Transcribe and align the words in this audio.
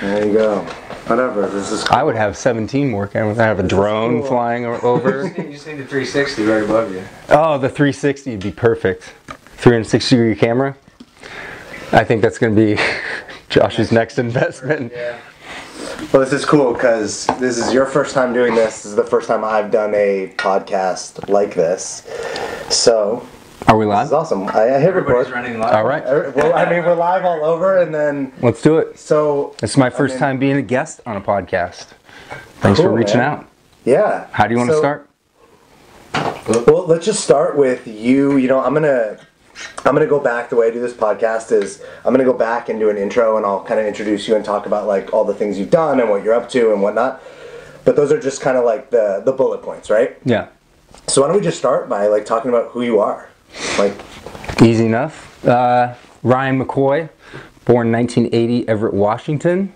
There 0.00 0.26
you 0.26 0.32
go. 0.34 0.60
Whatever. 1.06 1.48
This 1.48 1.72
is. 1.72 1.84
I 1.86 2.02
would 2.02 2.14
have 2.16 2.36
17 2.36 2.90
more 2.90 3.06
cameras. 3.06 3.38
I 3.38 3.44
have 3.44 3.58
a 3.58 3.62
drone 3.62 4.20
cool. 4.20 4.28
flying 4.28 4.64
o- 4.66 4.78
over. 4.80 5.26
You 5.26 5.52
just 5.52 5.66
need 5.66 5.78
the 5.78 5.84
360 5.86 6.44
right 6.44 6.62
above 6.62 6.92
you. 6.92 7.02
oh, 7.30 7.58
the 7.58 7.68
360 7.68 8.30
would 8.32 8.40
be 8.40 8.52
perfect. 8.52 9.14
360 9.56 10.16
degree 10.16 10.34
camera. 10.36 10.76
I 11.92 12.04
think 12.04 12.22
that's 12.22 12.38
going 12.38 12.54
to 12.54 12.76
be 12.76 12.82
Josh's 13.48 13.92
next 13.92 14.18
investment. 14.18 14.92
Yeah. 14.94 15.18
Well, 16.12 16.20
this 16.22 16.32
is 16.32 16.44
cool 16.44 16.72
because 16.72 17.26
this 17.38 17.58
is 17.58 17.72
your 17.72 17.86
first 17.86 18.14
time 18.14 18.32
doing 18.32 18.54
this. 18.54 18.76
This 18.82 18.86
is 18.86 18.96
the 18.96 19.04
first 19.04 19.28
time 19.28 19.44
I've 19.44 19.70
done 19.70 19.94
a 19.94 20.32
podcast 20.36 21.28
like 21.28 21.54
this. 21.54 22.02
So 22.70 23.26
Are 23.72 23.78
we 23.78 23.86
live? 23.86 24.04
this 24.04 24.12
live? 24.12 24.22
is 24.26 24.32
awesome. 24.32 24.48
I, 24.48 24.74
I 24.76 24.78
hit 24.80 24.88
Everybody's 24.90 25.30
record. 25.30 25.32
running 25.32 25.58
live. 25.58 25.74
All 25.74 25.84
right, 25.84 26.04
I- 26.04 26.28
Well, 26.28 26.52
I 26.54 26.68
mean, 26.68 26.84
we're 26.84 26.94
live 26.94 27.24
all 27.24 27.42
over, 27.42 27.78
and 27.78 27.94
then 27.94 28.30
let's 28.42 28.60
do 28.60 28.76
it. 28.76 28.98
so 28.98 29.56
it's 29.62 29.78
my 29.78 29.88
first 29.88 30.14
mean- 30.16 30.20
time 30.20 30.38
being 30.38 30.56
a 30.58 30.62
guest 30.62 31.00
on 31.06 31.16
a 31.16 31.22
podcast. 31.22 31.86
Thanks 32.60 32.78
for 32.80 32.90
reaching 32.92 33.16
man. 33.16 33.32
out. 33.32 33.46
yeah. 33.86 34.26
How 34.32 34.46
do 34.46 34.52
you 34.52 34.58
want 34.58 34.68
to 34.70 34.76
start? 34.76 35.08
Well, 36.66 36.86
let's 36.86 37.06
just 37.06 37.24
start 37.24 37.56
with 37.56 37.86
you. 37.86 38.36
You 38.36 38.46
know, 38.48 38.60
I'm 38.62 38.74
gonna 38.74 39.16
I'm 39.86 39.94
gonna 39.94 40.06
go 40.06 40.20
back. 40.20 40.50
The 40.50 40.56
way 40.56 40.66
I 40.66 40.70
do 40.70 40.78
this 40.80 40.92
podcast 40.92 41.50
is 41.50 41.82
I'm 42.04 42.12
gonna 42.12 42.24
go 42.24 42.32
back 42.34 42.68
and 42.68 42.78
do 42.78 42.90
an 42.90 42.98
intro, 42.98 43.38
and 43.38 43.46
I'll 43.46 43.64
kind 43.64 43.80
of 43.80 43.86
introduce 43.86 44.28
you 44.28 44.36
and 44.36 44.44
talk 44.44 44.66
about 44.66 44.86
like 44.86 45.14
all 45.14 45.24
the 45.24 45.34
things 45.34 45.58
you've 45.58 45.70
done 45.70 45.98
and 45.98 46.10
what 46.10 46.22
you're 46.22 46.34
up 46.34 46.50
to 46.50 46.72
and 46.74 46.82
whatnot. 46.82 47.22
But 47.86 47.96
those 47.96 48.12
are 48.12 48.20
just 48.20 48.42
kind 48.42 48.58
of 48.58 48.64
like 48.64 48.90
the 48.90 49.22
the 49.24 49.32
bullet 49.32 49.62
points, 49.62 49.88
right? 49.88 50.18
Yeah. 50.26 50.48
So 51.06 51.22
why 51.22 51.28
don't 51.28 51.36
we 51.36 51.42
just 51.42 51.58
start 51.58 51.88
by 51.88 52.06
like 52.08 52.26
talking 52.26 52.50
about 52.50 52.70
who 52.72 52.82
you 52.82 53.00
are? 53.00 53.28
Easy 54.62 54.86
enough. 54.86 55.44
Uh, 55.46 55.94
Ryan 56.22 56.64
McCoy, 56.64 57.08
born 57.64 57.90
1980, 57.92 58.68
Everett, 58.68 58.94
Washington. 58.94 59.72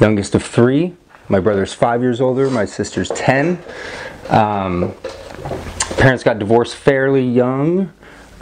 Youngest 0.00 0.34
of 0.34 0.42
three. 0.44 0.94
My 1.28 1.40
brother's 1.40 1.72
five 1.74 2.02
years 2.02 2.20
older. 2.20 2.50
My 2.50 2.64
sister's 2.64 3.08
10. 3.10 3.58
Um, 4.28 4.94
parents 5.96 6.22
got 6.22 6.38
divorced 6.38 6.76
fairly 6.76 7.26
young, 7.26 7.92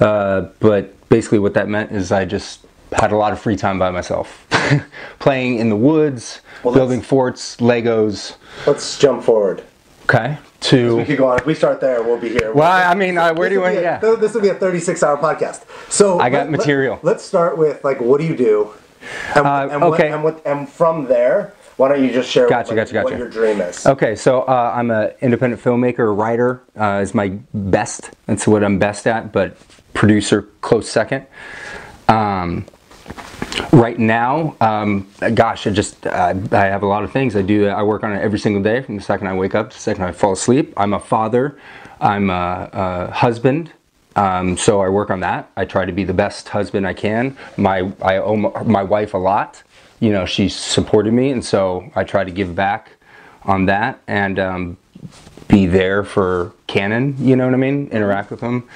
uh, 0.00 0.48
but 0.60 1.08
basically 1.08 1.38
what 1.38 1.54
that 1.54 1.68
meant 1.68 1.92
is 1.92 2.10
I 2.12 2.24
just 2.24 2.66
had 2.92 3.12
a 3.12 3.16
lot 3.16 3.32
of 3.32 3.40
free 3.40 3.56
time 3.56 3.78
by 3.78 3.90
myself, 3.90 4.46
playing 5.18 5.58
in 5.58 5.68
the 5.68 5.76
woods, 5.76 6.40
Well, 6.62 6.74
building 6.74 7.00
forts, 7.02 7.56
Legos. 7.56 8.36
let's 8.66 8.98
jump 8.98 9.22
forward. 9.22 9.62
Okay. 10.08 10.38
We 10.38 10.68
To 10.68 11.04
could 11.04 11.18
go 11.18 11.28
on. 11.28 11.38
If 11.38 11.46
we 11.46 11.54
start 11.54 11.80
there, 11.80 12.02
we'll 12.02 12.18
be 12.18 12.28
here. 12.30 12.52
well, 12.52 12.70
I 12.90 12.94
mean, 12.94 13.18
uh, 13.18 13.34
where 13.34 13.48
do 13.48 13.54
you 13.56 13.60
want? 13.60 13.74
Yeah. 13.74 13.98
This 13.98 14.34
will 14.34 14.40
be 14.40 14.48
a 14.48 14.54
36 14.54 15.02
hour 15.02 15.16
podcast. 15.16 15.64
So 15.90 16.18
I 16.20 16.30
got 16.30 16.48
material. 16.48 16.98
Let, 17.02 17.16
us 17.16 17.24
start 17.24 17.58
with 17.58 17.82
like, 17.84 18.00
what 18.00 18.20
do 18.20 18.26
you 18.26 18.36
do? 18.36 18.70
And, 19.34 19.46
Uh, 19.46 19.68
and 19.70 19.82
what- 19.82 20.00
okay. 20.00 20.10
and 20.12 20.22
what? 20.24 20.42
And 20.46 20.68
from 20.68 21.06
there, 21.06 21.52
why 21.76 21.88
don't 21.88 22.02
you 22.02 22.10
just 22.10 22.30
share 22.30 22.48
Gotcha, 22.48 22.70
like, 22.70 22.76
gotcha, 22.76 22.92
gotcha. 22.94 23.04
what 23.04 23.18
your 23.18 23.28
dream 23.28 23.60
is? 23.60 23.86
Okay, 23.86 24.16
so 24.16 24.42
uh, 24.42 24.72
I'm 24.74 24.90
an 24.90 25.10
independent 25.20 25.62
filmmaker, 25.62 26.16
writer 26.16 26.62
uh, 26.78 27.00
is 27.02 27.14
my 27.14 27.28
best. 27.52 28.10
That's 28.26 28.46
what 28.46 28.64
I'm 28.64 28.78
best 28.78 29.06
at, 29.06 29.30
but 29.32 29.56
producer 29.92 30.42
close 30.62 30.88
second. 30.88 31.26
Um, 32.08 32.64
right 33.72 33.98
now, 33.98 34.56
um, 34.60 35.08
gosh, 35.34 35.66
I 35.66 35.70
just 35.70 36.06
uh, 36.06 36.34
I 36.52 36.64
have 36.64 36.82
a 36.82 36.86
lot 36.86 37.04
of 37.04 37.12
things 37.12 37.36
I 37.36 37.42
do. 37.42 37.68
I 37.68 37.82
work 37.82 38.04
on 38.04 38.12
it 38.12 38.20
every 38.20 38.38
single 38.38 38.62
day 38.62 38.82
from 38.82 38.96
the 38.96 39.02
second 39.02 39.26
I 39.26 39.34
wake 39.34 39.54
up 39.54 39.70
to 39.70 39.76
the 39.76 39.82
second 39.82 40.04
I 40.04 40.12
fall 40.12 40.32
asleep. 40.32 40.72
I'm 40.76 40.94
a 40.94 41.00
father. 41.00 41.58
I'm 42.00 42.30
a, 42.30 42.70
a 42.72 43.10
husband. 43.10 43.72
Um, 44.16 44.56
so 44.56 44.80
I 44.80 44.88
work 44.88 45.10
on 45.10 45.20
that. 45.20 45.50
I 45.56 45.66
try 45.66 45.84
to 45.84 45.92
be 45.92 46.04
the 46.04 46.14
best 46.14 46.48
husband 46.48 46.86
I 46.86 46.94
can. 46.94 47.36
My 47.56 47.92
I 48.00 48.16
owe 48.16 48.36
my, 48.36 48.82
wife 48.82 49.12
a 49.14 49.18
lot. 49.18 49.62
You 50.00 50.12
know, 50.12 50.26
she 50.26 50.48
supported 50.48 51.12
me, 51.12 51.30
and 51.30 51.44
so 51.44 51.90
I 51.94 52.04
try 52.04 52.24
to 52.24 52.30
give 52.30 52.54
back 52.54 52.92
on 53.44 53.66
that 53.66 54.00
and 54.06 54.38
um, 54.38 54.76
be 55.48 55.66
there 55.66 56.02
for 56.02 56.52
Canon. 56.66 57.16
You 57.18 57.36
know 57.36 57.44
what 57.44 57.54
I 57.54 57.58
mean? 57.58 57.88
Interact 57.88 58.30
with 58.30 58.40
them. 58.40 58.68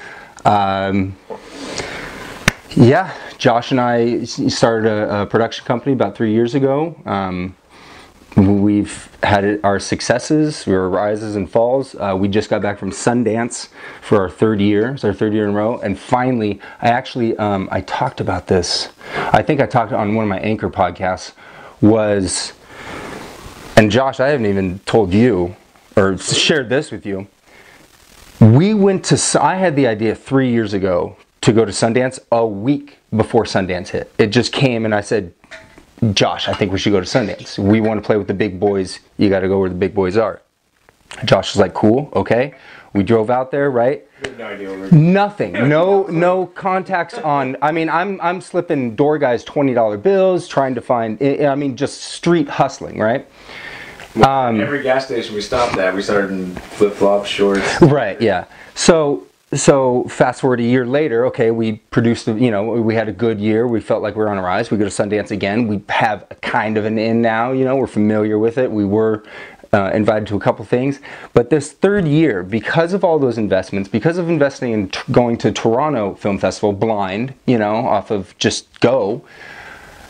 Yeah, 2.76 3.12
Josh 3.36 3.72
and 3.72 3.81
I 3.81 4.22
started 4.22 4.88
a, 4.88 5.22
a 5.22 5.26
production 5.26 5.64
company 5.64 5.92
about 5.92 6.14
three 6.14 6.32
years 6.32 6.54
ago. 6.54 6.94
Um, 7.04 7.56
we've 8.36 9.08
had 9.25 9.58
our 9.64 9.81
successes, 9.81 10.69
our 10.69 10.88
rises 10.88 11.34
and 11.34 11.50
falls. 11.50 11.97
Uh, 11.97 12.16
we 12.16 12.28
just 12.28 12.48
got 12.48 12.62
back 12.62 12.78
from 12.78 12.92
Sundance 12.92 13.70
for 14.03 14.20
our 14.20 14.31
third 14.31 14.60
year. 14.60 14.92
It's 14.92 15.03
our 15.03 15.12
third 15.12 15.32
year 15.32 15.48
in 15.48 15.50
a 15.50 15.56
row, 15.56 15.81
and 15.81 15.98
finally, 15.98 16.60
I 16.81 16.91
actually 16.91 17.36
um, 17.38 17.69
I 17.72 17.81
talked 17.81 18.20
about 18.20 18.47
this. 18.47 18.91
I 19.16 19.42
think 19.42 19.60
I 19.60 19.66
talked 19.66 19.92
on 19.92 20.14
one 20.14 20.22
of 20.22 20.28
my 20.28 20.38
anchor 20.38 20.70
podcasts. 20.70 21.32
Was 21.81 22.52
and 23.76 23.91
Josh, 23.91 24.20
I 24.20 24.28
haven't 24.28 24.47
even 24.47 24.78
told 24.81 25.12
you 25.12 25.56
or 25.97 26.16
shared 26.19 26.69
this 26.69 26.92
with 26.92 27.04
you. 27.04 27.26
We 28.41 28.75
went 28.75 29.06
to. 29.06 29.42
I 29.42 29.56
had 29.56 29.75
the 29.75 29.88
idea 29.88 30.14
three 30.14 30.52
years 30.52 30.72
ago 30.72 31.16
to 31.43 31.53
go 31.53 31.65
to 31.65 31.73
Sundance 31.73 32.19
a 32.31 32.47
week 32.47 32.99
before 33.17 33.45
Sundance 33.45 33.89
hit. 33.89 34.12
It 34.19 34.28
just 34.28 34.53
came, 34.53 34.84
and 34.84 34.95
I 34.95 35.01
said, 35.01 35.33
Josh, 36.15 36.49
I 36.49 36.55
think 36.55 36.73
we 36.73 36.78
should 36.78 36.93
go 36.93 37.01
to 37.01 37.06
Sundance. 37.06 37.59
We 37.59 37.81
want 37.81 38.03
to 38.03 38.06
play 38.06 38.17
with 38.17 38.27
the 38.27 38.34
big 38.34 38.59
boys. 38.59 39.01
You 39.19 39.28
got 39.28 39.41
to 39.41 39.49
go 39.49 39.61
where 39.61 39.69
the 39.69 39.75
big 39.75 39.95
boys 39.95 40.17
are. 40.17 40.41
Josh 41.25 41.55
was 41.55 41.61
like, 41.61 41.75
cool, 41.75 42.11
okay. 42.15 42.55
We 42.93 43.03
drove 43.03 43.31
out 43.31 43.50
there, 43.50 43.71
right? 43.71 44.06
No 44.37 44.47
idea 44.47 44.93
Nothing. 44.93 45.53
No 45.53 46.05
no 46.05 46.47
contacts 46.47 47.15
on 47.15 47.56
I 47.62 47.73
mean 47.73 47.89
I'm 47.89 48.21
I'm 48.21 48.41
slipping 48.41 48.97
door 48.97 49.17
guys 49.17 49.45
$20 49.45 50.03
bills 50.03 50.49
trying 50.49 50.75
to 50.75 50.81
find 50.81 51.17
I 51.23 51.47
I 51.47 51.55
mean 51.55 51.77
just 51.77 52.03
street 52.03 52.49
hustling, 52.49 52.99
right? 52.99 53.27
Um, 54.17 54.61
Every 54.61 54.83
gas 54.83 55.06
station 55.06 55.37
we 55.37 55.41
stopped 55.41 55.77
at, 55.79 55.95
we 55.95 56.03
started 56.03 56.33
in 56.33 56.55
flip 56.56 56.95
flops, 56.95 57.29
shorts. 57.29 57.81
Right, 57.81 58.21
yeah. 58.21 58.47
So 58.75 59.27
so 59.53 60.05
fast 60.05 60.41
forward 60.41 60.61
a 60.61 60.65
year 60.65 60.87
later, 60.87 61.27
okay, 61.27 61.50
we 61.50 61.72
produced, 61.91 62.28
you 62.28 62.50
know, 62.50 62.62
we 62.62 62.94
had 62.94 63.09
a 63.09 63.12
good 63.12 63.41
year. 63.41 63.66
We 63.66 63.81
felt 63.81 64.03
like 64.03 64.15
we 64.15 64.21
were 64.21 64.31
on 64.31 64.38
a 64.38 64.43
rise. 64.43 64.71
We 64.71 64.78
go 64.78 64.84
to 64.84 64.91
Sundance 64.91 65.33
again. 65.33 65.66
We 65.66 65.83
have 65.88 66.27
a 66.31 66.37
kind 66.37 66.77
of 66.77 66.84
an 66.84 66.99
in 66.99 67.21
now, 67.21 67.53
you 67.53 67.65
know, 67.65 67.77
we're 67.77 67.88
familiar 67.88 68.38
with 68.38 68.59
it. 68.59 68.71
We 68.71 68.84
were 68.84 69.25
uh, 69.72 69.91
invited 69.93 70.28
to 70.28 70.37
a 70.37 70.41
couple 70.41 70.65
things. 70.65 71.00
But 71.33 71.50
this 71.50 71.72
third 71.72 72.06
year, 72.06 72.43
because 72.43 72.93
of 72.93 73.05
all 73.05 73.19
those 73.19 73.38
investments, 73.38 73.88
because 73.88 74.19
of 74.19 74.28
investing 74.28 74.72
in 74.72 74.88
t- 74.88 75.00
going 75.11 75.37
to 75.38 75.53
Toronto 75.53 76.15
Film 76.15 76.38
Festival 76.38 76.72
blind, 76.72 77.34
you 77.47 77.59
know, 77.59 77.75
off 77.75 78.11
of 78.11 78.37
just 78.38 78.81
go, 78.81 79.25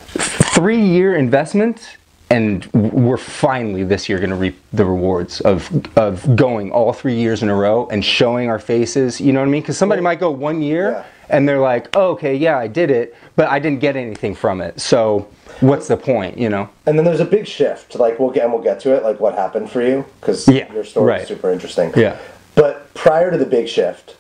three 0.07 0.81
year 0.83 1.15
investment 1.15 1.97
and 2.31 2.65
we're 2.73 3.17
finally 3.17 3.83
this 3.83 4.09
year 4.09 4.19
going 4.19 4.31
to 4.31 4.37
reap 4.37 4.59
the 4.73 4.85
rewards 4.85 5.41
of 5.41 5.69
of 5.99 6.37
going 6.37 6.71
all 6.71 6.93
three 6.93 7.15
years 7.17 7.43
in 7.43 7.49
a 7.49 7.55
row 7.55 7.89
and 7.91 8.05
showing 8.05 8.49
our 8.49 8.59
faces 8.59 9.21
you 9.21 9.33
know 9.33 9.41
what 9.41 9.49
i 9.49 9.51
mean 9.51 9.63
because 9.63 9.77
somebody 9.77 10.01
might 10.01 10.21
go 10.21 10.31
one 10.31 10.63
year 10.63 10.91
Yeah. 10.93 11.05
and 11.29 11.49
they're 11.49 11.59
like 11.61 11.89
oh, 11.95 12.11
okay 12.13 12.35
yeah 12.35 12.57
i 12.59 12.67
did 12.69 12.91
it 12.91 13.17
but 13.37 13.49
i 13.49 13.59
didn't 13.59 13.81
get 13.81 13.97
anything 13.97 14.35
from 14.35 14.61
it 14.61 14.81
so 14.81 15.29
what's 15.61 15.89
the 15.89 15.97
point 15.97 16.39
you 16.39 16.49
know 16.49 16.69
And 16.87 16.97
then 16.97 17.05
there's 17.05 17.21
a 17.21 17.25
big 17.25 17.47
shift. 17.47 17.95
Like 17.97 18.19
we'll 18.19 18.31
get 18.31 18.45
and 18.45 18.53
we'll 18.53 18.63
get 18.63 18.81
to 18.81 18.95
it. 18.97 19.03
Like 19.03 19.21
what 19.21 19.35
happened 19.35 19.71
for 19.71 19.83
you 19.83 20.07
because 20.21 20.49
Yeah, 20.49 20.73
your 20.73 20.85
story 20.85 21.07
right. 21.07 21.21
is 21.23 21.29
super 21.29 21.51
interesting. 21.53 21.93
Yeah. 21.97 22.17
But 22.55 22.93
prior 22.95 23.31
to 23.31 23.37
the 23.37 23.45
big 23.45 23.69
shift, 23.69 24.17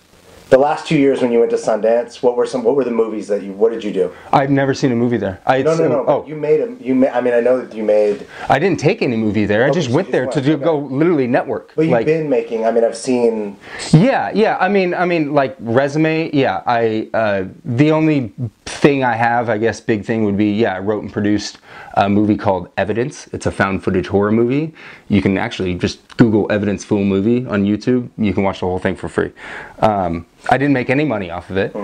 the 0.50 0.58
last 0.58 0.86
two 0.86 0.98
years 0.98 1.22
when 1.22 1.30
you 1.32 1.38
went 1.38 1.50
to 1.52 1.56
Sundance, 1.56 2.22
what 2.22 2.36
were 2.36 2.44
some? 2.44 2.64
What 2.64 2.74
were 2.74 2.84
the 2.84 2.90
movies 2.90 3.28
that 3.28 3.42
you? 3.42 3.52
What 3.52 3.72
did 3.72 3.82
you 3.84 3.92
do? 3.92 4.12
i've 4.32 4.50
never 4.50 4.74
seen 4.74 4.92
a 4.92 4.96
movie 4.96 5.16
there 5.16 5.40
I, 5.46 5.62
No, 5.62 5.74
no, 5.76 5.88
no. 5.88 6.04
oh 6.06 6.26
You 6.26 6.36
made 6.36 6.60
a. 6.60 6.76
You 6.80 6.94
made. 6.94 7.10
I 7.10 7.20
mean, 7.20 7.34
I 7.34 7.40
know 7.40 7.60
that 7.64 7.74
you 7.76 7.84
made. 7.84 8.26
i 8.48 8.58
didn't 8.58 8.80
take 8.80 9.00
any 9.02 9.16
movie 9.16 9.46
there 9.46 9.64
i 9.64 9.70
just 9.70 9.90
went 9.90 10.08
you 10.08 10.12
there 10.12 10.24
just 10.26 10.38
to 10.38 10.42
do, 10.42 10.50
went, 10.52 10.64
go 10.64 10.78
literally 10.78 11.26
network 11.26 11.72
But 11.76 11.82
you've 11.82 11.92
like 11.92 12.06
been 12.06 12.28
making. 12.28 12.64
I 12.66 12.70
mean, 12.72 12.84
I've 12.84 12.96
seen. 12.96 13.56
Yeah, 13.92 14.30
yeah. 14.34 14.56
I 14.60 14.68
mean, 14.68 14.92
I 14.94 15.04
mean, 15.04 15.32
like 15.34 15.56
resume. 15.60 16.30
Yeah, 16.32 16.62
I. 16.66 17.08
Uh, 17.14 17.44
the 17.64 17.92
only 17.92 18.32
thing 18.80 19.04
I 19.04 19.14
have, 19.14 19.48
I 19.50 19.58
guess, 19.58 19.80
big 19.80 20.04
thing 20.04 20.24
would 20.24 20.36
be, 20.38 20.52
yeah, 20.52 20.74
I 20.74 20.78
wrote 20.78 21.02
and 21.02 21.12
produced 21.12 21.58
a 21.94 22.08
movie 22.08 22.36
called 22.36 22.70
Evidence. 22.78 23.26
It's 23.28 23.46
a 23.46 23.50
found 23.50 23.84
footage 23.84 24.06
horror 24.06 24.32
movie. 24.32 24.74
You 25.08 25.20
can 25.20 25.36
actually 25.36 25.74
just 25.74 26.16
Google 26.16 26.50
Evidence 26.50 26.84
full 26.84 27.04
movie 27.04 27.46
on 27.46 27.64
YouTube. 27.64 28.08
You 28.16 28.32
can 28.32 28.42
watch 28.42 28.60
the 28.60 28.66
whole 28.66 28.78
thing 28.78 28.96
for 28.96 29.08
free. 29.08 29.32
Um, 29.80 30.26
I 30.48 30.56
didn't 30.56 30.72
make 30.72 30.90
any 30.90 31.04
money 31.04 31.30
off 31.30 31.50
of 31.50 31.56
it, 31.58 31.74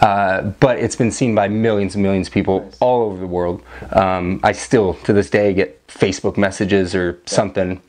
uh, 0.00 0.42
but 0.60 0.78
it's 0.78 0.96
been 0.96 1.10
seen 1.10 1.34
by 1.34 1.48
millions 1.48 1.94
and 1.94 2.02
millions 2.02 2.28
of 2.28 2.34
people 2.34 2.70
all 2.80 3.02
over 3.02 3.18
the 3.18 3.26
world. 3.26 3.62
Um, 3.90 4.40
I 4.42 4.52
still, 4.52 4.94
to 5.04 5.12
this 5.12 5.28
day, 5.30 5.52
get 5.52 5.84
Facebook 5.88 6.36
messages 6.36 6.94
or 6.94 7.18
something. 7.26 7.80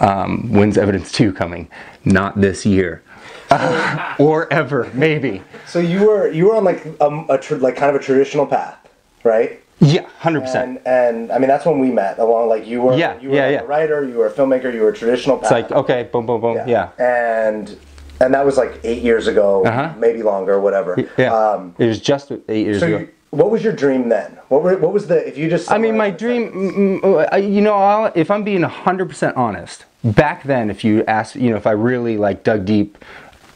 Um, 0.00 0.50
when's 0.50 0.78
Evidence 0.78 1.12
2 1.12 1.32
coming? 1.32 1.68
Not 2.04 2.40
this 2.40 2.64
year. 2.64 3.02
or 4.18 4.52
ever, 4.52 4.90
maybe. 4.92 5.42
So 5.66 5.78
you 5.78 6.04
were 6.06 6.28
you 6.32 6.46
were 6.46 6.56
on 6.56 6.64
like 6.64 6.84
um, 7.00 7.26
a 7.28 7.38
tr- 7.38 7.56
like 7.56 7.76
kind 7.76 7.94
of 7.94 8.00
a 8.00 8.04
traditional 8.04 8.44
path, 8.44 8.76
right? 9.22 9.62
Yeah, 9.78 10.08
hundred 10.18 10.40
percent. 10.40 10.80
And 10.84 10.86
and 11.22 11.32
I 11.32 11.38
mean 11.38 11.46
that's 11.46 11.64
when 11.64 11.78
we 11.78 11.92
met. 11.92 12.18
Along 12.18 12.48
like 12.48 12.66
you 12.66 12.82
were. 12.82 12.96
Yeah, 12.96 13.20
You 13.20 13.30
were 13.30 13.36
yeah, 13.36 13.42
like 13.44 13.52
yeah. 13.52 13.60
a 13.60 13.66
writer. 13.66 14.04
You 14.04 14.14
were 14.14 14.26
a 14.26 14.32
filmmaker. 14.32 14.74
You 14.74 14.80
were 14.82 14.88
a 14.88 14.96
traditional 14.96 15.36
path. 15.36 15.52
It's 15.52 15.70
like 15.70 15.70
okay, 15.70 16.08
boom, 16.10 16.26
boom, 16.26 16.40
boom. 16.40 16.68
Yeah, 16.68 16.90
And 16.98 17.78
and 18.20 18.32
that 18.34 18.44
was 18.44 18.56
like 18.56 18.80
eight 18.84 19.02
years 19.02 19.26
ago, 19.26 19.64
Uh-huh. 19.64 19.92
maybe 19.98 20.22
longer, 20.22 20.60
whatever. 20.60 20.96
yeah. 21.16 21.32
Um, 21.34 21.74
it 21.78 21.86
was 21.86 22.00
just 22.00 22.32
eight 22.48 22.66
years 22.66 22.80
so 22.80 22.86
ago. 22.86 22.98
you, 22.98 23.08
what 23.30 23.50
was 23.50 23.62
your 23.62 23.72
dream 23.72 24.08
then? 24.08 24.38
What 24.48 24.62
were, 24.62 24.76
what 24.78 24.92
was 24.92 25.06
the 25.08 25.26
if 25.26 25.36
you 25.36 25.50
just 25.50 25.70
I 25.70 25.78
mean, 25.78 25.96
my 25.96 26.10
dream, 26.10 27.00
mm, 27.02 27.32
uh, 27.32 27.36
you 27.36 27.60
know, 27.60 27.74
I'll, 27.74 28.12
if 28.14 28.30
I'm 28.30 28.44
being 28.44 28.62
100% 28.62 29.36
honest, 29.36 29.84
back 30.04 30.44
then, 30.44 30.70
if 30.70 30.84
you 30.84 31.04
asked, 31.06 31.36
you 31.36 31.50
know, 31.50 31.56
if 31.56 31.66
I 31.66 31.72
really 31.72 32.16
like 32.16 32.44
dug 32.44 32.64
deep, 32.64 32.96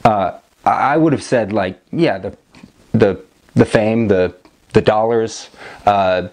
uh, 0.04 0.38
I 0.64 0.94
I 0.94 0.96
would 0.96 1.12
have 1.12 1.22
said 1.22 1.52
like, 1.52 1.80
yeah, 1.92 2.18
the, 2.18 2.36
the, 2.92 3.20
the 3.54 3.64
fame, 3.64 4.08
the, 4.08 4.34
the 4.72 4.80
dollars, 4.82 5.48
uh, 5.86 6.28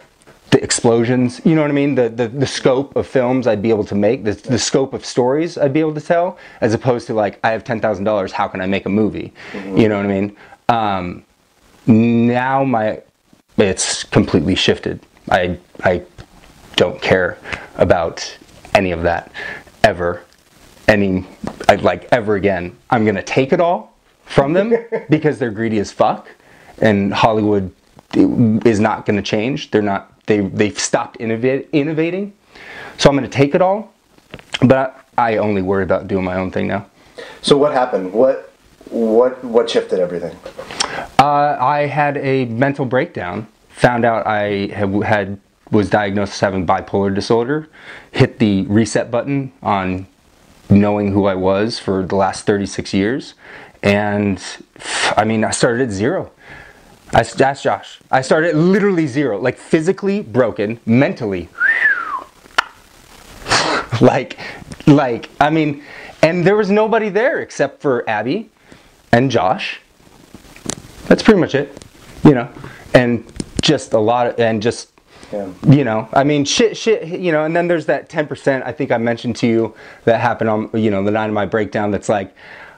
the 0.51 0.63
explosions, 0.63 1.41
you 1.43 1.55
know 1.55 1.61
what 1.61 1.71
I 1.71 1.73
mean? 1.73 1.95
The, 1.95 2.09
the, 2.09 2.27
the 2.29 2.47
scope 2.47 2.95
of 2.95 3.05
films 3.05 3.47
I'd 3.47 3.61
be 3.61 3.69
able 3.69 3.83
to 3.85 3.95
make, 3.95 4.23
the, 4.23 4.31
the 4.31 4.57
scope 4.57 4.93
of 4.93 5.05
stories 5.05 5.57
I'd 5.57 5.73
be 5.73 5.81
able 5.81 5.93
to 5.93 6.01
tell, 6.01 6.37
as 6.61 6.73
opposed 6.73 7.07
to 7.07 7.13
like, 7.13 7.39
I 7.43 7.51
have 7.51 7.63
$10,000, 7.63 8.31
how 8.31 8.47
can 8.47 8.61
I 8.61 8.65
make 8.65 8.85
a 8.85 8.89
movie? 8.89 9.33
You 9.53 9.89
know 9.89 9.97
what 9.97 10.05
I 10.05 10.09
mean? 10.09 10.37
Um, 10.69 11.25
now 11.87 12.63
my 12.63 13.01
it's 13.57 14.03
completely 14.03 14.55
shifted. 14.55 14.99
I 15.29 15.57
I 15.83 16.03
don't 16.75 17.01
care 17.01 17.37
about 17.75 18.37
any 18.75 18.91
of 18.91 19.03
that 19.03 19.31
ever 19.83 20.21
any 20.87 21.25
like 21.81 22.07
ever 22.11 22.35
again. 22.35 22.77
I'm 22.89 23.03
going 23.03 23.15
to 23.15 23.23
take 23.23 23.51
it 23.51 23.59
all 23.59 23.93
from 24.25 24.53
them 24.53 24.73
because 25.09 25.39
they're 25.39 25.51
greedy 25.51 25.79
as 25.79 25.91
fuck 25.91 26.29
and 26.79 27.13
Hollywood 27.13 27.73
is 28.13 28.79
not 28.79 29.05
going 29.05 29.17
to 29.17 29.23
change. 29.23 29.71
They're 29.71 29.81
not 29.81 30.13
they 30.27 30.41
they've 30.41 30.79
stopped 30.79 31.19
innovate, 31.19 31.67
innovating. 31.73 32.33
So 32.97 33.09
I'm 33.09 33.17
going 33.17 33.29
to 33.29 33.35
take 33.35 33.55
it 33.55 33.61
all. 33.61 33.93
But 34.61 35.05
I 35.17 35.37
only 35.37 35.61
worry 35.61 35.83
about 35.83 36.07
doing 36.07 36.23
my 36.23 36.35
own 36.35 36.51
thing 36.51 36.67
now. 36.67 36.85
So 37.41 37.57
what 37.57 37.73
happened? 37.73 38.13
What 38.13 38.53
what 38.89 39.43
what 39.43 39.69
shifted 39.69 39.99
everything? 39.99 40.37
Uh, 41.19 41.57
I 41.59 41.87
had 41.87 42.17
a 42.17 42.45
mental 42.45 42.85
breakdown. 42.85 43.47
Found 43.69 44.05
out 44.05 44.25
I 44.25 44.67
had, 44.67 44.89
had 45.03 45.39
was 45.71 45.89
diagnosed 45.89 46.33
as 46.33 46.39
having 46.39 46.65
bipolar 46.65 47.13
disorder. 47.13 47.67
Hit 48.11 48.39
the 48.39 48.63
reset 48.67 49.11
button 49.11 49.51
on 49.61 50.07
knowing 50.69 51.11
who 51.11 51.25
I 51.25 51.35
was 51.35 51.79
for 51.79 52.03
the 52.05 52.15
last 52.15 52.45
36 52.45 52.93
years, 52.93 53.33
and 53.83 54.43
I 55.15 55.23
mean 55.25 55.43
I 55.43 55.51
started 55.51 55.89
at 55.89 55.91
zero. 55.91 56.31
I 57.13 57.23
that's 57.23 57.63
Josh. 57.63 57.99
I 58.11 58.21
started 58.21 58.55
literally 58.55 59.07
zero, 59.07 59.39
like 59.39 59.57
physically 59.57 60.21
broken, 60.21 60.79
mentally. 60.85 61.49
like, 64.01 64.37
like 64.85 65.29
I 65.39 65.49
mean, 65.49 65.83
and 66.21 66.45
there 66.45 66.55
was 66.55 66.69
nobody 66.69 67.09
there 67.09 67.39
except 67.39 67.81
for 67.81 68.07
Abby 68.09 68.49
and 69.11 69.31
Josh 69.31 69.79
that's 71.07 71.23
pretty 71.23 71.39
much 71.39 71.55
it 71.55 71.75
you 72.23 72.33
know 72.33 72.49
and 72.93 73.25
just 73.61 73.93
a 73.93 73.99
lot 73.99 74.27
of 74.27 74.39
and 74.39 74.61
just 74.61 74.91
Yeah. 75.31 75.49
you 75.67 75.83
know 75.83 76.07
i 76.13 76.23
mean 76.23 76.45
shit 76.45 76.77
shit 76.77 77.07
you 77.07 77.31
know 77.31 77.43
and 77.45 77.55
then 77.55 77.67
there's 77.67 77.85
that 77.87 78.09
10% 78.09 78.63
i 78.65 78.71
think 78.71 78.91
i 78.91 78.97
mentioned 78.97 79.35
to 79.37 79.47
you 79.47 79.73
that 80.05 80.19
happened 80.21 80.49
on 80.49 80.69
you 80.73 80.91
know 80.91 81.03
the 81.03 81.11
night 81.11 81.27
of 81.27 81.33
my 81.33 81.45
breakdown 81.45 81.91
that's 81.91 82.09
like 82.09 82.33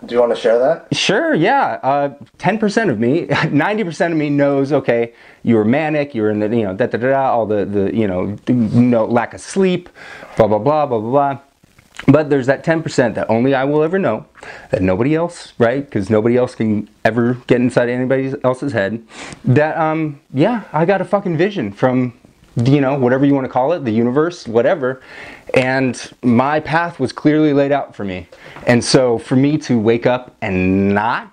Do 0.05 0.15
you 0.15 0.21
want 0.21 0.33
to 0.33 0.39
share 0.39 0.57
that? 0.59 0.87
Sure, 0.95 1.33
yeah. 1.33 1.79
Uh, 1.83 2.13
10% 2.37 2.89
of 2.89 2.99
me, 2.99 3.25
90% 3.27 4.11
of 4.11 4.17
me 4.17 4.29
knows, 4.29 4.71
okay, 4.71 5.13
you 5.43 5.55
were 5.55 5.65
manic, 5.65 6.15
you 6.15 6.21
were 6.21 6.29
in 6.29 6.39
the, 6.39 6.47
you 6.47 6.63
know, 6.63 6.73
da 6.73 6.85
da 6.87 6.97
da 6.97 7.09
da, 7.09 7.31
all 7.31 7.45
the, 7.45 7.65
the 7.65 7.95
you 7.95 8.07
know, 8.07 8.37
no 8.47 9.05
lack 9.05 9.33
of 9.33 9.41
sleep, 9.41 9.89
blah, 10.37 10.47
blah, 10.47 10.59
blah, 10.59 10.85
blah, 10.85 10.99
blah, 10.99 11.09
blah. 11.09 11.39
But 12.07 12.29
there's 12.29 12.47
that 12.47 12.63
10% 12.63 13.15
that 13.15 13.29
only 13.29 13.53
I 13.53 13.65
will 13.65 13.83
ever 13.83 13.99
know, 13.99 14.25
that 14.71 14.81
nobody 14.81 15.15
else, 15.15 15.53
right? 15.57 15.83
Because 15.83 16.09
nobody 16.09 16.37
else 16.37 16.55
can 16.55 16.89
ever 17.03 17.33
get 17.47 17.59
inside 17.59 17.89
anybody 17.89 18.33
else's 18.43 18.71
head. 18.71 19.05
That, 19.43 19.77
um, 19.77 20.21
yeah, 20.33 20.63
I 20.71 20.85
got 20.85 21.01
a 21.01 21.05
fucking 21.05 21.35
vision 21.35 21.73
from, 21.73 22.13
you 22.55 22.81
know, 22.81 22.97
whatever 22.97 23.25
you 23.25 23.33
want 23.33 23.45
to 23.45 23.51
call 23.51 23.73
it, 23.73 23.85
the 23.85 23.91
universe, 23.91 24.47
whatever. 24.47 25.01
And 25.53 26.11
my 26.23 26.59
path 26.59 26.99
was 26.99 27.11
clearly 27.11 27.53
laid 27.53 27.71
out 27.71 27.95
for 27.95 28.03
me. 28.03 28.27
And 28.67 28.83
so 28.83 29.17
for 29.17 29.35
me 29.35 29.57
to 29.59 29.79
wake 29.79 30.05
up 30.05 30.35
and 30.41 30.93
not 30.93 31.31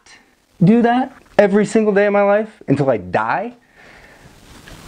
do 0.63 0.83
that 0.83 1.17
every 1.39 1.67
single 1.67 1.93
day 1.93 2.07
of 2.07 2.13
my 2.13 2.23
life 2.23 2.63
until 2.69 2.91
I 2.91 2.99
die, 2.99 3.55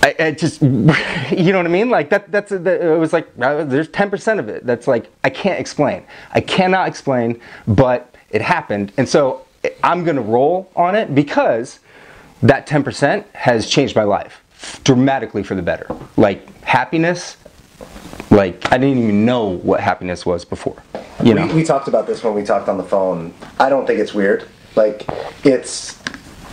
I, 0.03 0.15
I 0.19 0.31
just, 0.33 0.63
you 0.63 1.53
know 1.53 1.59
what 1.59 1.67
I 1.67 1.71
mean? 1.71 1.91
Like 1.91 2.11
that, 2.11 2.31
that's, 2.31 2.51
the, 2.51 2.95
it 2.95 2.99
was 2.99 3.13
like, 3.13 3.35
there's 3.37 3.89
10% 3.89 4.39
of 4.39 4.49
it. 4.49 4.65
That's 4.65 4.87
like, 4.87 5.11
I 5.25 5.31
can't 5.31 5.59
explain. 5.59 6.05
I 6.33 6.41
cannot 6.41 6.89
explain, 6.89 7.41
but 7.67 8.15
it 8.31 8.43
happened. 8.43 8.93
And 8.97 9.09
so 9.09 9.47
I'm 9.83 10.05
going 10.05 10.17
to 10.17 10.23
roll 10.23 10.71
on 10.77 10.95
it 10.95 11.15
because 11.15 11.81
that 12.43 12.69
10% 12.69 13.25
has 13.35 13.69
changed 13.69 13.97
my 13.97 14.05
life 14.05 14.43
dramatically 14.84 15.43
for 15.43 15.55
the 15.55 15.62
better. 15.62 15.87
Like 16.16 16.62
happiness, 16.62 17.37
like 18.31 18.72
I 18.72 18.78
didn't 18.78 18.99
even 18.99 19.25
know 19.25 19.56
what 19.58 19.81
happiness 19.81 20.26
was 20.26 20.44
before, 20.44 20.82
you 21.22 21.34
know? 21.34 21.46
We, 21.46 21.55
we 21.55 21.64
talked 21.64 21.88
about 21.88 22.06
this 22.06 22.22
when 22.22 22.34
we 22.34 22.44
talked 22.44 22.69
on 22.69 22.78
the 22.78 22.84
phone. 22.84 23.34
I 23.58 23.69
don't 23.69 23.87
think 23.87 24.00
it's 24.00 24.14
weird. 24.14 24.49
Like, 24.78 25.05
it's. 25.44 25.99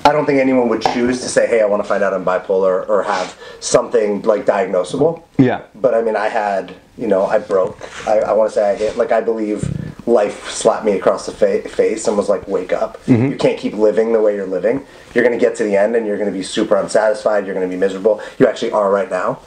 I 0.03 0.11
don't 0.11 0.25
think 0.25 0.39
anyone 0.39 0.69
would 0.69 0.81
choose 0.81 1.21
to 1.21 1.29
say, 1.29 1.47
"Hey, 1.47 1.61
I 1.61 1.65
want 1.65 1.81
to 1.83 1.87
find 1.87 2.03
out 2.03 2.13
I'm 2.13 2.25
bipolar" 2.25 2.87
or 2.87 3.03
have 3.03 3.39
something 3.59 4.21
like 4.23 4.45
diagnosable. 4.45 5.23
Yeah. 5.37 5.63
But 5.75 5.93
I 5.93 6.01
mean, 6.01 6.15
I 6.15 6.27
had, 6.27 6.75
you 6.97 7.07
know, 7.07 7.25
I 7.25 7.39
broke. 7.39 7.77
I, 8.07 8.19
I 8.19 8.33
want 8.33 8.51
to 8.51 8.55
say 8.55 8.71
I 8.71 8.75
hit. 8.75 8.97
Like, 8.97 9.11
I 9.11 9.21
believe 9.21 9.63
life 10.07 10.49
slapped 10.49 10.85
me 10.85 10.93
across 10.93 11.25
the 11.25 11.31
fa- 11.31 11.67
face 11.67 12.07
and 12.07 12.15
was 12.17 12.29
like, 12.29 12.47
"Wake 12.47 12.73
up! 12.73 13.03
Mm-hmm. 13.05 13.31
You 13.31 13.37
can't 13.37 13.57
keep 13.57 13.73
living 13.73 14.13
the 14.13 14.21
way 14.21 14.35
you're 14.35 14.45
living. 14.45 14.85
You're 15.13 15.23
going 15.23 15.37
to 15.37 15.43
get 15.43 15.55
to 15.57 15.63
the 15.63 15.75
end 15.75 15.95
and 15.95 16.05
you're 16.05 16.17
going 16.17 16.31
to 16.31 16.37
be 16.37 16.43
super 16.43 16.75
unsatisfied. 16.75 17.45
You're 17.45 17.55
going 17.55 17.69
to 17.69 17.73
be 17.73 17.79
miserable. 17.79 18.21
You 18.39 18.47
actually 18.47 18.71
are 18.71 18.91
right 18.91 19.09
now." 19.09 19.39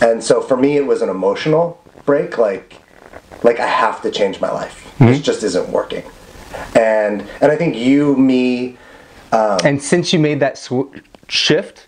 And 0.00 0.22
so 0.22 0.40
for 0.40 0.56
me, 0.56 0.76
it 0.76 0.86
was 0.86 1.02
an 1.02 1.08
emotional 1.08 1.80
break. 2.04 2.38
Like, 2.38 2.80
like 3.42 3.60
I 3.60 3.66
have 3.66 4.02
to 4.02 4.10
change 4.10 4.40
my 4.40 4.50
life. 4.50 4.84
Mm-hmm. 4.94 5.06
This 5.06 5.20
just 5.20 5.42
isn't 5.42 5.68
working. 5.70 6.04
And 6.76 7.26
and 7.40 7.50
I 7.50 7.56
think 7.56 7.76
you, 7.76 8.16
me, 8.16 8.76
um 9.32 9.58
And 9.64 9.82
since 9.82 10.12
you 10.12 10.18
made 10.18 10.40
that 10.40 10.58
sw- 10.58 10.94
shift, 11.28 11.83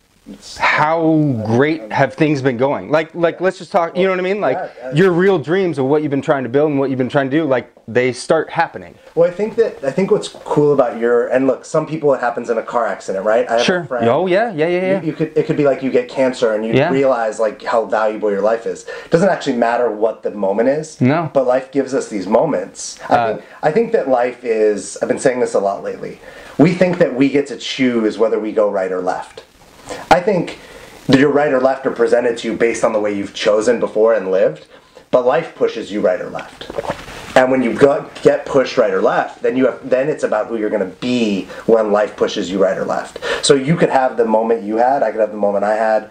how 0.59 1.43
great 1.47 1.93
have 1.93 2.15
things 2.15 2.43
been 2.43 2.57
going? 2.57 2.91
Like, 2.91 3.15
like 3.15 3.41
let's 3.41 3.59
just 3.59 3.71
talk. 3.73 3.97
You 3.97 4.05
know 4.05 4.11
what 4.11 4.19
I 4.19 4.23
mean? 4.23 4.41
Like 4.41 4.59
your 4.95 5.13
real 5.13 5.39
dreams 5.39 5.79
of 5.79 5.87
what 5.87 6.03
you've 6.03 6.11
been 6.11 6.23
trying 6.23 6.43
to 6.43 6.49
build 6.49 6.71
and 6.71 6.79
what 6.79 6.91
you've 6.91 6.99
been 6.99 7.09
trying 7.09 7.31
to 7.31 7.37
do, 7.37 7.45
like 7.45 7.73
they 7.89 8.13
start 8.13 8.51
happening. 8.51 8.97
Well, 9.15 9.31
I 9.31 9.33
think 9.33 9.55
that 9.57 9.83
I 9.85 9.91
think 9.93 10.11
what's 10.11 10.29
cool 10.29 10.73
about 10.73 10.99
your 10.99 11.29
and 11.29 11.47
look, 11.47 11.65
some 11.65 11.87
people 11.87 12.13
it 12.15 12.21
happens 12.21 12.51
in 12.51 12.59
a 12.59 12.63
car 12.63 12.87
accident, 12.87 13.25
right? 13.25 13.49
I 13.49 13.53
have 13.55 13.63
Sure. 13.63 13.81
A 13.81 13.87
friend, 13.87 14.09
Oh 14.09 14.27
yeah, 14.27 14.53
yeah, 14.53 14.67
yeah, 14.67 14.81
yeah. 14.81 15.01
You, 15.01 15.07
you 15.09 15.13
could 15.13 15.37
it 15.37 15.47
could 15.47 15.57
be 15.57 15.65
like 15.65 15.83
you 15.83 15.91
get 15.91 16.09
cancer 16.09 16.53
and 16.55 16.65
you 16.67 16.75
Yeah. 16.75 16.91
realize 16.91 17.39
like 17.39 17.63
how 17.63 17.85
valuable 17.85 18.31
your 18.31 18.43
life 18.43 18.67
is. 18.67 18.87
It 19.05 19.11
doesn't 19.11 19.29
actually 19.29 19.57
matter 19.57 19.91
what 19.91 20.23
the 20.25 20.33
moment 20.33 20.69
is. 20.69 21.01
No. 21.01 21.31
But 21.33 21.47
life 21.47 21.71
gives 21.71 21.95
us 21.95 22.09
these 22.09 22.27
moments. 22.27 22.99
I 23.09 23.15
Uh, 23.17 23.27
think 23.37 23.45
I 23.63 23.71
think 23.71 23.93
that 23.93 24.09
life 24.09 24.45
is. 24.45 24.99
I've 25.01 25.09
been 25.09 25.19
saying 25.21 25.39
this 25.41 25.55
a 25.55 25.61
lot 25.61 25.85
lately. 25.85 26.19
We 26.59 26.73
think 26.73 26.99
that 26.99 27.15
we 27.15 27.29
get 27.29 27.47
to 27.49 27.57
choose 27.57 28.19
whether 28.19 28.39
we 28.41 28.51
go 28.51 28.69
right 28.71 28.91
or 28.91 29.01
left. 29.01 29.45
I 30.11 30.21
think 30.21 30.59
that 31.07 31.19
your 31.19 31.31
right 31.31 31.53
or 31.53 31.61
left 31.61 31.87
are 31.87 31.91
presented 31.91 32.39
to 32.39 32.49
you 32.49 32.57
based 32.57 32.85
on 32.85 32.93
the 32.93 33.01
way 33.01 33.13
you've 33.17 33.35
chosen 33.35 33.79
before 33.81 34.15
and 34.15 34.31
lived, 34.31 34.67
but 35.11 35.25
life 35.25 35.55
pushes 35.55 35.93
you 35.93 36.01
right 36.01 36.21
or 36.21 36.31
left. 36.31 36.71
And 37.37 37.51
when 37.51 37.63
you 37.63 37.75
get 38.23 38.47
pushed 38.47 38.77
right 38.79 38.93
or 38.93 39.03
left, 39.03 39.43
then 39.43 39.57
you 39.57 39.67
have 39.67 39.89
then 39.89 40.09
it's 40.09 40.25
about 40.25 40.47
who 40.47 40.57
you're 40.57 40.71
going 40.71 40.81
to 40.89 40.97
be 40.97 41.45
when 41.67 41.93
life 41.93 42.17
pushes 42.17 42.51
you 42.51 42.59
right 42.63 42.77
or 42.79 42.85
left. 42.85 43.19
So 43.45 43.55
you 43.55 43.77
could 43.77 43.91
have 43.91 44.17
the 44.17 44.25
moment 44.25 44.63
you 44.63 44.77
had, 44.79 45.03
I 45.03 45.11
could 45.11 45.21
have 45.21 45.33
the 45.33 45.37
moment 45.37 45.63
I 45.65 45.75
had, 45.77 46.11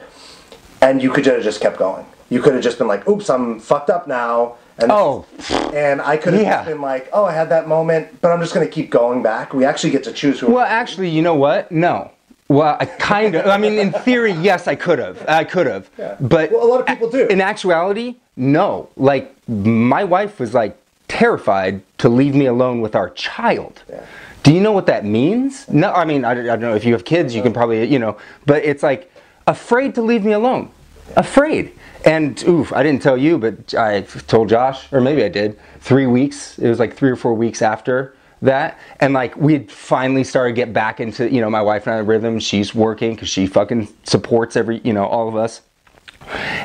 and 0.82 1.02
you 1.02 1.12
could 1.12 1.26
have 1.26 1.42
just 1.44 1.62
kept 1.62 1.78
going. 1.78 2.06
You 2.30 2.42
could 2.42 2.54
have 2.54 2.64
just 2.64 2.78
been 2.78 2.88
like, 2.88 3.08
"Oops, 3.08 3.28
I'm 3.30 3.60
fucked 3.60 3.90
up 3.90 4.08
now." 4.08 4.56
And 4.78 4.92
Oh. 4.92 5.26
and 5.74 6.02
I 6.02 6.18
could 6.18 6.34
have 6.34 6.42
Yeah. 6.44 6.64
been 6.64 6.82
like, 6.82 7.10
"Oh, 7.14 7.26
I 7.26 7.32
had 7.32 7.50
that 7.50 7.68
moment, 7.68 8.22
but 8.22 8.32
I'm 8.32 8.40
just 8.42 8.54
going 8.54 8.66
to 8.68 8.72
keep 8.72 8.90
going 8.92 9.24
back." 9.24 9.54
We 9.54 9.66
actually 9.66 9.92
get 9.92 10.04
to 10.06 10.12
choose 10.12 10.40
who. 10.40 10.52
Well, 10.52 10.66
actually, 10.66 11.10
you 11.10 11.22
know 11.22 11.36
what? 11.36 11.72
No. 11.72 12.12
Well, 12.48 12.78
I 12.80 12.86
kind 12.86 13.36
of. 13.36 13.48
I 13.48 13.58
mean, 13.58 13.80
in 13.80 13.92
theory, 13.92 14.34
yes, 14.34 14.68
I 14.68 14.76
could 14.76 15.00
have. 15.00 15.24
I 15.28 15.44
could 15.44 15.66
have. 15.66 15.90
Yeah. 15.98 16.16
But 16.20 16.52
Well, 16.52 16.64
a 16.64 16.68
lot 16.68 16.80
of 16.82 16.86
people 16.86 17.10
do. 17.10 17.28
In 17.28 17.42
actuality, 17.42 18.16
no. 18.36 18.90
Like 18.96 19.36
my 19.48 20.04
wife 20.04 20.40
was 20.40 20.54
like 20.54 20.78
terrified 21.08 21.82
to 22.00 22.10
leave 22.10 22.36
me 22.36 22.46
alone 22.46 22.82
with 22.82 22.96
our 22.96 23.10
child. 23.12 23.82
Yeah. 23.90 24.06
Do 24.44 24.54
you 24.54 24.62
know 24.62 24.74
what 24.74 24.86
that 24.86 25.06
means? 25.06 25.68
No, 25.70 25.92
I 25.92 26.06
mean, 26.06 26.24
I, 26.24 26.32
I 26.32 26.36
don't 26.36 26.62
know 26.62 26.76
if 26.76 26.86
you 26.86 26.94
have 26.94 27.04
kids, 27.04 27.34
you 27.34 27.42
can 27.42 27.52
probably, 27.52 27.84
you 27.86 27.98
know, 27.98 28.18
but 28.46 28.64
it's 28.64 28.84
like 28.84 29.12
afraid 29.48 29.96
to 29.96 30.04
leave 30.04 30.24
me 30.24 30.34
alone. 30.34 30.70
Afraid. 31.16 31.74
And 32.06 32.44
oof, 32.48 32.72
I 32.72 32.84
didn't 32.84 33.02
tell 33.02 33.18
you, 33.18 33.40
but 33.40 33.74
I 33.74 34.02
told 34.02 34.50
Josh, 34.50 34.92
or 34.94 35.02
maybe 35.02 35.24
I 35.24 35.30
did, 35.30 35.58
three 35.80 36.06
weeks. 36.06 36.60
It 36.60 36.70
was 36.70 36.78
like 36.78 36.96
three 36.96 37.10
or 37.10 37.16
four 37.16 37.34
weeks 37.34 37.64
after 37.64 38.14
that. 38.42 38.80
And 39.00 39.14
like 39.14 39.36
we 39.36 39.54
had 39.54 39.72
finally 39.72 40.24
started 40.24 40.52
to 40.52 40.56
get 40.56 40.74
back 40.74 41.00
into, 41.00 41.32
you 41.32 41.42
know, 41.42 41.50
my 41.50 41.62
wife 41.62 41.88
and 41.88 41.96
I 41.96 42.00
rhythm. 42.00 42.40
She's 42.40 42.74
working 42.74 43.16
because 43.16 43.30
she 43.30 43.48
fucking 43.48 43.88
supports 44.04 44.56
every, 44.56 44.80
you 44.84 44.94
know, 44.94 45.06
all 45.06 45.28
of 45.28 45.36
us. 45.36 45.62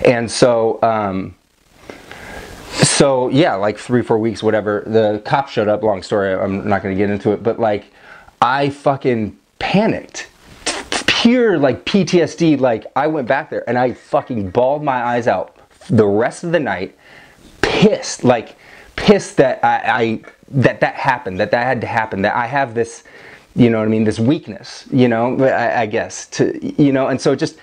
And 0.04 0.30
so, 0.30 0.80
um, 0.82 1.34
so 2.72 3.28
yeah, 3.28 3.54
like 3.54 3.78
three, 3.78 4.02
four 4.02 4.18
weeks, 4.18 4.42
whatever. 4.42 4.82
The 4.86 5.22
cop 5.24 5.48
showed 5.48 5.68
up. 5.68 5.82
Long 5.82 6.02
story. 6.02 6.34
I'm 6.34 6.68
not 6.68 6.82
to 6.82 6.94
get 6.94 7.10
into 7.10 7.32
it, 7.32 7.42
but 7.42 7.58
like, 7.58 7.92
I 8.42 8.70
fucking 8.70 9.38
panicked, 9.58 10.28
pure 11.06 11.58
like 11.58 11.84
PTSD. 11.84 12.58
Like 12.58 12.86
I 12.96 13.06
went 13.06 13.28
back 13.28 13.50
there 13.50 13.68
and 13.68 13.78
I 13.78 13.92
fucking 13.92 14.50
bawled 14.50 14.82
my 14.82 15.02
eyes 15.02 15.26
out 15.26 15.56
the 15.88 16.06
rest 16.06 16.44
of 16.44 16.52
the 16.52 16.60
night, 16.60 16.96
pissed, 17.60 18.24
like 18.24 18.56
pissed 18.96 19.36
that 19.38 19.62
I, 19.64 19.76
I 19.84 20.22
that 20.50 20.80
that 20.80 20.94
happened, 20.94 21.40
that 21.40 21.50
that 21.50 21.64
had 21.64 21.80
to 21.80 21.86
happen, 21.86 22.22
that 22.22 22.34
I 22.34 22.46
have 22.46 22.74
this, 22.74 23.04
you 23.54 23.70
know 23.70 23.78
what 23.78 23.86
I 23.86 23.90
mean, 23.90 24.04
this 24.04 24.18
weakness, 24.18 24.86
you 24.90 25.08
know, 25.08 25.38
I, 25.44 25.82
I 25.82 25.86
guess 25.86 26.26
to 26.28 26.82
you 26.82 26.92
know, 26.92 27.08
and 27.08 27.20
so 27.20 27.34
just 27.34 27.56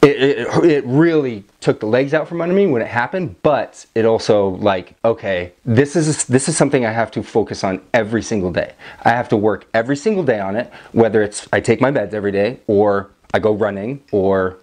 it, 0.00 0.16
it, 0.22 0.64
it 0.64 0.84
really 0.86 1.44
took 1.60 1.80
the 1.80 1.86
legs 1.86 2.14
out 2.14 2.28
from 2.28 2.40
under 2.40 2.54
me 2.54 2.68
when 2.68 2.80
it 2.80 2.86
happened 2.86 3.34
but 3.42 3.84
it 3.96 4.04
also 4.04 4.50
like 4.50 4.94
okay 5.04 5.52
this 5.64 5.96
is 5.96 6.24
this 6.26 6.48
is 6.48 6.56
something 6.56 6.86
i 6.86 6.92
have 6.92 7.10
to 7.10 7.20
focus 7.20 7.64
on 7.64 7.80
every 7.92 8.22
single 8.22 8.52
day. 8.52 8.74
I 9.02 9.10
have 9.10 9.28
to 9.30 9.36
work 9.36 9.66
every 9.74 9.96
single 9.96 10.22
day 10.22 10.38
on 10.38 10.54
it 10.54 10.72
whether 10.92 11.20
it's 11.20 11.48
i 11.52 11.58
take 11.58 11.80
my 11.80 11.90
meds 11.90 12.14
every 12.14 12.30
day 12.30 12.60
or 12.68 13.10
i 13.34 13.40
go 13.40 13.52
running 13.52 14.00
or 14.12 14.58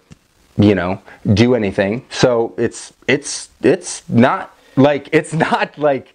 you 0.58 0.76
know 0.76 1.02
do 1.34 1.56
anything. 1.56 2.06
So 2.10 2.54
it's 2.58 2.94
it's 3.08 3.50
it's 3.62 4.08
not 4.10 4.56
like 4.76 5.10
it's 5.12 5.34
not 5.48 5.78
like 5.78 6.15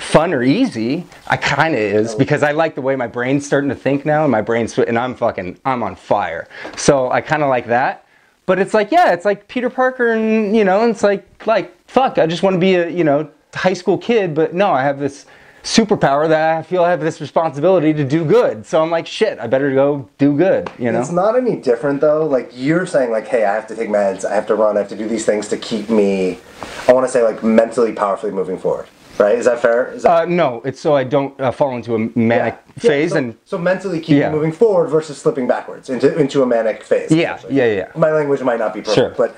fun 0.00 0.32
or 0.32 0.42
easy 0.42 1.04
i 1.28 1.36
kind 1.36 1.74
of 1.74 1.80
is 1.80 2.14
because 2.14 2.42
i 2.42 2.52
like 2.52 2.74
the 2.74 2.80
way 2.80 2.96
my 2.96 3.06
brain's 3.06 3.46
starting 3.46 3.68
to 3.68 3.76
think 3.76 4.04
now 4.04 4.22
and 4.22 4.32
my 4.32 4.40
brain's 4.40 4.76
and 4.78 4.98
i'm 4.98 5.14
fucking 5.14 5.58
i'm 5.64 5.82
on 5.82 5.94
fire 5.94 6.48
so 6.76 7.10
i 7.10 7.20
kind 7.20 7.42
of 7.42 7.48
like 7.48 7.66
that 7.66 8.06
but 8.50 8.58
it's 8.58 8.74
like, 8.74 8.90
yeah, 8.90 9.12
it's 9.12 9.24
like 9.24 9.46
Peter 9.46 9.70
Parker, 9.70 10.10
and 10.10 10.56
you 10.56 10.64
know, 10.64 10.90
it's 10.90 11.04
like, 11.04 11.46
like 11.46 11.72
fuck, 11.86 12.18
I 12.18 12.26
just 12.26 12.42
want 12.42 12.54
to 12.54 12.58
be 12.58 12.74
a 12.74 12.88
you 12.88 13.04
know 13.04 13.30
high 13.54 13.74
school 13.74 13.96
kid, 13.96 14.34
but 14.34 14.54
no, 14.54 14.72
I 14.72 14.82
have 14.82 14.98
this 14.98 15.26
superpower 15.62 16.28
that 16.28 16.58
I 16.58 16.62
feel 16.62 16.82
I 16.82 16.90
have 16.90 17.00
this 17.00 17.20
responsibility 17.20 17.92
to 17.92 18.04
do 18.04 18.24
good. 18.24 18.66
So 18.66 18.82
I'm 18.82 18.90
like, 18.90 19.06
shit, 19.06 19.38
I 19.38 19.46
better 19.46 19.72
go 19.72 20.08
do 20.18 20.36
good. 20.36 20.68
You 20.80 20.90
know, 20.90 21.00
It's 21.00 21.12
not 21.12 21.36
any 21.36 21.60
different 21.60 22.00
though. 22.00 22.26
Like 22.26 22.50
you're 22.52 22.86
saying, 22.86 23.12
like, 23.12 23.28
hey, 23.28 23.44
I 23.44 23.54
have 23.54 23.68
to 23.68 23.76
take 23.76 23.88
meds, 23.88 24.24
I 24.24 24.34
have 24.34 24.48
to 24.48 24.56
run, 24.56 24.76
I 24.76 24.80
have 24.80 24.88
to 24.88 24.96
do 24.96 25.06
these 25.06 25.24
things 25.24 25.46
to 25.46 25.56
keep 25.56 25.88
me. 25.88 26.40
I 26.88 26.92
want 26.92 27.06
to 27.06 27.12
say 27.12 27.22
like 27.22 27.44
mentally 27.44 27.92
powerfully 27.92 28.32
moving 28.32 28.58
forward. 28.58 28.88
Right? 29.20 29.38
Is 29.38 29.44
that 29.44 29.60
fair? 29.60 29.92
Is 29.92 30.02
that 30.04 30.10
uh, 30.10 30.24
no, 30.24 30.62
it's 30.64 30.80
so 30.80 30.94
I 30.96 31.04
don't 31.04 31.38
uh, 31.38 31.50
fall 31.50 31.76
into 31.76 31.94
a 31.94 31.98
manic 31.98 32.58
Yeah, 32.76 32.90
phase 32.90 33.10
so, 33.10 33.18
and 33.18 33.36
so 33.44 33.58
mentally 33.58 34.00
keep 34.00 34.16
Yeah. 34.16 34.30
moving 34.32 34.50
forward 34.50 34.88
versus 34.88 35.18
slipping 35.18 35.46
backwards 35.46 35.90
into 35.90 36.16
into 36.18 36.42
a 36.42 36.46
manic 36.46 36.82
phase. 36.82 37.10
Yeah, 37.12 37.38
yeah, 37.50 37.66
yeah. 37.66 37.88
My 37.94 38.12
language 38.12 38.40
might 38.42 38.58
not 38.58 38.72
be 38.72 38.80
perfect, 38.80 38.94
Sure. 38.94 39.10
but 39.10 39.36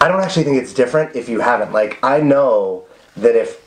I 0.00 0.06
don't 0.08 0.20
actually 0.20 0.44
think 0.44 0.62
it's 0.62 0.72
different 0.72 1.16
if 1.16 1.28
you 1.28 1.40
haven't. 1.40 1.72
Like 1.72 1.98
I 2.02 2.20
know 2.20 2.84
that 3.16 3.34
if 3.34 3.61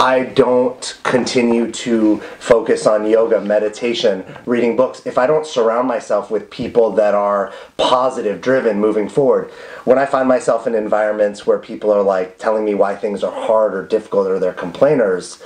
I 0.00 0.24
don't 0.24 0.98
continue 1.02 1.70
to 1.72 2.20
focus 2.38 2.86
on 2.86 3.06
yoga, 3.06 3.38
meditation, 3.38 4.24
reading 4.46 4.74
books, 4.74 5.02
if 5.04 5.18
I 5.18 5.26
don't 5.26 5.44
surround 5.44 5.88
myself 5.88 6.30
with 6.30 6.48
people 6.48 6.90
that 6.92 7.14
are 7.14 7.52
positive, 7.76 8.40
driven, 8.40 8.80
moving 8.80 9.10
forward, 9.10 9.50
when 9.84 9.98
I 9.98 10.06
find 10.06 10.26
myself 10.26 10.66
in 10.66 10.74
environments 10.74 11.46
where 11.46 11.58
people 11.58 11.92
are 11.92 12.02
like 12.02 12.38
telling 12.38 12.64
me 12.64 12.74
why 12.74 12.96
things 12.96 13.22
are 13.22 13.30
hard 13.30 13.74
or 13.74 13.84
difficult 13.84 14.26
or 14.28 14.38
they're 14.38 14.54
complainers, 14.54 15.42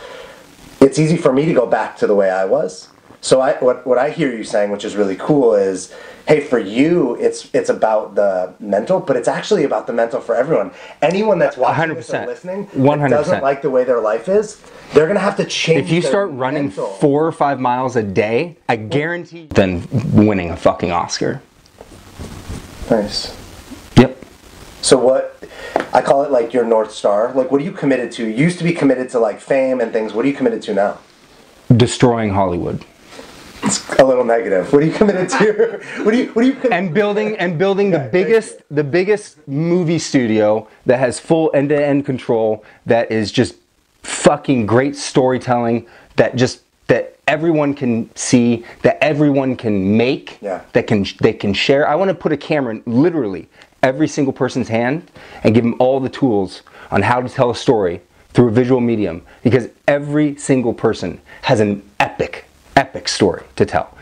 it's 0.80 1.00
easy 1.00 1.16
for 1.16 1.32
me 1.32 1.46
to 1.46 1.52
go 1.52 1.66
back 1.66 1.96
to 1.96 2.06
the 2.06 2.14
way 2.14 2.30
I 2.30 2.44
was. 2.44 2.90
So 3.24 3.40
I 3.40 3.54
what 3.54 3.86
what 3.86 3.96
I 3.96 4.10
hear 4.10 4.36
you 4.36 4.44
saying, 4.44 4.70
which 4.70 4.84
is 4.84 4.96
really 4.96 5.16
cool, 5.16 5.54
is 5.54 5.90
hey, 6.28 6.40
for 6.40 6.58
you, 6.58 7.14
it's 7.14 7.48
it's 7.54 7.70
about 7.70 8.16
the 8.16 8.52
mental, 8.60 9.00
but 9.00 9.16
it's 9.16 9.28
actually 9.28 9.64
about 9.64 9.86
the 9.86 9.94
mental 9.94 10.20
for 10.20 10.34
everyone. 10.34 10.72
Anyone 11.00 11.38
that's 11.38 11.56
watching 11.56 11.94
this 11.94 12.10
or 12.10 12.18
100%. 12.18 12.26
listening 12.26 12.66
that 12.66 12.74
100%. 12.74 13.08
doesn't 13.08 13.42
like 13.42 13.62
the 13.62 13.70
way 13.70 13.82
their 13.84 14.00
life 14.00 14.28
is, 14.28 14.60
they're 14.92 15.06
gonna 15.06 15.20
have 15.20 15.38
to 15.38 15.46
change. 15.46 15.86
if 15.86 15.90
you 15.90 16.02
start 16.02 16.32
running 16.32 16.64
mental. 16.64 16.88
four 16.88 17.26
or 17.26 17.32
five 17.32 17.58
miles 17.58 17.96
a 17.96 18.02
day, 18.02 18.58
I 18.68 18.76
guarantee 18.76 19.46
then 19.54 19.88
winning 20.12 20.50
a 20.50 20.56
fucking 20.58 20.92
Oscar. 20.92 21.40
nice. 22.90 23.34
Yep. 23.96 24.22
So 24.82 24.98
what? 24.98 25.42
I 25.94 26.02
call 26.02 26.24
it 26.24 26.30
like 26.30 26.52
your 26.52 26.64
north 26.66 26.92
star. 26.92 27.32
Like, 27.32 27.50
what 27.50 27.62
are 27.62 27.64
you 27.64 27.72
committed 27.72 28.12
to? 28.12 28.26
You 28.26 28.34
used 28.34 28.58
to 28.58 28.64
be 28.64 28.74
committed 28.74 29.08
to 29.10 29.18
like 29.18 29.40
fame 29.40 29.80
and 29.80 29.94
things. 29.94 30.12
What 30.12 30.26
are 30.26 30.28
you 30.28 30.34
committed 30.34 30.60
to 30.64 30.74
now? 30.74 30.98
Destroying 31.74 32.34
Hollywood. 32.34 32.84
It's 33.64 33.88
a 33.98 34.04
little 34.04 34.24
negative. 34.24 34.72
What 34.72 34.82
are 34.82 34.86
you 34.86 34.92
committed 34.92 35.28
to? 35.30 35.80
what 36.04 36.10
do 36.12 36.18
you? 36.18 36.26
What 36.32 36.42
do 36.42 36.48
you? 36.48 36.70
and 36.70 36.92
building 36.92 37.36
and 37.38 37.58
building 37.58 37.90
the 37.90 38.08
biggest 38.12 38.62
the 38.70 38.84
biggest 38.84 39.46
movie 39.48 39.98
studio 39.98 40.68
that 40.86 40.98
has 40.98 41.18
full 41.18 41.50
end-to-end 41.54 42.04
control 42.06 42.64
that 42.86 43.10
is 43.10 43.32
just 43.32 43.56
fucking 44.02 44.66
great 44.66 44.96
storytelling 44.96 45.86
that 46.16 46.36
just 46.36 46.60
that 46.88 47.16
everyone 47.26 47.72
can 47.74 48.14
see 48.14 48.64
that 48.82 48.98
everyone 49.02 49.56
can 49.56 49.96
make 49.96 50.36
Yeah. 50.42 50.60
that 50.74 50.86
can 50.86 51.06
they 51.20 51.32
can 51.32 51.54
share 51.54 51.88
i 51.88 51.94
want 51.94 52.10
to 52.10 52.14
put 52.14 52.30
a 52.32 52.36
camera 52.36 52.74
in 52.74 52.82
literally 52.84 53.48
every 53.82 54.06
single 54.08 54.32
person's 54.32 54.68
hand 54.68 55.10
and 55.42 55.54
give 55.54 55.64
them 55.64 55.74
all 55.78 56.00
the 56.00 56.10
tools 56.10 56.62
on 56.90 57.00
how 57.00 57.22
to 57.22 57.28
tell 57.30 57.50
a 57.50 57.54
story 57.54 58.02
through 58.34 58.48
a 58.48 58.52
visual 58.52 58.80
medium 58.80 59.22
because 59.42 59.68
every 59.88 60.36
single 60.36 60.74
person 60.74 61.18
has 61.42 61.60
an 61.60 61.82
epic 61.98 62.44
epic 62.76 63.08
story 63.08 63.44
to 63.56 63.64
tell. 63.66 63.96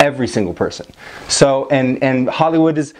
Every 0.00 0.26
single 0.26 0.54
person. 0.54 0.86
So 1.28 1.68
and 1.70 2.02
and 2.02 2.28
hollywood 2.28 2.76
is 2.76 2.92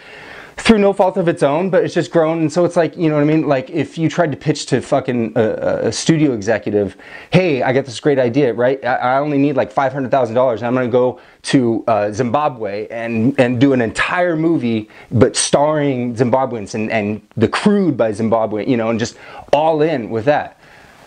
through 0.56 0.78
no 0.78 0.92
fault 0.92 1.16
of 1.16 1.26
its 1.26 1.42
own 1.42 1.70
but 1.70 1.82
it's 1.82 1.94
just 1.94 2.12
grown. 2.12 2.40
And 2.40 2.52
so 2.52 2.64
it's 2.64 2.76
like 2.76 2.96
you 2.96 3.08
know 3.08 3.16
what 3.16 3.22
i 3.22 3.24
mean? 3.24 3.48
Like 3.48 3.70
if 3.70 3.98
you 3.98 4.08
tried 4.08 4.30
to 4.30 4.36
pitch 4.36 4.66
to 4.66 4.80
fucking 4.80 5.32
a, 5.34 5.88
a 5.88 5.92
studio 5.92 6.32
executive 6.32 6.96
hey 7.30 7.62
i 7.62 7.72
got 7.72 7.86
this 7.86 7.98
great 7.98 8.20
idea 8.20 8.52
right? 8.54 8.84
I, 8.84 8.96
I 8.96 9.18
only 9.18 9.38
need 9.38 9.56
like 9.56 9.74
$500000 9.74 10.56
and 10.56 10.66
i'm 10.66 10.74
going 10.74 10.86
to 10.86 10.92
go 10.92 11.20
to 11.42 11.84
uh, 11.88 12.12
zimbabwe 12.12 12.86
and 12.88 13.38
and 13.40 13.60
do 13.60 13.72
an 13.72 13.80
entire 13.80 14.36
movie 14.36 14.88
but 15.10 15.34
starring 15.34 16.14
zimbabweans 16.14 16.74
and 16.74 16.90
and 16.92 17.20
the 17.36 17.48
crewed 17.48 17.96
by 17.96 18.12
zimbabwe 18.12 18.68
you 18.68 18.76
know 18.76 18.90
and 18.90 18.98
just 18.98 19.16
all 19.52 19.82
in 19.82 20.10
with 20.10 20.24
that. 20.26 20.58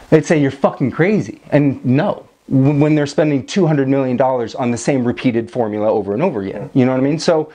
They'd 0.10 0.26
say 0.26 0.40
you're 0.40 0.52
fucking 0.52 0.92
crazy. 0.92 1.42
And 1.52 1.84
no, 1.84 2.28
when 2.48 2.96
they're 2.96 3.08
spending 3.08 3.46
$200 3.46 3.88
million 3.88 4.20
on 4.22 4.72
the 4.72 4.78
same 4.78 5.06
repeated 5.06 5.50
formula 5.50 5.90
over 5.90 6.14
and 6.14 6.22
over 6.22 6.42
again. 6.42 6.70
You 6.74 6.86
know 6.86 6.92
what 6.92 7.00
I 7.00 7.04
mean? 7.04 7.20
So 7.20 7.52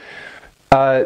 uh, 0.73 1.05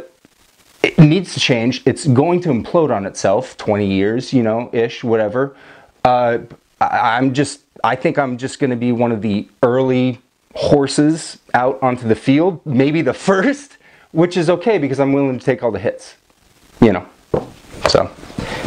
it 0.83 0.99
needs 0.99 1.35
to 1.35 1.41
change. 1.41 1.83
It's 1.85 2.07
going 2.07 2.41
to 2.43 2.51
implode 2.51 2.95
on 2.95 3.07
itself, 3.07 3.57
20 3.57 3.87
years, 3.87 4.33
you 4.33 4.43
know, 4.43 4.71
ish, 4.73 5.03
whatever. 5.03 5.57
Uh, 6.05 6.39
I, 6.81 7.17
I'm 7.17 7.35
just, 7.35 7.63
I 7.85 7.97
think 7.97 8.19
I'm 8.19 8.39
just 8.39 8.59
going 8.59 8.71
to 8.71 8.77
be 8.77 8.93
one 8.93 9.13
of 9.13 9.23
the 9.23 9.49
early 9.63 10.21
horses 10.55 11.39
out 11.55 11.83
onto 11.83 12.07
the 12.07 12.15
field, 12.15 12.65
maybe 12.65 13.03
the 13.03 13.15
first, 13.29 13.79
which 14.13 14.37
is 14.37 14.51
okay 14.51 14.79
because 14.79 15.01
I'm 15.01 15.13
willing 15.13 15.39
to 15.39 15.45
take 15.45 15.63
all 15.63 15.71
the 15.71 15.79
hits, 15.79 16.17
you 16.81 16.93
know. 16.93 17.07
So. 17.89 18.11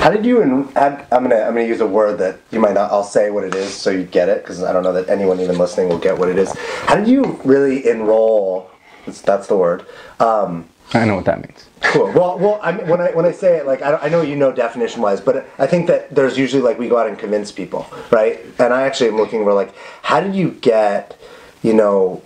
How 0.05 0.12
did 0.12 0.24
you? 0.24 0.39
Had, 0.75 1.07
I'm 1.12 1.24
gonna 1.24 1.41
I'm 1.41 1.55
gonna 1.55 1.63
use 1.63 1.81
a 1.81 1.88
word 1.88 2.19
that 2.19 2.38
you 2.51 2.59
might 2.59 2.75
not. 2.75 2.91
I'll 2.91 3.03
say 3.03 3.31
what 3.31 3.43
it 3.43 3.55
is 3.55 3.74
so 3.74 3.89
you 3.89 4.03
get 4.03 4.29
it 4.29 4.43
because 4.43 4.62
I 4.62 4.71
don't 4.71 4.83
know 4.83 4.93
that 4.93 5.09
anyone 5.09 5.39
even 5.39 5.57
listening 5.57 5.89
will 5.89 5.97
get 5.97 6.15
what 6.15 6.29
it 6.29 6.38
is. 6.38 6.53
How 6.85 6.93
did 6.93 7.07
you 7.07 7.41
really 7.43 7.88
enroll? 7.89 8.69
That's, 9.07 9.21
that's 9.21 9.47
the 9.47 9.57
word. 9.57 9.83
Um, 10.19 10.69
I 10.93 11.05
know 11.05 11.15
what 11.15 11.25
that 11.25 11.41
means. 11.41 11.67
Cool. 11.81 12.12
Well, 12.12 12.38
well, 12.38 12.59
I 12.62 12.74
mean, 12.74 12.88
when 12.88 13.01
I 13.01 13.15
when 13.15 13.25
I 13.25 13.31
say 13.31 13.57
it, 13.57 13.65
like 13.65 13.81
I, 13.81 13.95
I 13.95 14.09
know 14.09 14.21
you 14.21 14.35
know 14.35 14.51
definition 14.51 15.01
wise, 15.01 15.19
but 15.19 15.50
I 15.57 15.65
think 15.65 15.88
that 15.88 16.13
there's 16.13 16.38
usually 16.38 16.62
like 16.62 16.77
we 16.77 16.88
go 16.88 17.00
out 17.00 17.07
and 17.07 17.17
convince 17.17 17.51
people, 17.51 17.88
right? 18.12 18.41
And 18.59 18.75
I 18.75 18.83
actually 18.83 19.09
am 19.09 19.17
looking 19.17 19.43
for 19.43 19.55
like, 19.55 19.74
how 20.03 20.19
did 20.19 20.35
you 20.35 20.51
get, 20.51 21.19
you 21.63 21.74
know, 21.74 22.21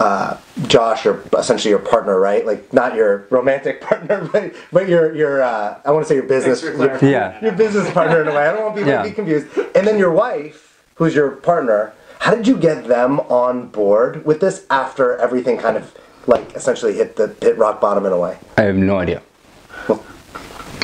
uh, 0.00 0.38
Josh, 0.66 1.04
your 1.04 1.22
essentially 1.38 1.70
your 1.70 1.78
partner, 1.78 2.18
right? 2.20 2.44
Like 2.46 2.72
not 2.72 2.94
your 2.94 3.26
romantic 3.30 3.80
partner, 3.88 4.28
but 4.32 4.52
but 4.72 4.88
your 4.88 5.14
your 5.14 5.42
uh, 5.42 5.78
I 5.84 5.90
want 5.90 6.04
to 6.04 6.08
say 6.08 6.14
your 6.16 6.24
business, 6.24 6.62
your. 6.62 6.98
Yeah. 7.04 7.40
your 7.42 7.52
business 7.52 7.90
partner 7.92 8.22
in 8.22 8.28
a 8.28 8.32
way. 8.34 8.46
I 8.48 8.52
don't 8.52 8.62
want 8.64 8.76
people 8.76 8.90
Yeah. 8.90 9.02
to 9.02 9.08
be 9.08 9.14
confused. 9.14 9.46
And 9.74 9.86
then 9.86 9.98
your 9.98 10.12
wife, 10.12 10.82
who's 10.96 11.14
your 11.14 11.30
partner. 11.32 11.92
How 12.18 12.34
did 12.34 12.46
you 12.48 12.56
get 12.56 12.88
them 12.88 13.20
on 13.20 13.68
board 13.68 14.24
with 14.24 14.40
this 14.40 14.66
after 14.70 15.16
everything 15.18 15.58
kind 15.58 15.76
of 15.76 15.94
like 16.26 16.54
essentially 16.56 16.94
hit 16.94 17.14
the 17.16 17.36
hit 17.40 17.56
rock 17.58 17.80
bottom 17.80 18.04
in 18.06 18.12
a 18.12 18.18
way? 18.18 18.38
I 18.56 18.62
have 18.62 18.76
no 18.76 18.98
idea. 18.98 19.22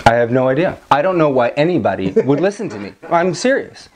I 0.04 0.14
have 0.14 0.30
no 0.30 0.48
idea. 0.48 0.78
I 0.90 1.00
don't 1.02 1.16
know 1.18 1.30
why 1.30 1.48
anybody 1.50 2.10
would 2.24 2.40
listen 2.40 2.68
to 2.70 2.78
me. 2.78 2.92
I'm 3.08 3.34
serious. 3.34 3.88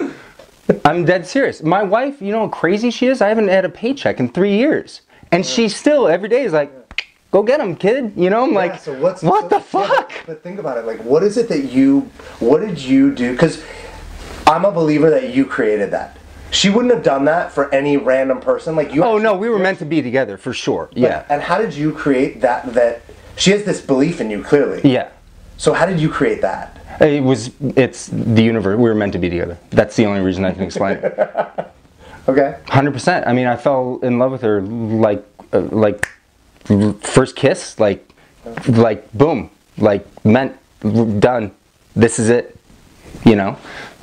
I'm 0.84 1.04
dead 1.04 1.26
serious. 1.26 1.62
My 1.62 1.82
wife, 1.82 2.20
you 2.22 2.32
know 2.32 2.40
how 2.40 2.48
crazy 2.48 2.90
she 2.90 3.06
is? 3.06 3.20
I 3.20 3.28
haven't 3.28 3.48
had 3.48 3.64
a 3.64 3.68
paycheck 3.68 4.18
in 4.18 4.28
three 4.28 4.56
years. 4.56 5.02
And 5.32 5.44
she 5.44 5.68
still, 5.68 6.08
every 6.08 6.28
day, 6.28 6.42
is 6.44 6.52
like, 6.52 6.72
go 7.30 7.42
get 7.42 7.60
him, 7.60 7.76
kid. 7.76 8.12
You 8.16 8.30
know, 8.30 8.44
I'm 8.44 8.50
Yeah, 8.52 8.56
like, 8.58 8.80
so 8.80 8.92
what's, 8.98 9.22
what 9.22 9.42
so- 9.42 9.48
the 9.48 9.60
fuck? 9.60 10.12
but, 10.26 10.42
think 10.42 10.58
about 10.58 10.78
it. 10.78 10.84
Like, 10.86 11.00
what 11.04 11.22
is 11.22 11.36
it 11.36 11.48
that 11.48 11.64
you? 11.72 12.00
What 12.38 12.60
did 12.60 12.80
you 12.80 13.14
do? 13.14 13.32
Because 13.32 13.62
I'm 14.46 14.64
a 14.64 14.70
believer 14.72 15.10
that 15.10 15.34
you 15.34 15.44
created 15.44 15.90
that. 15.90 16.16
She 16.52 16.70
wouldn't 16.70 16.94
have 16.94 17.02
done 17.02 17.24
that 17.24 17.50
for 17.52 17.72
any 17.74 17.96
random 17.96 18.40
person. 18.40 18.76
Like 18.76 18.94
you. 18.94 19.02
Oh, 19.04 19.18
no, 19.18 19.34
we 19.36 19.48
were 19.48 19.58
meant 19.58 19.80
to 19.80 19.84
be 19.84 20.00
together 20.00 20.36
for 20.36 20.52
sure. 20.52 20.88
but- 20.92 20.98
Yeah. 20.98 21.24
And 21.28 21.42
how 21.42 21.58
did 21.58 21.74
you 21.74 21.92
create 21.92 22.40
that? 22.42 22.72
That 22.74 23.02
she 23.36 23.50
has 23.50 23.64
this 23.64 23.80
belief 23.80 24.20
in 24.20 24.30
you 24.30 24.42
clearly. 24.42 24.80
Yeah. 24.88 25.08
So 25.58 25.72
how 25.72 25.86
did 25.86 25.98
you 26.00 26.08
create 26.08 26.40
that? 26.42 26.72
It 27.00 27.22
was, 27.22 27.50
it's 27.60 28.06
the 28.06 28.42
universe. 28.42 28.76
We 28.78 28.84
were 28.88 28.94
meant 28.94 29.12
to 29.14 29.18
be 29.18 29.28
together. 29.28 29.58
That's 29.70 29.96
the 29.96 30.06
only 30.06 30.20
reason 30.20 30.44
I 30.46 30.52
can 30.52 30.62
explain 30.62 30.98
it. 30.98 31.72
Okay. 32.28 32.58
Hundred 32.68 32.92
percent. 32.92 33.26
I 33.26 33.32
mean, 33.32 33.46
I 33.46 33.56
fell 33.56 34.00
in 34.02 34.18
love 34.18 34.32
with 34.32 34.42
her 34.42 34.60
like, 34.62 35.24
uh, 35.52 35.60
like 35.60 36.08
first 37.02 37.36
kiss, 37.36 37.78
like, 37.78 38.08
like 38.68 39.10
boom, 39.12 39.50
like 39.78 40.06
meant 40.24 40.56
done. 41.20 41.52
This 41.94 42.18
is 42.18 42.28
it. 42.28 42.58
You 43.24 43.36
know, 43.36 43.56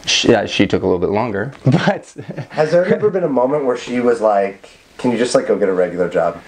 she, 0.05 0.29
yeah, 0.29 0.45
she 0.45 0.65
took 0.67 0.81
a 0.81 0.85
little 0.85 0.99
bit 0.99 1.09
longer, 1.11 1.53
but 1.65 2.15
Has 2.49 2.71
there 2.71 2.85
ever 2.85 3.09
been 3.09 3.23
a 3.23 3.29
moment 3.29 3.65
where 3.65 3.77
she 3.77 3.99
was 3.99 4.21
like, 4.21 4.69
"Can 4.97 5.11
you 5.11 5.17
just 5.17 5.35
like 5.35 5.47
go 5.47 5.57
get 5.57 5.69
a 5.69 5.73
regular 5.73 6.09
job?" 6.09 6.41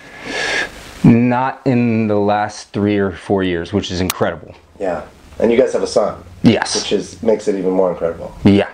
not 1.03 1.61
in 1.65 2.07
the 2.07 2.15
last 2.17 2.73
three 2.73 2.97
or 2.97 3.11
four 3.11 3.43
years, 3.43 3.71
which 3.71 3.91
is 3.91 4.01
incredible. 4.01 4.55
Yeah. 4.79 5.05
And 5.37 5.51
you 5.51 5.57
guys 5.57 5.71
have 5.73 5.83
a 5.83 5.87
son, 5.87 6.23
Yes. 6.41 6.75
which 6.75 6.91
is 6.91 7.21
makes 7.21 7.47
it 7.47 7.55
even 7.55 7.71
more 7.71 7.91
incredible. 7.91 8.35
Yeah. 8.43 8.69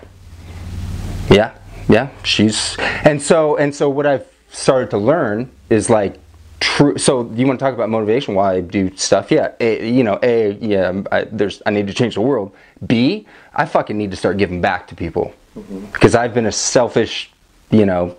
Yeah. 1.30 1.52
Yeah. 1.90 2.10
She's 2.24 2.76
and 2.80 3.22
so 3.22 3.58
and 3.58 3.74
so 3.74 3.90
what 3.90 4.06
I've 4.06 4.28
started 4.50 4.90
to 4.92 4.98
learn 4.98 5.50
is 5.70 5.90
like 5.90 6.18
true 6.60 6.98
so 6.98 7.30
you 7.34 7.48
want 7.48 7.60
to 7.60 7.66
talk 7.66 7.74
about 7.74 7.90
motivation 7.90 8.36
why 8.36 8.56
I 8.56 8.62
do 8.62 8.96
stuff? 8.96 9.32
Yeah 9.32 9.54
a, 9.60 9.90
you 9.90 10.04
know 10.04 10.20
a 10.22 10.54
yeah 10.54 10.88
um, 10.88 11.08
I, 11.12 11.24
there's 11.26 11.62
I 11.66 11.72
need 11.72 11.88
to 11.88 11.94
change 11.94 12.16
the 12.16 12.22
world. 12.22 12.54
B 12.86 13.28
I 13.54 13.66
fucking 13.66 13.98
need 13.98 14.12
to 14.12 14.18
start 14.18 14.38
giving 14.38 14.62
back 14.62 14.88
to 14.88 14.96
people. 14.96 15.34
Mm-hmm. 15.56 15.88
Because 15.88 16.16
I've 16.16 16.34
been 16.34 16.46
a 16.46 16.52
selfish 16.52 17.32
you 17.72 17.86
know 17.86 18.16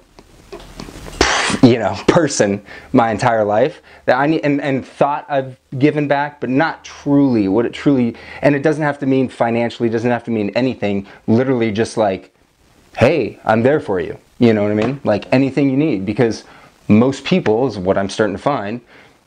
you 1.62 1.78
know 1.78 1.94
person 2.08 2.64
my 2.92 3.10
entire 3.10 3.44
life 3.44 3.82
that 4.06 4.18
I 4.18 4.26
need 4.26 4.40
and, 4.42 4.60
and 4.60 4.86
thought 4.86 5.26
I've 5.28 5.58
given 5.78 6.08
back 6.08 6.40
but 6.40 6.50
not 6.50 6.84
truly 6.84 7.48
what 7.48 7.64
it 7.66 7.72
truly 7.72 8.16
and 8.40 8.54
it 8.54 8.62
doesn't 8.62 8.82
have 8.82 8.98
to 9.00 9.06
mean 9.06 9.28
financially 9.28 9.88
doesn't 9.88 10.10
have 10.10 10.24
to 10.24 10.30
mean 10.30 10.50
anything. 10.50 11.06
Literally 11.26 11.70
just 11.70 11.96
like 11.96 12.31
hey 12.96 13.38
I'm 13.44 13.62
there 13.62 13.80
for 13.80 14.00
you. 14.00 14.18
You 14.38 14.52
know 14.52 14.62
what 14.62 14.72
I 14.72 14.74
mean? 14.74 15.00
Like 15.04 15.32
anything 15.32 15.70
you 15.70 15.76
need. 15.76 16.04
Because 16.04 16.44
most 16.88 17.24
people 17.24 17.66
is 17.66 17.78
what 17.78 17.96
I'm 17.96 18.08
starting 18.08 18.36
to 18.36 18.42
find 18.42 18.80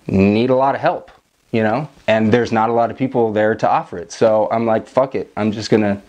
need 0.08 0.50
a 0.50 0.56
lot 0.56 0.76
of 0.76 0.82
help 0.82 1.12
you 1.56 1.64
know? 1.64 1.88
And 2.08 2.34
there's 2.34 2.52
not 2.52 2.70
a 2.70 2.74
lot 2.74 2.92
of 2.92 2.98
people 2.98 3.32
there 3.32 3.56
to 3.56 3.70
offer 3.70 3.98
it. 3.98 4.12
So 4.12 4.50
I'm 4.52 4.66
like 4.66 4.88
fuck 4.88 5.16
it. 5.16 5.32
I'm 5.38 5.54
just 5.54 5.70
gonna 5.70 6.02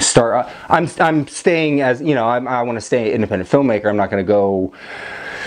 start 0.00 0.46
uh, 0.46 0.50
I'm, 0.68 0.88
I'm 0.98 1.28
staying 1.28 1.80
as 1.82 2.00
you 2.00 2.16
know 2.16 2.28
I'm, 2.28 2.48
I 2.48 2.62
want 2.62 2.76
to 2.76 2.80
stay 2.80 3.12
independent 3.12 3.48
filmmaker. 3.48 3.86
I'm 3.86 3.96
not 3.96 4.10
gonna 4.10 4.24
go 4.24 4.72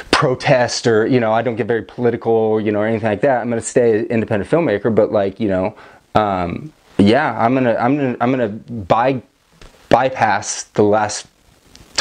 protest 0.10 0.88
or 0.88 1.06
you 1.06 1.20
know 1.20 1.34
I 1.34 1.42
don't 1.42 1.58
get 1.58 1.68
very 1.68 1.84
political 1.84 2.62
you 2.62 2.72
know 2.72 2.80
or 2.80 2.88
anything 2.88 3.10
like 3.10 3.22
that. 3.22 3.42
I'm 3.42 3.50
gonna 3.50 3.62
stay 3.62 4.06
independent 4.06 4.50
filmmaker, 4.50 4.94
but 4.94 5.12
like 5.12 5.40
you 5.40 5.50
know, 5.50 5.76
um, 6.16 6.72
yeah, 6.98 7.38
I'm 7.38 7.54
gonna 7.54 7.76
I'm 7.76 7.98
gonna 7.98 8.18
I'm 8.22 8.32
gonna 8.32 8.50
by 8.50 9.22
bypass 9.90 10.64
the 10.64 10.84
last 10.84 11.28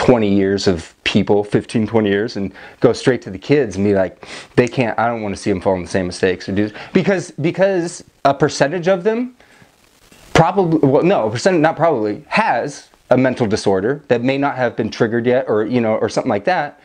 20 0.01 0.35
years 0.35 0.67
of 0.67 0.95
people 1.05 1.45
15 1.45 1.87
20 1.87 2.09
years 2.09 2.39
and 2.39 2.55
go 2.81 2.91
straight 2.91 3.21
to 3.21 3.29
the 3.29 3.39
kids 3.39 3.77
and 3.77 3.85
be 3.85 3.93
like 3.93 4.27
they 4.57 4.67
can't 4.67 4.99
i 4.99 5.07
don't 5.07 5.21
want 5.21 5.37
to 5.37 5.41
see 5.41 5.51
them 5.51 5.61
fall 5.61 5.75
in 5.75 5.83
the 5.83 5.89
same 5.89 6.07
mistakes 6.07 6.49
or 6.49 6.53
do 6.53 6.71
because 6.95 7.33
because 7.33 8.03
a 8.25 8.33
percentage 8.33 8.89
of 8.89 9.05
them 9.05 9.37
probably 10.33 10.79
well 10.89 11.03
no 11.03 11.27
a 11.27 11.31
percent 11.31 11.61
not 11.61 11.77
probably 11.77 12.25
has 12.29 12.89
a 13.11 13.19
mental 13.19 13.47
disorder 13.47 14.03
that 14.09 14.23
may 14.23 14.39
not 14.39 14.57
have 14.57 14.75
been 14.75 14.89
triggered 14.89 15.27
yet 15.27 15.45
or 15.47 15.67
you 15.67 15.83
know 15.83 15.97
or 15.97 16.09
something 16.09 16.31
like 16.31 16.47
that 16.47 16.81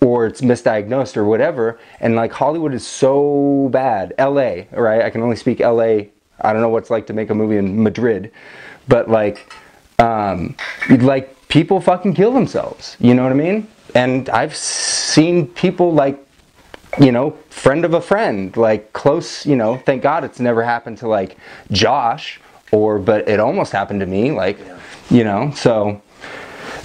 or 0.00 0.26
it's 0.26 0.40
misdiagnosed 0.40 1.16
or 1.16 1.24
whatever 1.24 1.78
and 2.00 2.16
like 2.16 2.32
hollywood 2.32 2.74
is 2.74 2.84
so 2.84 3.68
bad 3.70 4.12
la 4.18 4.64
right? 4.72 5.02
I 5.02 5.10
can 5.10 5.22
only 5.22 5.36
speak 5.36 5.60
la 5.60 5.82
i 5.82 6.08
don't 6.42 6.62
know 6.62 6.68
what 6.68 6.78
it's 6.82 6.90
like 6.90 7.06
to 7.06 7.12
make 7.12 7.30
a 7.30 7.34
movie 7.34 7.58
in 7.58 7.80
madrid 7.80 8.32
but 8.88 9.08
like 9.08 9.52
um 10.00 10.56
like 10.98 11.35
people 11.56 11.80
fucking 11.80 12.12
kill 12.20 12.32
themselves 12.32 12.96
you 13.00 13.12
know 13.14 13.22
what 13.22 13.32
i 13.32 13.40
mean 13.46 13.58
and 13.94 14.28
i've 14.40 14.54
seen 14.54 15.46
people 15.64 15.88
like 16.02 16.16
you 16.98 17.12
know, 17.12 17.32
friend 17.50 17.84
of 17.84 17.92
a 17.94 18.00
friend, 18.00 18.56
like 18.56 18.92
close, 18.94 19.44
you 19.44 19.56
know, 19.56 19.76
thank 19.76 20.02
God 20.02 20.24
it's 20.24 20.40
never 20.40 20.62
happened 20.62 20.96
to 20.98 21.08
like 21.08 21.36
Josh 21.70 22.40
or, 22.72 22.98
but 22.98 23.28
it 23.28 23.38
almost 23.38 23.72
happened 23.72 24.00
to 24.00 24.06
me, 24.06 24.32
like, 24.32 24.58
you 25.10 25.22
know, 25.22 25.52
so 25.54 26.00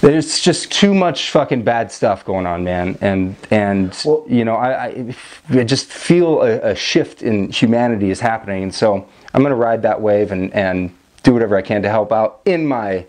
there's 0.00 0.40
just 0.40 0.70
too 0.70 0.92
much 0.92 1.30
fucking 1.30 1.62
bad 1.62 1.90
stuff 1.90 2.24
going 2.24 2.46
on, 2.46 2.62
man. 2.62 2.98
And, 3.00 3.36
and, 3.50 3.98
Well- 4.04 4.24
you 4.28 4.44
know, 4.44 4.56
I, 4.56 4.86
I, 4.86 5.14
I 5.50 5.64
just 5.64 5.86
feel 5.86 6.42
a, 6.42 6.72
a 6.72 6.74
shift 6.74 7.22
in 7.22 7.50
humanity 7.50 8.10
is 8.10 8.20
happening. 8.20 8.64
And 8.64 8.74
so 8.74 9.08
I'm 9.32 9.40
going 9.42 9.50
to 9.50 9.56
ride 9.56 9.82
that 9.82 10.00
wave 10.00 10.30
and, 10.30 10.52
and 10.52 10.94
do 11.22 11.32
whatever 11.32 11.56
I 11.56 11.62
can 11.62 11.82
to 11.82 11.88
help 11.88 12.12
out 12.12 12.40
in 12.44 12.66
my, 12.66 13.06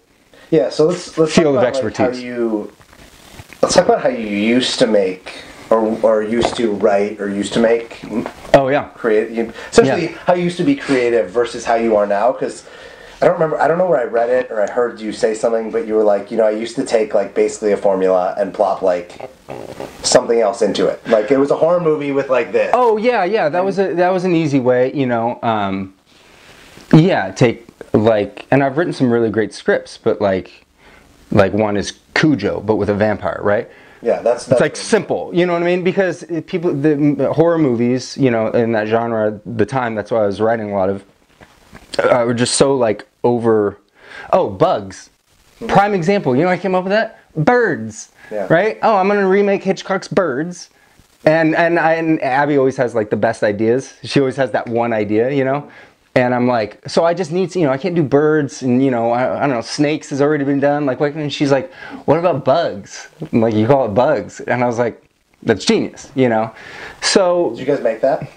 Yeah, 0.54 0.70
so 0.70 0.86
let's 0.86 1.18
let's 1.18 1.34
Field 1.34 1.56
talk 1.56 1.64
of 1.68 1.74
about, 1.74 1.84
like, 1.84 1.98
how 1.98 2.06
expertise. 2.06 2.24
you 2.24 2.72
let's 3.64 3.74
talk 3.74 3.86
about 3.86 4.04
how 4.04 4.10
you 4.10 4.28
used 4.28 4.78
to 4.78 4.86
make 4.86 5.42
or 5.72 5.80
or 6.04 6.22
used 6.22 6.56
to 6.58 6.74
write 6.74 7.20
or 7.20 7.28
used 7.28 7.54
to 7.54 7.60
make 7.60 8.00
oh 8.54 8.68
yeah. 8.68 8.90
create 8.90 9.32
you, 9.32 9.52
essentially 9.72 10.12
Yeah. 10.12 10.18
how 10.28 10.36
you 10.36 10.44
used 10.44 10.58
to 10.58 10.64
be 10.64 10.76
creative 10.76 11.32
versus 11.32 11.66
how 11.66 11.74
you 11.74 11.96
are 11.96 12.06
now 12.06 12.32
because 12.34 12.68
I 13.20 13.26
don't 13.26 13.34
remember 13.34 13.60
I 13.60 13.68
don't 13.68 13.80
know 13.80 13.88
where 13.88 14.00
I 14.00 14.04
read 14.04 14.30
it 14.30 14.52
or 14.52 14.62
I 14.62 14.70
heard 14.70 15.02
you 15.02 15.12
say 15.12 15.34
something 15.34 15.72
but 15.72 15.88
you 15.88 15.96
were 15.96 16.04
like 16.04 16.30
you 16.30 16.38
know 16.38 16.46
I 16.46 16.52
used 16.52 16.76
to 16.76 16.86
take 16.86 17.16
like 17.16 17.34
basically 17.34 17.72
a 17.72 17.78
formula 17.78 18.36
and 18.38 18.54
plop 18.54 18.84
like 18.84 19.32
something 20.04 20.40
else 20.40 20.62
into 20.62 20.86
it 20.86 21.02
like 21.08 21.32
it 21.32 21.40
was 21.40 21.50
a 21.50 21.56
horror 21.56 21.80
movie 21.80 22.12
with 22.12 22.30
like 22.30 22.52
this 22.52 22.70
Oh 22.76 22.98
yeah, 22.98 23.24
yeah. 23.24 23.50
That 23.50 23.66
was 23.66 23.80
a 23.80 23.96
that 23.96 24.10
was 24.14 24.24
an 24.24 24.36
easy 24.36 24.60
way, 24.60 24.94
you 24.94 25.08
know. 25.08 25.40
Um, 25.42 25.96
yeah, 26.94 27.32
take 27.32 27.66
like, 27.94 28.46
and 28.52 28.64
I've 28.64 28.78
written 28.78 28.94
some 28.94 29.12
really 29.12 29.30
great 29.30 29.54
scripts, 29.54 29.98
but 29.98 30.20
like, 30.20 30.66
like 31.32 31.54
one 31.54 31.78
is 31.78 32.00
Cujo, 32.14 32.60
but 32.62 32.76
with 32.76 32.90
a 32.90 32.94
vampire, 32.94 33.40
right? 33.42 33.70
yeah 34.02 34.22
that's, 34.22 34.46
that's 34.46 34.52
It's 34.54 34.62
like 34.62 34.76
simple, 34.76 35.32
you 35.34 35.46
know 35.46 35.54
what 35.54 35.62
I 35.62 35.66
mean? 35.66 35.84
Because 35.84 36.26
people, 36.48 36.74
the 36.74 37.32
horror 37.34 37.58
movies, 37.58 38.18
you 38.18 38.30
know, 38.30 38.48
in 38.48 38.74
that 38.74 38.88
genre, 38.88 39.34
at 39.36 39.58
the 39.58 39.66
time, 39.66 39.96
that's 39.96 40.12
why 40.12 40.24
I 40.24 40.26
was 40.26 40.42
writing 40.42 40.72
a 40.72 40.76
lot 40.76 40.90
of, 40.90 41.06
uh, 42.00 42.24
were 42.26 42.34
just 42.34 42.56
so 42.56 42.76
like 42.76 43.08
over. 43.24 43.80
Oh, 44.32 44.50
bugs. 44.50 45.10
Prime 45.68 45.94
example. 45.94 46.36
You 46.36 46.44
know, 46.44 46.50
I 46.50 46.58
came 46.58 46.76
up 46.76 46.84
with 46.84 46.92
that. 46.92 47.20
Birds. 47.36 48.12
Yeah. 48.32 48.48
Right. 48.50 48.78
Oh, 48.82 48.96
I'm 48.96 49.08
gonna 49.08 49.28
remake 49.28 49.64
Hitchcock's 49.64 50.08
Birds. 50.08 50.70
And 51.26 51.56
and 51.56 51.80
I, 51.80 51.94
and 51.94 52.22
Abby 52.22 52.58
always 52.58 52.78
has 52.78 52.94
like 52.94 53.10
the 53.10 53.16
best 53.16 53.44
ideas. 53.44 53.94
She 54.04 54.20
always 54.20 54.36
has 54.36 54.52
that 54.52 54.68
one 54.68 54.92
idea, 54.92 55.32
you 55.32 55.46
know. 55.46 55.70
And 56.16 56.36
I'm 56.36 56.48
like, 56.48 56.88
so 56.88 57.04
I 57.04 57.14
just 57.14 57.32
need 57.32 57.50
to, 57.52 57.60
you 57.60 57.66
know, 57.66 57.72
I 57.72 57.78
can't 57.78 57.96
do 57.96 58.04
birds, 58.04 58.62
and 58.62 58.84
you 58.84 58.92
know, 58.92 59.12
I, 59.12 59.38
I 59.38 59.40
don't 59.42 59.50
know, 59.50 59.62
snakes 59.62 60.12
has 60.12 60.22
already 60.22 60.44
been 60.44 60.60
done. 60.60 60.86
Like, 60.86 61.00
what? 61.00 61.14
And 61.14 61.34
she's 61.34 61.52
like, 61.52 61.74
what 62.06 62.20
about 62.20 62.46
bugs? 62.46 63.08
I'm 63.32 63.42
like, 63.42 63.56
you 63.56 63.66
call 63.66 63.86
it 63.86 63.96
bugs? 63.96 64.40
And 64.40 64.64
I 64.64 64.68
was 64.68 64.78
like, 64.78 65.04
that's 65.42 65.66
genius, 65.66 66.12
you 66.16 66.30
know. 66.30 66.54
So 67.02 67.50
did 67.52 67.60
you 67.60 67.66
guys 67.66 67.82
make 67.82 68.02
that 68.02 68.30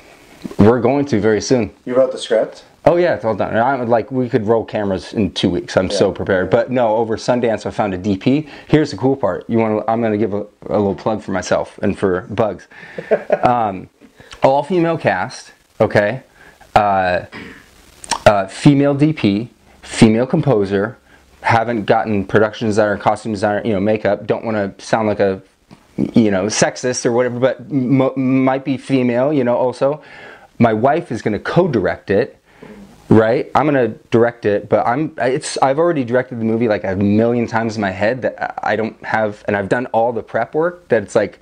we're 0.58 0.80
going 0.80 1.04
to 1.06 1.20
very 1.20 1.40
soon. 1.40 1.72
you 1.84 1.96
wrote 1.96 2.12
the 2.12 2.18
script 2.18 2.64
Oh 2.84 2.94
yeah, 2.94 3.16
it's 3.16 3.24
all 3.24 3.34
done. 3.34 3.56
I'm 3.56 3.88
like, 3.88 4.12
we 4.12 4.28
could 4.28 4.46
roll 4.46 4.64
cameras 4.64 5.12
in 5.12 5.32
two 5.32 5.50
weeks. 5.50 5.76
I'm 5.76 5.90
so 5.90 6.12
prepared. 6.12 6.50
But 6.50 6.70
no, 6.70 6.94
over 6.94 7.16
Sundance, 7.16 7.66
I 7.66 7.72
found 7.72 7.94
a 7.94 7.98
DP. 7.98 8.48
Here's 8.68 8.92
the 8.92 8.96
cool 8.96 9.16
part. 9.16 9.44
You 9.50 9.58
want? 9.58 9.84
to 9.84 9.90
I'm 9.90 10.00
going 10.00 10.12
to 10.12 10.18
give 10.18 10.32
a, 10.32 10.46
a 10.66 10.78
little 10.78 10.94
plug 10.94 11.20
for 11.20 11.32
myself 11.32 11.80
and 11.82 11.98
for 11.98 12.20
Bugs. 12.30 12.68
um, 13.42 13.88
all 14.44 14.62
female 14.62 14.96
cast. 14.96 15.52
Okay. 15.80 16.22
Uh, 16.76 17.24
uh, 18.26 18.46
female 18.48 18.94
DP, 18.94 19.48
female 19.82 20.26
composer. 20.26 20.98
Haven't 21.42 21.84
gotten 21.84 22.26
production 22.26 22.66
designer, 22.66 22.98
costume 22.98 23.32
designer, 23.32 23.62
you 23.64 23.72
know, 23.72 23.80
makeup. 23.80 24.26
Don't 24.26 24.44
want 24.44 24.56
to 24.56 24.84
sound 24.84 25.06
like 25.06 25.20
a, 25.20 25.40
you 25.96 26.30
know, 26.30 26.46
sexist 26.46 27.06
or 27.06 27.12
whatever, 27.12 27.38
but 27.38 27.70
might 27.70 28.64
be 28.64 28.76
female, 28.76 29.32
you 29.32 29.44
know, 29.44 29.56
also. 29.56 30.02
My 30.58 30.72
wife 30.72 31.12
is 31.12 31.22
going 31.22 31.34
to 31.34 31.38
co-direct 31.38 32.10
it, 32.10 32.42
right? 33.08 33.48
I'm 33.54 33.68
going 33.68 33.92
to 33.92 33.96
direct 34.10 34.44
it, 34.44 34.68
but 34.68 34.84
I'm 34.86 35.14
it's 35.18 35.56
I've 35.58 35.78
already 35.78 36.02
directed 36.02 36.40
the 36.40 36.44
movie 36.44 36.66
like 36.66 36.82
a 36.82 36.96
million 36.96 37.46
times 37.46 37.76
in 37.76 37.80
my 37.80 37.90
head 37.90 38.22
that 38.22 38.58
I 38.64 38.74
don't 38.74 39.00
have 39.04 39.44
and 39.46 39.56
I've 39.56 39.68
done 39.68 39.86
all 39.86 40.12
the 40.12 40.22
prep 40.22 40.54
work 40.54 40.88
that 40.88 41.02
it's 41.02 41.14
like 41.14 41.38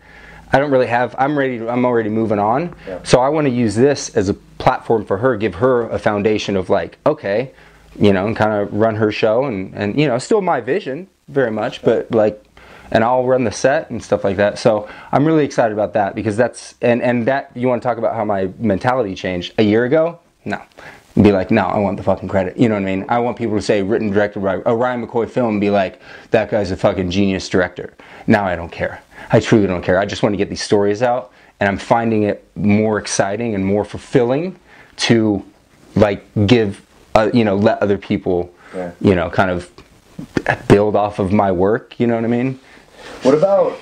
I 0.53 0.59
don't 0.59 0.71
really 0.71 0.87
have 0.87 1.15
I'm 1.19 1.39
ready 1.39 1.67
I'm 1.67 1.85
already 1.85 2.11
moving 2.11 2.39
on. 2.39 2.75
Yeah. 2.87 3.03
So 3.03 3.21
I 3.21 3.29
want 3.29 3.47
to 3.47 3.53
use 3.53 3.75
this 3.75 4.15
as 4.17 4.29
a 4.29 4.35
platform 4.35 5.05
for 5.05 5.19
her, 5.19 5.37
give 5.37 5.57
her 5.57 5.89
a 5.89 5.99
foundation 5.99 6.57
of 6.57 6.71
like, 6.71 6.99
okay, 7.07 7.53
you 7.99 8.13
know, 8.13 8.27
and 8.27 8.37
kind 8.37 8.53
of 8.53 8.73
run 8.73 8.97
her 8.97 9.13
show 9.13 9.45
and 9.45 9.75
and 9.75 9.99
you 9.99 10.07
know, 10.07 10.19
still 10.19 10.41
my 10.41 10.61
vision 10.61 11.09
very 11.29 11.51
much, 11.51 11.83
but 11.83 12.11
like 12.11 12.45
and 12.91 13.03
I'll 13.03 13.25
run 13.25 13.45
the 13.45 13.53
set 13.53 13.91
and 13.91 14.03
stuff 14.03 14.25
like 14.25 14.37
that. 14.37 14.59
So 14.59 14.89
I'm 15.11 15.25
really 15.25 15.45
excited 15.45 15.73
about 15.73 15.95
that 15.95 16.15
because 16.15 16.37
that's 16.37 16.75
and 16.81 17.03
and 17.03 17.27
that 17.27 17.51
you 17.55 17.69
want 17.69 17.83
to 17.83 17.89
talk 17.89 17.99
about 17.99 18.15
how 18.15 18.25
my 18.25 18.51
mentality 18.59 19.15
changed 19.15 19.55
a 19.59 19.63
year 19.63 19.85
ago? 19.85 20.21
No. 20.45 20.61
Be 21.21 21.31
like, 21.31 21.53
no, 21.53 21.63
I 21.63 21.79
want 21.79 21.97
the 21.97 22.03
fucking 22.03 22.29
credit. 22.29 22.57
You 22.57 22.69
know 22.69 22.75
what 22.75 22.83
I 22.83 22.97
mean? 22.97 23.07
I 23.09 23.21
want 23.21 23.37
people 23.37 23.55
to 23.55 23.63
say 23.63 23.83
written 23.83 24.11
directed 24.11 24.43
by 24.43 24.61
a 24.67 24.75
Ryan 24.75 25.07
McCoy 25.07 25.31
film 25.31 25.51
and 25.51 25.61
be 25.61 25.71
like, 25.71 26.01
that 26.33 26.51
guy's 26.51 26.73
a 26.73 26.77
fucking 26.77 27.11
genius 27.11 27.49
director. 27.49 27.95
Now 28.27 28.45
I 28.45 28.57
don't 28.57 28.71
care. 28.71 29.01
I 29.31 29.41
truly 29.41 29.67
don't 29.67 29.83
care. 29.83 29.99
I 29.99 30.07
just 30.07 30.23
want 30.23 30.33
to 30.33 30.37
get 30.37 30.49
these 30.49 30.63
stories 30.63 31.03
out 31.03 31.33
and 31.61 31.69
I'm 31.69 31.79
finding 31.79 32.25
it 32.25 32.47
more 32.57 32.99
exciting 32.99 33.55
and 33.55 33.65
more 33.65 33.85
fulfilling 33.85 34.59
to 34.97 35.45
like 35.97 36.25
give 36.47 36.85
uh, 37.15 37.31
you 37.33 37.45
know 37.45 37.55
let 37.57 37.81
other 37.83 37.99
people 37.99 38.53
Yeah. 38.75 38.91
you 39.01 39.15
know 39.15 39.31
kind 39.31 39.51
of 39.51 39.71
build 40.69 40.97
off 40.97 41.19
of 41.21 41.33
my 41.33 41.51
work 41.53 41.99
you 42.01 42.07
know 42.07 42.15
what 42.17 42.25
i 42.25 42.29
mean 42.29 42.59
what 43.23 43.35
about 43.35 43.73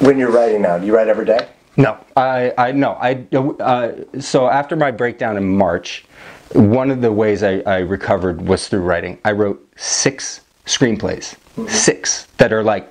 when 0.00 0.18
you're 0.18 0.30
writing 0.30 0.62
now 0.62 0.78
do 0.78 0.86
you 0.86 0.94
write 0.94 1.08
every 1.08 1.24
day 1.24 1.48
No, 1.76 1.98
I, 2.16 2.52
I 2.56 2.72
no, 2.72 2.92
I. 2.92 3.26
Uh, 3.60 3.92
so 4.20 4.48
after 4.48 4.76
my 4.76 4.90
breakdown 4.90 5.36
in 5.36 5.46
March, 5.58 6.06
one 6.54 6.90
of 6.90 7.02
the 7.02 7.12
ways 7.12 7.42
I, 7.42 7.60
I 7.66 7.78
recovered 7.80 8.40
was 8.48 8.68
through 8.68 8.80
writing. 8.80 9.18
I 9.26 9.32
wrote 9.32 9.60
six 9.76 10.40
screenplays, 10.64 11.36
six 11.68 12.28
that 12.38 12.50
are 12.52 12.62
like 12.62 12.88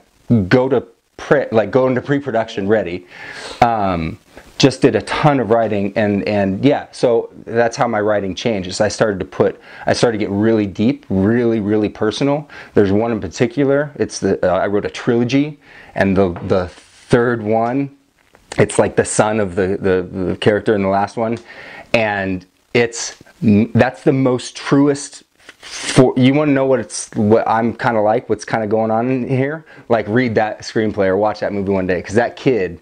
go 0.50 0.70
to 0.70 0.86
pre, 1.18 1.46
like 1.52 1.72
go 1.72 1.88
into 1.88 2.02
pre-production 2.02 2.68
ready. 2.68 3.08
Um, 3.62 4.20
just 4.58 4.82
did 4.82 4.96
a 4.96 5.02
ton 5.02 5.42
of 5.42 5.50
writing 5.50 5.92
and 5.98 6.26
and 6.26 6.64
yeah 6.64 6.88
so 6.94 7.30
that's 7.44 7.76
how 7.76 7.90
my 7.90 8.00
writing 8.00 8.34
changes. 8.34 8.80
I 8.80 8.88
started 8.88 9.20
to 9.20 9.26
put 9.26 9.60
i 9.86 9.92
started 9.92 10.18
to 10.18 10.24
get 10.24 10.32
really 10.32 10.66
deep 10.66 11.06
really 11.10 11.60
really 11.60 11.90
personal. 11.90 12.50
There's 12.74 12.92
one 12.92 13.12
in 13.12 13.20
particular. 13.20 13.92
It's 13.96 14.22
the 14.22 14.44
uh, 14.46 14.58
i 14.58 14.68
wrote 14.68 14.86
a 14.86 14.90
trilogy 14.90 15.60
and 15.94 16.16
the 16.16 16.30
the 16.48 16.70
third 16.70 17.44
one 17.44 17.96
it's 18.58 18.80
like 18.80 18.96
the 18.96 19.06
son 19.06 19.40
of 19.40 19.56
the, 19.56 19.78
the, 19.80 20.08
the 20.10 20.38
character 20.38 20.76
in 20.76 20.82
the 20.82 20.88
last 20.88 21.18
one. 21.18 21.38
And 21.94 22.46
it's 22.74 23.22
that's 23.42 24.04
the 24.04 24.14
most 24.14 24.56
truest 24.56 25.24
for 25.66 26.14
you 26.16 26.34
want 26.34 26.50
to 26.50 26.54
know 26.54 26.66
what 26.66 26.80
it's 26.80 27.10
what 27.16 27.48
i'm 27.48 27.74
kind 27.74 27.98
of 27.98 28.04
like 28.04 28.30
what's 28.30 28.46
kind 28.46 28.64
of 28.64 28.70
going 28.70 28.92
on 28.92 29.28
here? 29.28 29.66
Like 29.90 30.08
read 30.08 30.36
that 30.36 30.60
screenplay 30.60 31.08
or 31.08 31.18
watch 31.18 31.40
that 31.40 31.52
movie 31.52 31.72
one 31.72 31.88
day 31.88 31.98
because 31.98 32.16
that 32.16 32.36
kid 32.36 32.80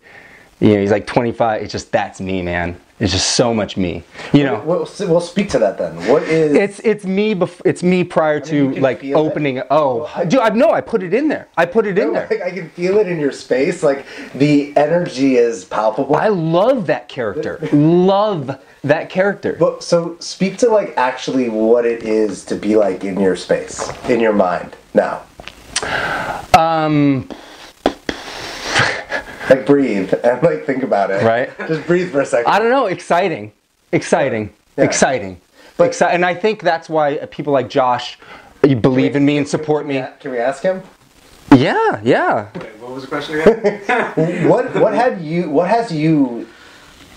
you 0.59 0.73
know 0.73 0.81
he's 0.81 0.91
like 0.91 1.07
25 1.07 1.61
it's 1.61 1.71
just 1.71 1.91
that's 1.91 2.19
me 2.19 2.41
man 2.41 2.79
it's 2.99 3.11
just 3.11 3.31
so 3.35 3.53
much 3.53 3.75
me 3.75 4.03
you 4.33 4.43
know 4.43 4.59
Well, 4.65 4.87
we'll 5.01 5.19
speak 5.21 5.49
to 5.49 5.59
that 5.59 5.77
then. 5.77 5.95
What 6.07 6.23
is 6.23 6.53
it's 6.55 6.79
it's 6.81 7.05
me 7.05 7.33
bef- 7.33 7.61
it's 7.65 7.81
me 7.83 8.03
prior 8.03 8.35
you 8.35 8.41
to 8.45 8.73
can 8.73 8.81
like 8.83 8.99
feel 9.01 9.17
it. 9.17 9.21
opening 9.21 9.61
oh 9.71 10.09
dude 10.27 10.39
i 10.39 10.49
know 10.49 10.71
i 10.71 10.79
put 10.79 11.01
it 11.03 11.13
in 11.13 11.27
there 11.27 11.47
i 11.57 11.65
put 11.65 11.87
it 11.87 11.97
in 11.97 12.13
there 12.13 12.27
Like, 12.29 12.41
I 12.41 12.51
can 12.51 12.69
feel 12.69 12.97
it 12.99 13.07
in 13.07 13.19
your 13.19 13.31
space. 13.31 13.81
Like 13.83 14.05
the 14.35 14.75
energy 14.77 15.35
is 15.37 15.65
palpable. 15.65 16.15
i 16.15 16.27
love 16.27 16.87
that 16.87 17.07
character 17.09 17.59
love 17.73 18.59
that 18.83 19.09
character 19.09 19.55
But 19.59 19.83
so 19.83 20.15
speak 20.19 20.57
to 20.59 20.69
like 20.69 20.93
actually 20.97 21.49
what 21.49 21.85
it 21.85 22.03
is 22.03 22.45
to 22.45 22.55
be 22.55 22.75
like 22.75 23.03
in 23.03 23.19
your 23.19 23.35
space, 23.35 23.89
in 24.09 24.19
your 24.19 24.33
mind 24.33 24.75
now. 24.93 25.23
um 26.57 27.27
Like 29.49 29.65
breathe 29.65 30.13
and 30.23 30.41
like 30.43 30.65
think 30.65 30.83
about 30.83 31.11
it. 31.11 31.23
Right. 31.23 31.49
Just 31.67 31.85
breathe 31.87 32.11
for 32.11 32.21
a 32.21 32.25
second. 32.25 32.51
I 32.51 32.59
don't 32.59 32.69
know, 32.69 32.85
exciting, 32.87 33.51
exciting, 33.91 34.51
Yeah. 34.77 34.85
exciting. 34.85 35.39
But- 35.77 35.91
Exci- 35.91 36.09
and 36.13 36.23
I 36.25 36.35
think 36.35 36.61
that's 36.61 36.87
why 36.87 37.17
people 37.31 37.51
like 37.53 37.69
Josh 37.69 38.17
you 38.65 38.75
believe 38.75 39.15
in 39.15 39.25
me 39.25 39.37
and 39.37 39.47
support 39.47 39.81
Can 39.83 39.87
we 39.95 40.01
me. 40.01 40.07
Can 40.19 40.31
we 40.31 40.37
ask 40.37 40.63
him? 40.63 40.81
Yeah, 41.53 41.99
yeah. 42.03 42.47
Wait, 42.55 42.75
what 42.79 42.91
was 42.91 43.03
the 43.03 43.09
question 43.09 43.41
again? 43.41 44.47
What 44.49 44.73
what 44.75 44.93
had 44.93 45.21
you 45.21 45.49
what 45.49 45.67
has 45.69 45.91
you 45.91 46.47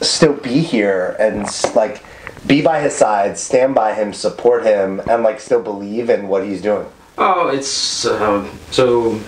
still 0.00 0.34
be 0.34 0.60
here 0.60 1.16
and 1.20 1.46
like 1.74 2.02
be 2.46 2.62
by 2.62 2.80
his 2.80 2.94
side, 2.94 3.38
stand 3.38 3.74
by 3.74 3.94
him, 3.94 4.12
support 4.12 4.64
him, 4.64 5.00
and 5.08 5.22
like 5.22 5.38
still 5.40 5.62
believe 5.62 6.10
in 6.10 6.28
what 6.28 6.44
he's 6.44 6.60
doing? 6.62 6.86
oh, 7.18 7.48
it's 7.48 8.04
um, 8.06 8.50
so. 8.70 9.18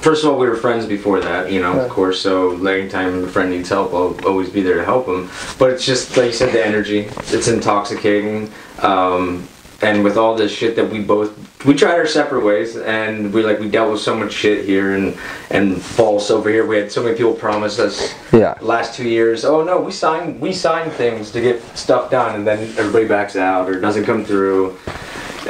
First 0.00 0.24
of 0.24 0.30
all, 0.30 0.38
we 0.38 0.48
were 0.48 0.56
friends 0.56 0.86
before 0.86 1.20
that, 1.20 1.52
you 1.52 1.60
know, 1.60 1.78
of 1.78 1.90
course. 1.90 2.22
So, 2.22 2.56
anytime 2.66 3.24
a 3.24 3.28
friend 3.28 3.50
needs 3.50 3.68
help, 3.68 3.92
I'll 3.92 4.16
always 4.26 4.48
be 4.48 4.62
there 4.62 4.76
to 4.76 4.84
help 4.84 5.06
him. 5.06 5.28
But 5.58 5.70
it's 5.70 5.84
just 5.84 6.16
like 6.16 6.26
you 6.28 6.32
said, 6.32 6.54
the 6.54 6.64
energy. 6.64 7.00
It's 7.28 7.48
intoxicating. 7.48 8.50
Um, 8.78 9.46
and 9.82 10.04
with 10.04 10.16
all 10.16 10.36
this 10.36 10.52
shit 10.52 10.76
that 10.76 10.90
we 10.90 11.00
both 11.00 11.64
we 11.64 11.74
tried 11.74 11.98
our 11.98 12.06
separate 12.06 12.44
ways, 12.44 12.76
and 12.76 13.32
we 13.32 13.42
like 13.42 13.60
we 13.60 13.68
dealt 13.68 13.92
with 13.92 14.00
so 14.00 14.14
much 14.16 14.32
shit 14.32 14.64
here 14.64 14.94
and 14.94 15.16
and 15.50 15.80
false 15.80 16.30
over 16.30 16.48
here. 16.50 16.66
We 16.66 16.76
had 16.76 16.90
so 16.90 17.02
many 17.02 17.16
people 17.16 17.34
promise 17.34 17.78
us 17.78 18.14
Yeah. 18.32 18.56
last 18.60 18.94
two 18.94 19.08
years. 19.08 19.44
Oh 19.44 19.62
no, 19.62 19.80
we 19.80 19.92
signed 19.92 20.40
we 20.40 20.52
signed 20.52 20.92
things 20.92 21.30
to 21.32 21.40
get 21.40 21.62
stuff 21.76 22.10
done, 22.10 22.34
and 22.36 22.46
then 22.46 22.58
everybody 22.78 23.06
backs 23.06 23.36
out 23.36 23.68
or 23.68 23.80
doesn't 23.80 24.04
come 24.04 24.24
through. 24.24 24.76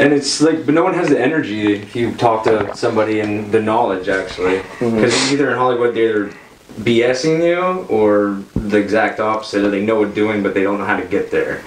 And 0.01 0.13
it's 0.15 0.41
like, 0.41 0.65
but 0.65 0.75
no 0.75 0.83
one 0.83 0.95
has 0.95 1.09
the 1.11 1.21
energy 1.21 1.75
if 1.75 1.95
you 1.95 2.15
talk 2.15 2.45
to 2.45 2.75
somebody 2.75 3.21
and 3.21 3.53
the 3.53 3.61
knowledge 3.61 4.09
actually, 4.09 4.63
because 4.79 5.33
either 5.33 5.51
in 5.51 5.57
Hollywood 5.59 5.95
they're 5.95 6.29
either 6.29 6.35
BSing 6.81 7.45
you 7.45 7.85
or 7.89 8.43
the 8.55 8.79
exact 8.79 9.21
opposite, 9.21 9.63
or 9.65 9.71
they 9.71 9.85
know 9.85 9.97
what 10.01 10.15
doing 10.15 10.43
but 10.43 10.55
they 10.55 10.63
don't 10.63 10.79
know 10.79 10.85
how 10.87 10.97
to 10.99 11.05
get 11.07 11.31
there. 11.31 11.63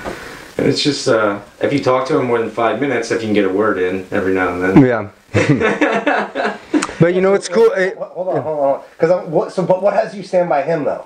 And 0.57 0.67
it's 0.67 0.81
just 0.81 1.07
uh, 1.07 1.41
if 1.61 1.71
you 1.73 1.83
talk 1.83 2.07
to 2.07 2.13
them 2.13 2.25
more 2.25 2.39
than 2.39 2.49
five 2.49 2.79
minutes, 2.81 3.11
if 3.11 3.21
you 3.21 3.27
can 3.27 3.33
get 3.33 3.45
a 3.45 3.49
word 3.49 3.77
in 3.77 4.07
every 4.11 4.33
now 4.33 4.53
and 4.53 4.63
then. 4.63 4.83
Yeah. 4.83 5.09
but 6.99 7.13
you 7.13 7.21
know 7.21 7.33
it's 7.33 7.49
cool? 7.49 7.71
It- 7.71 7.97
What- 7.97 8.11
Hold 8.11 8.27
on, 8.37 8.41
hold 8.43 8.59
on. 8.59 8.81
Because 8.97 9.27
what? 9.27 9.51
So, 9.51 9.65
but 9.65 9.81
what 9.83 9.93
has 9.93 10.15
you 10.15 10.23
stand 10.23 10.47
by 10.49 10.61
him 10.63 10.83
though? 10.83 11.05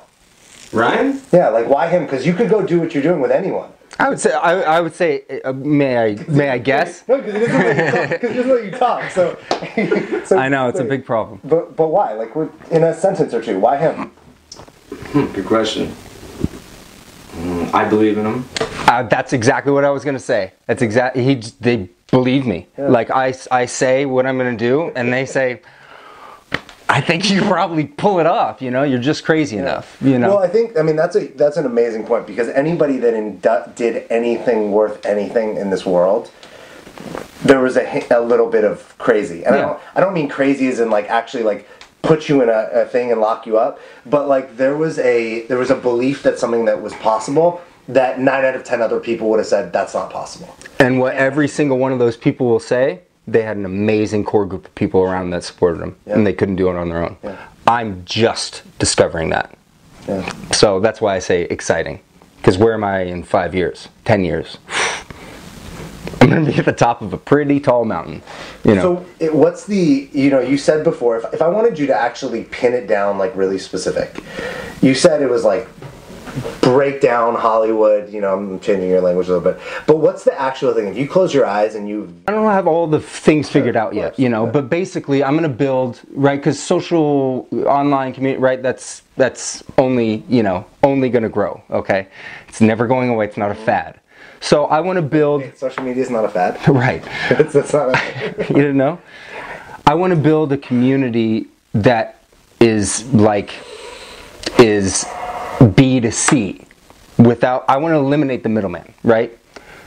Ryan? 0.71 1.21
Yeah, 1.31 1.49
like 1.49 1.67
why 1.67 1.87
him? 1.87 2.03
Because 2.03 2.25
you 2.25 2.33
could 2.33 2.49
go 2.49 2.65
do 2.65 2.79
what 2.79 2.93
you're 2.93 3.03
doing 3.03 3.21
with 3.21 3.31
anyone. 3.31 3.71
I 3.99 4.09
would 4.09 4.19
say 4.19 4.31
I, 4.33 4.77
I 4.77 4.81
would 4.81 4.93
say 4.93 5.23
uh, 5.43 5.53
may 5.53 5.97
I 5.97 6.15
may 6.27 6.49
I 6.49 6.57
guess? 6.57 7.03
No, 7.07 7.17
because 7.17 7.35
it 7.35 7.47
doesn't 7.47 7.57
let 7.57 7.75
you 7.75 7.91
talk. 7.91 8.09
Because 8.21 8.35
it 8.35 8.43
doesn't 8.43 8.65
you 8.65 8.71
talk. 8.71 9.11
So, 9.11 10.25
so 10.25 10.37
I 10.37 10.49
know 10.49 10.67
it's 10.67 10.79
a 10.79 10.83
big 10.83 11.05
problem. 11.05 11.39
But 11.43 11.75
but 11.75 11.87
why? 11.87 12.13
Like 12.13 12.35
we're 12.35 12.49
in 12.69 12.83
a 12.83 12.93
sentence 12.93 13.33
or 13.33 13.41
two. 13.41 13.59
Why 13.59 13.77
him? 13.77 14.11
Good 15.13 15.45
question. 15.45 15.87
Mm, 17.31 17.73
I 17.73 17.87
believe 17.87 18.17
in 18.17 18.25
him. 18.25 18.45
Uh, 18.87 19.03
that's 19.03 19.33
exactly 19.33 19.71
what 19.71 19.83
I 19.83 19.89
was 19.89 20.03
gonna 20.03 20.19
say. 20.19 20.53
That's 20.67 20.81
exactly 20.81 21.23
he. 21.23 21.35
They 21.59 21.89
believe 22.11 22.45
me. 22.45 22.67
Like 22.77 23.09
I 23.09 23.33
I 23.51 23.65
say 23.65 24.05
what 24.05 24.25
I'm 24.25 24.37
gonna 24.37 24.57
do, 24.57 24.91
and 24.95 25.11
they 25.11 25.25
say, 25.25 25.61
"I 26.89 27.01
think 27.01 27.29
you 27.29 27.41
probably 27.47 27.85
pull 27.85 28.19
it 28.19 28.25
off." 28.25 28.61
You 28.61 28.71
know, 28.71 28.83
you're 28.83 28.99
just 28.99 29.23
crazy 29.23 29.57
enough. 29.57 29.97
You 30.01 30.19
know. 30.19 30.29
Well, 30.29 30.39
I 30.39 30.47
think 30.47 30.77
I 30.77 30.81
mean 30.81 30.95
that's 30.95 31.15
a 31.15 31.27
that's 31.27 31.57
an 31.57 31.65
amazing 31.65 32.05
point 32.05 32.27
because 32.27 32.49
anybody 32.49 32.97
that 32.97 33.13
in, 33.13 33.39
did 33.75 34.05
anything 34.09 34.71
worth 34.71 35.05
anything 35.05 35.57
in 35.57 35.69
this 35.69 35.85
world, 35.85 36.31
there 37.43 37.61
was 37.61 37.77
a, 37.77 38.05
a 38.11 38.21
little 38.21 38.49
bit 38.49 38.63
of 38.63 38.97
crazy, 38.97 39.43
and 39.43 39.55
I 39.55 39.61
don't 39.61 39.79
I 39.95 40.01
don't 40.01 40.13
mean 40.13 40.29
crazy 40.29 40.67
as 40.67 40.79
in 40.79 40.89
like 40.89 41.09
actually 41.09 41.43
like 41.43 41.67
put 42.01 42.29
you 42.29 42.41
in 42.41 42.49
a, 42.49 42.69
a 42.73 42.85
thing 42.85 43.11
and 43.11 43.19
lock 43.19 43.45
you 43.45 43.57
up, 43.57 43.79
but 44.05 44.27
like 44.27 44.57
there 44.57 44.77
was 44.77 44.97
a 44.99 45.45
there 45.47 45.57
was 45.57 45.69
a 45.69 45.75
belief 45.75 46.23
that 46.23 46.39
something 46.39 46.65
that 46.65 46.81
was 46.81 46.93
possible 46.95 47.61
that 47.87 48.19
nine 48.19 48.43
out 48.43 48.55
of 48.55 48.63
ten 48.63 48.81
other 48.81 48.99
people 48.99 49.29
would 49.29 49.39
have 49.39 49.47
said 49.47 49.71
that's 49.71 49.93
not 49.93 50.11
possible. 50.11 50.55
And 50.79 50.99
what 50.99 51.15
every 51.15 51.47
single 51.47 51.77
one 51.77 51.91
of 51.91 51.99
those 51.99 52.17
people 52.17 52.47
will 52.47 52.59
say, 52.59 53.01
they 53.27 53.43
had 53.43 53.57
an 53.57 53.65
amazing 53.65 54.23
core 54.23 54.45
group 54.45 54.65
of 54.65 54.75
people 54.75 55.01
around 55.01 55.31
that 55.31 55.43
supported 55.43 55.79
them, 55.79 55.95
Yeah. 56.05 56.13
and 56.15 56.25
they 56.25 56.33
couldn't 56.33 56.55
do 56.55 56.69
it 56.69 56.75
on 56.77 56.89
their 56.89 57.03
own. 57.03 57.17
Yeah. 57.23 57.35
I'm 57.67 58.03
just 58.05 58.63
discovering 58.79 59.29
that. 59.29 59.53
Yeah. 60.07 60.29
So 60.53 60.79
that's 60.79 61.01
why 61.01 61.15
I 61.15 61.19
say 61.19 61.41
exciting. 61.43 61.99
Because 62.37 62.57
where 62.57 62.73
am 62.73 62.83
I 62.83 63.01
in 63.01 63.23
five 63.23 63.53
years, 63.53 63.89
ten 64.05 64.23
years? 64.23 64.57
I'm 66.21 66.29
gonna 66.29 66.45
be 66.45 66.55
at 66.55 66.65
the 66.65 66.71
top 66.73 67.01
of 67.01 67.13
a 67.13 67.17
pretty 67.17 67.59
tall 67.59 67.83
mountain. 67.85 68.21
You 68.63 68.75
know. 68.75 68.81
So, 68.81 69.05
it, 69.19 69.35
what's 69.35 69.65
the 69.65 70.09
you 70.11 70.29
know 70.29 70.39
you 70.39 70.57
said 70.57 70.83
before 70.83 71.17
if, 71.17 71.33
if 71.33 71.41
I 71.41 71.47
wanted 71.47 71.77
you 71.77 71.87
to 71.87 71.95
actually 71.95 72.45
pin 72.45 72.73
it 72.73 72.87
down 72.87 73.17
like 73.17 73.35
really 73.35 73.57
specific, 73.59 74.23
you 74.81 74.93
said 74.93 75.21
it 75.21 75.29
was 75.29 75.43
like 75.43 75.67
break 76.61 77.01
down 77.01 77.35
Hollywood. 77.35 78.11
You 78.11 78.21
know, 78.21 78.33
I'm 78.35 78.59
changing 78.59 78.89
your 78.89 79.01
language 79.01 79.27
a 79.27 79.33
little 79.37 79.53
bit, 79.53 79.61
but 79.85 79.97
what's 79.97 80.23
the 80.23 80.39
actual 80.39 80.73
thing? 80.73 80.87
If 80.87 80.97
you 80.97 81.07
close 81.07 81.33
your 81.33 81.45
eyes 81.45 81.75
and 81.75 81.87
you 81.87 82.13
I 82.27 82.31
don't 82.31 82.45
have 82.45 82.67
all 82.67 82.87
the 82.87 82.99
things 82.99 83.49
figured 83.49 83.75
out 83.75 83.93
yet, 83.93 84.17
you 84.19 84.29
know. 84.29 84.45
yeah. 84.45 84.51
But 84.51 84.69
basically, 84.69 85.23
I'm 85.23 85.35
gonna 85.35 85.49
build 85.49 86.01
right 86.09 86.39
because 86.39 86.61
social 86.61 87.47
online 87.65 88.13
community, 88.13 88.41
right? 88.41 88.61
That's 88.61 89.03
that's 89.15 89.63
only 89.77 90.23
you 90.29 90.43
know 90.43 90.65
only 90.83 91.09
gonna 91.09 91.29
grow. 91.29 91.61
Okay, 91.69 92.07
it's 92.47 92.61
never 92.61 92.87
going 92.87 93.09
away. 93.09 93.25
It's 93.25 93.37
not 93.37 93.51
a 93.51 93.53
mm-hmm. 93.53 93.65
fad. 93.65 93.99
So 94.39 94.65
I 94.65 94.81
want 94.81 94.97
to 94.97 95.01
build 95.01 95.43
social 95.57 95.83
media 95.83 96.03
is 96.03 96.09
not 96.09 96.25
a 96.25 96.29
fad. 96.29 96.67
right. 96.69 97.03
it's, 97.31 97.55
it's 97.55 97.73
not. 97.73 97.95
A, 97.95 98.35
you 98.49 98.55
didn't 98.55 98.77
know? 98.77 98.99
I 99.85 99.93
want 99.95 100.11
to 100.11 100.19
build 100.19 100.51
a 100.51 100.57
community 100.57 101.47
that 101.73 102.21
is 102.59 103.05
like 103.13 103.53
is 104.59 105.05
B 105.75 105.99
to 105.99 106.11
C 106.11 106.65
without 107.17 107.65
I 107.67 107.77
want 107.77 107.93
to 107.93 107.97
eliminate 107.97 108.43
the 108.43 108.49
middleman, 108.49 108.93
right? 109.03 109.37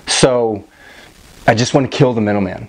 So 0.06 0.64
I 1.46 1.54
just 1.54 1.74
want 1.74 1.90
to 1.90 1.96
kill 1.96 2.12
the 2.12 2.20
middleman 2.20 2.68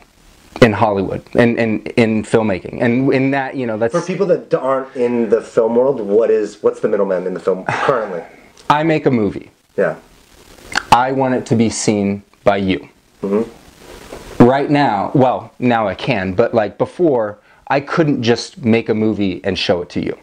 in 0.61 0.73
Hollywood 0.73 1.23
and, 1.35 1.57
and 1.57 1.87
in 1.89 2.23
filmmaking. 2.23 2.81
And 2.81 3.11
in 3.13 3.31
that, 3.31 3.55
you 3.55 3.65
know, 3.65 3.77
that's 3.77 3.93
for 3.93 4.01
people 4.01 4.27
that 4.27 4.53
aren't 4.53 4.95
in 4.95 5.29
the 5.29 5.41
film 5.41 5.75
world, 5.75 5.99
what 5.99 6.29
is 6.29 6.61
what's 6.61 6.79
the 6.79 6.87
middleman 6.87 7.25
in 7.25 7.33
the 7.33 7.39
film 7.39 7.65
currently? 7.65 8.23
I 8.69 8.83
make 8.83 9.05
a 9.05 9.11
movie. 9.11 9.51
Yeah. 9.77 9.97
I 10.91 11.11
want 11.11 11.35
it 11.35 11.45
to 11.47 11.55
be 11.55 11.69
seen 11.69 12.23
by 12.43 12.57
you. 12.57 12.87
Mm-hmm. 13.21 14.45
Right 14.45 14.69
now, 14.69 15.11
well, 15.13 15.53
now 15.59 15.87
I 15.87 15.95
can, 15.95 16.33
but 16.33 16.53
like 16.53 16.77
before, 16.77 17.39
I 17.67 17.79
couldn't 17.79 18.23
just 18.23 18.63
make 18.63 18.89
a 18.89 18.93
movie 18.93 19.41
and 19.43 19.57
show 19.57 19.81
it 19.81 19.89
to 19.91 20.03
you. 20.03 20.17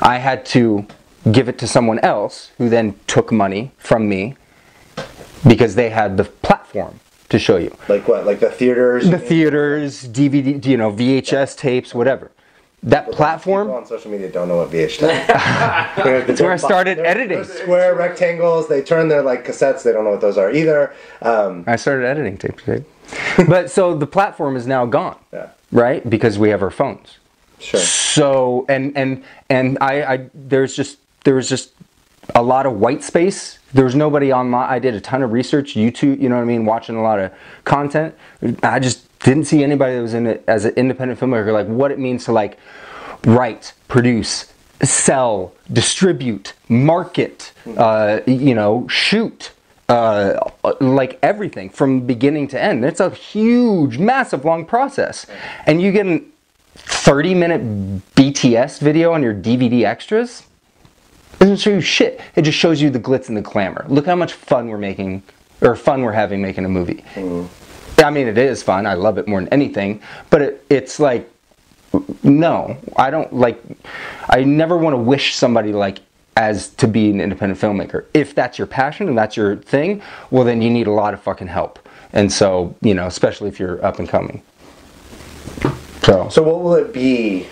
I 0.00 0.18
had 0.18 0.46
to 0.46 0.86
give 1.32 1.48
it 1.48 1.58
to 1.58 1.66
someone 1.66 1.98
else 2.00 2.52
who 2.58 2.68
then 2.68 2.98
took 3.06 3.32
money 3.32 3.72
from 3.78 4.08
me 4.08 4.36
because 5.46 5.74
they 5.74 5.90
had 5.90 6.16
the 6.16 6.24
platform 6.24 6.98
to 7.28 7.38
show 7.38 7.56
you. 7.56 7.74
Like 7.88 8.06
what? 8.08 8.24
Like 8.26 8.40
the 8.40 8.50
theaters. 8.50 9.10
The 9.10 9.18
theaters, 9.18 10.06
DVD, 10.08 10.64
you 10.64 10.76
know, 10.76 10.92
VHS 10.92 11.56
tapes, 11.56 11.94
whatever. 11.94 12.30
that 12.84 13.04
People 13.06 13.16
platform. 13.16 13.70
on 13.70 13.84
social 13.86 14.10
media 14.10 14.30
don't 14.30 14.46
know 14.48 14.58
what 14.58 14.70
VHS. 14.70 15.26
That's 16.26 16.40
where 16.40 16.52
I 16.52 16.56
started 16.56 16.98
editing. 17.00 17.42
Square 17.44 17.96
rectangles. 17.96 18.68
They 18.68 18.80
turn 18.82 19.08
their 19.08 19.22
like 19.22 19.44
cassettes. 19.44 19.82
They 19.82 19.92
don't 19.92 20.04
know 20.04 20.10
what 20.10 20.20
those 20.20 20.38
are 20.38 20.52
either. 20.52 20.94
Um, 21.22 21.64
I 21.66 21.76
started 21.76 22.06
editing 22.06 22.36
tape 22.38 22.58
to 22.60 22.64
tape. 22.78 23.48
but 23.48 23.70
so 23.70 23.96
the 23.96 24.06
platform 24.06 24.56
is 24.56 24.66
now 24.66 24.84
gone, 24.86 25.16
yeah, 25.32 25.50
right? 25.72 26.08
Because 26.08 26.38
we 26.38 26.48
have 26.50 26.62
our 26.62 26.70
phones. 26.70 27.18
sure. 27.58 27.80
So 27.80 28.66
and 28.68 28.96
and 28.96 29.24
and 29.48 29.78
I, 29.80 30.02
I 30.14 30.30
there's 30.34 30.74
just 30.76 30.98
there 31.26 31.34
was 31.34 31.48
just 31.48 31.72
a 32.36 32.42
lot 32.42 32.66
of 32.66 32.74
white 32.80 33.02
space. 33.02 33.58
There 33.74 33.84
was 33.84 33.96
nobody 33.96 34.32
online. 34.32 34.70
I 34.70 34.78
did 34.78 34.94
a 34.94 35.00
ton 35.00 35.22
of 35.22 35.32
research, 35.32 35.74
YouTube, 35.74 36.20
you 36.20 36.28
know 36.28 36.36
what 36.36 36.42
I 36.42 36.44
mean, 36.44 36.64
watching 36.64 36.94
a 36.94 37.02
lot 37.02 37.18
of 37.18 37.32
content. 37.64 38.14
I 38.62 38.78
just 38.78 39.18
didn't 39.18 39.44
see 39.44 39.64
anybody 39.64 39.96
that 39.96 40.02
was 40.02 40.14
in 40.14 40.26
it 40.28 40.44
as 40.46 40.64
an 40.64 40.74
independent 40.76 41.18
filmmaker, 41.18 41.52
like 41.52 41.66
what 41.66 41.90
it 41.90 41.98
means 41.98 42.24
to 42.26 42.32
like 42.32 42.58
write, 43.24 43.72
produce, 43.88 44.52
sell, 44.82 45.52
distribute, 45.72 46.54
market, 46.68 47.52
uh, 47.76 48.20
you 48.26 48.54
know, 48.54 48.86
shoot. 48.88 49.50
Uh, 49.88 50.40
like 50.80 51.16
everything 51.22 51.70
from 51.70 52.00
beginning 52.00 52.48
to 52.48 52.60
end. 52.60 52.84
It's 52.84 52.98
a 52.98 53.10
huge, 53.10 53.98
massive, 53.98 54.44
long 54.44 54.64
process. 54.64 55.26
And 55.64 55.80
you 55.80 55.92
get 55.92 56.06
a 56.06 56.20
30 56.74 57.34
minute 57.34 57.60
BTS 58.16 58.80
video 58.80 59.12
on 59.12 59.22
your 59.22 59.32
DVD 59.32 59.84
extras, 59.84 60.42
doesn't 61.38 61.58
show 61.58 61.70
you 61.70 61.80
shit. 61.80 62.20
It 62.34 62.42
just 62.42 62.58
shows 62.58 62.80
you 62.80 62.90
the 62.90 63.00
glitz 63.00 63.28
and 63.28 63.36
the 63.36 63.42
glamour. 63.42 63.84
Look 63.88 64.06
how 64.06 64.16
much 64.16 64.32
fun 64.32 64.68
we're 64.68 64.78
making, 64.78 65.22
or 65.60 65.76
fun 65.76 66.02
we're 66.02 66.12
having 66.12 66.40
making 66.40 66.64
a 66.64 66.68
movie. 66.68 67.04
Mm. 67.14 67.48
I 67.98 68.10
mean, 68.10 68.28
it 68.28 68.38
is 68.38 68.62
fun. 68.62 68.86
I 68.86 68.94
love 68.94 69.18
it 69.18 69.26
more 69.26 69.40
than 69.40 69.48
anything. 69.52 70.02
But 70.30 70.42
it, 70.42 70.66
it's 70.68 71.00
like, 71.00 71.30
no, 72.22 72.76
I 72.96 73.10
don't 73.10 73.32
like. 73.32 73.62
I 74.28 74.44
never 74.44 74.76
want 74.76 74.94
to 74.94 74.98
wish 74.98 75.34
somebody 75.34 75.72
like 75.72 76.00
as 76.36 76.68
to 76.68 76.86
be 76.86 77.10
an 77.10 77.20
independent 77.20 77.58
filmmaker. 77.58 78.04
If 78.12 78.34
that's 78.34 78.58
your 78.58 78.66
passion 78.66 79.08
and 79.08 79.16
that's 79.16 79.36
your 79.36 79.56
thing, 79.56 80.02
well, 80.30 80.44
then 80.44 80.60
you 80.60 80.70
need 80.70 80.86
a 80.86 80.92
lot 80.92 81.14
of 81.14 81.22
fucking 81.22 81.48
help. 81.48 81.78
And 82.12 82.30
so, 82.30 82.74
you 82.82 82.94
know, 82.94 83.06
especially 83.06 83.48
if 83.48 83.58
you're 83.58 83.84
up 83.84 83.98
and 83.98 84.08
coming. 84.08 84.42
So, 86.02 86.28
So 86.28 86.42
what 86.42 86.62
will 86.62 86.74
it 86.74 86.92
be? 86.92 87.46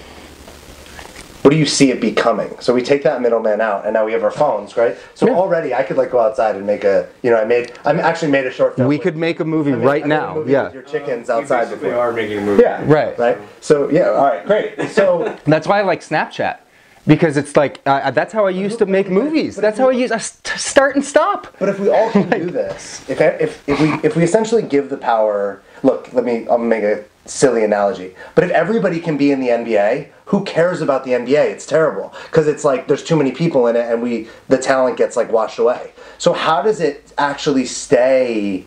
What 1.45 1.51
do 1.51 1.59
you 1.59 1.67
see 1.67 1.91
it 1.91 2.01
becoming? 2.01 2.57
So 2.59 2.73
we 2.73 2.81
take 2.81 3.03
that 3.03 3.21
middleman 3.21 3.61
out, 3.61 3.85
and 3.85 3.93
now 3.93 4.07
we 4.07 4.13
have 4.13 4.23
our 4.25 4.31
phones, 4.31 4.79
right? 4.79 4.97
So 5.15 5.27
Yeah. 5.27 5.35
already 5.35 5.75
I 5.75 5.83
could 5.83 5.99
like 5.99 6.11
go 6.11 6.19
outside 6.19 6.57
and 6.57 6.67
make 6.67 6.85
a, 6.85 7.07
you 7.23 7.31
know, 7.31 7.37
I 7.37 7.45
made, 7.45 7.73
I 7.85 7.93
actually 8.01 8.31
made 8.33 8.47
a 8.47 8.51
short 8.51 8.77
film. 8.77 8.89
we 8.89 8.97
with- 8.97 9.03
could 9.03 9.17
make 9.19 9.41
a 9.41 9.45
movie 9.45 9.75
I 9.75 9.77
made- 9.77 9.85
right 9.87 10.05
I 10.05 10.07
made 10.07 10.17
a 10.17 10.21
now. 10.21 10.35
movie 10.37 10.53
Yeah. 10.53 10.63
with 10.65 10.73
your 10.73 10.83
chickens 10.85 11.29
We 11.29 11.35
outside 11.35 11.65
basically 11.67 11.91
before. 11.91 12.03
are 12.03 12.13
making 12.15 12.39
a 12.39 12.41
movie. 12.41 12.63
Yeah. 12.63 12.83
Right. 12.87 13.19
Right. 13.19 13.37
So 13.61 13.91
yeah. 13.91 14.09
All 14.09 14.25
right. 14.25 14.47
Great. 14.47 14.89
So. 14.93 15.37
That's 15.45 15.67
why 15.69 15.81
I 15.81 15.83
like 15.83 16.01
Snapchat. 16.01 16.57
Because 17.07 17.37
it's 17.37 17.55
like, 17.59 17.83
uh, 17.85 18.11
that's 18.13 18.33
how 18.33 18.47
I 18.47 18.51
used 18.51 18.79
to 18.79 18.87
make 18.87 19.11
movies. 19.11 19.57
That's 19.57 19.79
how 19.79 19.91
I 19.91 19.93
use, 19.93 20.11
I 20.11 20.17
st- 20.17 20.59
start 20.59 20.95
and 20.97 21.05
stop. 21.05 21.55
But 21.59 21.69
if 21.69 21.79
we 21.79 21.91
all 21.91 22.11
can 22.11 22.31
do 22.41 22.47
this, 22.49 23.05
if, 23.11 23.21
if, 23.21 23.69
if 23.69 23.79
we 23.79 23.89
if 24.03 24.17
we 24.17 24.23
essentially 24.23 24.63
give 24.63 24.89
the 24.89 24.97
power, 24.97 25.61
look, 25.83 26.09
let 26.15 26.25
me 26.25 26.47
I'll 26.51 26.57
make 26.57 26.83
a 26.83 27.05
silly 27.27 27.65
analogy. 27.65 28.15
But 28.35 28.45
if 28.45 28.51
everybody 28.51 29.01
can 29.01 29.17
be 29.17 29.31
in 29.31 29.41
the 29.41 29.49
NBA, 29.49 30.09
who 30.27 30.45
cares 30.45 30.81
about 30.81 31.05
the 31.05 31.13
NBA? 31.13 31.51
It's 31.51 31.67
terrible 31.67 32.15
because 32.25 32.49
it's 32.49 32.65
like 32.65 32.89
there's 32.89 33.05
too 33.05 33.17
many 33.17 33.33
people 33.33 33.67
in 33.67 33.77
it, 33.77 33.91
and 33.91 34.03
we 34.03 34.29
the 34.49 34.59
talent 34.59 34.97
gets 34.97 35.17
like 35.17 35.31
washed 35.31 35.59
away. 35.59 35.93
So 36.19 36.33
how 36.33 36.63
does 36.63 36.81
it 36.81 37.13
actually 37.19 37.67
stay? 37.67 38.65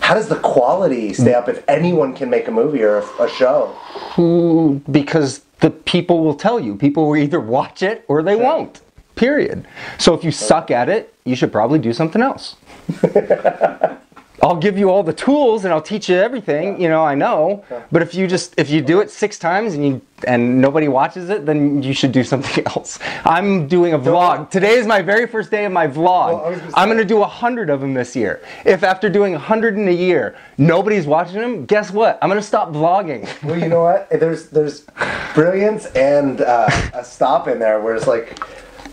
How 0.00 0.14
does 0.14 0.28
the 0.28 0.36
quality 0.36 1.12
stay 1.12 1.34
up 1.34 1.48
if 1.48 1.62
anyone 1.68 2.14
can 2.14 2.30
make 2.30 2.48
a 2.48 2.50
movie 2.50 2.82
or 2.82 2.98
a, 2.98 3.24
a 3.24 3.28
show? 3.28 3.76
Hmm, 3.92 4.78
because 4.90 5.42
the 5.60 5.70
people 5.70 6.24
will 6.24 6.34
tell 6.34 6.60
you. 6.60 6.76
People 6.76 7.08
will 7.08 7.16
either 7.16 7.40
watch 7.40 7.82
it 7.82 8.04
or 8.08 8.22
they 8.22 8.36
won't. 8.36 8.80
Period. 9.16 9.66
So 9.98 10.14
if 10.14 10.22
you 10.22 10.30
suck 10.30 10.70
at 10.70 10.88
it, 10.88 11.12
you 11.24 11.34
should 11.34 11.50
probably 11.50 11.80
do 11.80 11.92
something 11.92 12.22
else. 12.22 12.54
I'll 14.42 14.56
give 14.56 14.78
you 14.78 14.88
all 14.90 15.02
the 15.02 15.12
tools 15.12 15.64
and 15.64 15.74
I'll 15.74 15.82
teach 15.82 16.08
you 16.08 16.16
everything, 16.16 16.80
you 16.80 16.88
know, 16.88 17.02
I 17.04 17.14
know. 17.14 17.64
But 17.90 18.02
if 18.02 18.14
you 18.14 18.26
just 18.26 18.54
if 18.56 18.70
you 18.70 18.80
do 18.80 19.00
it 19.00 19.10
6 19.10 19.38
times 19.38 19.74
and 19.74 19.84
you 19.84 20.00
and 20.26 20.60
nobody 20.60 20.88
watches 20.88 21.30
it, 21.30 21.46
then 21.46 21.82
you 21.82 21.92
should 21.92 22.12
do 22.12 22.24
something 22.24 22.64
else. 22.76 22.98
I'm 23.24 23.66
doing 23.68 23.94
a 23.94 23.98
vlog. 23.98 24.50
Today 24.50 24.74
is 24.74 24.86
my 24.86 25.02
very 25.02 25.26
first 25.26 25.50
day 25.50 25.64
of 25.64 25.72
my 25.72 25.86
vlog. 25.86 26.34
Well, 26.34 26.44
I 26.44 26.50
was 26.50 26.58
gonna 26.60 26.72
I'm 26.74 26.88
going 26.88 26.98
to 26.98 27.04
do 27.04 27.16
a 27.16 27.20
100 27.20 27.70
of 27.70 27.80
them 27.80 27.94
this 27.94 28.14
year. 28.16 28.40
If 28.64 28.82
after 28.82 29.08
doing 29.08 29.34
a 29.34 29.38
100 29.38 29.76
in 29.76 29.86
a 29.88 29.92
year, 29.92 30.36
nobody's 30.56 31.06
watching 31.06 31.40
them, 31.40 31.66
guess 31.66 31.90
what? 31.90 32.18
I'm 32.22 32.28
going 32.28 32.40
to 32.40 32.46
stop 32.46 32.70
vlogging. 32.72 33.28
Well, 33.48 33.58
you 33.58 33.68
know 33.68 33.82
what? 33.82 34.10
There's 34.10 34.48
there's 34.50 34.84
brilliance 35.34 35.86
and 35.86 36.40
uh, 36.42 36.68
a 36.92 37.04
stop 37.04 37.48
in 37.48 37.58
there 37.58 37.80
where 37.80 37.94
it's 37.94 38.06
like, 38.06 38.38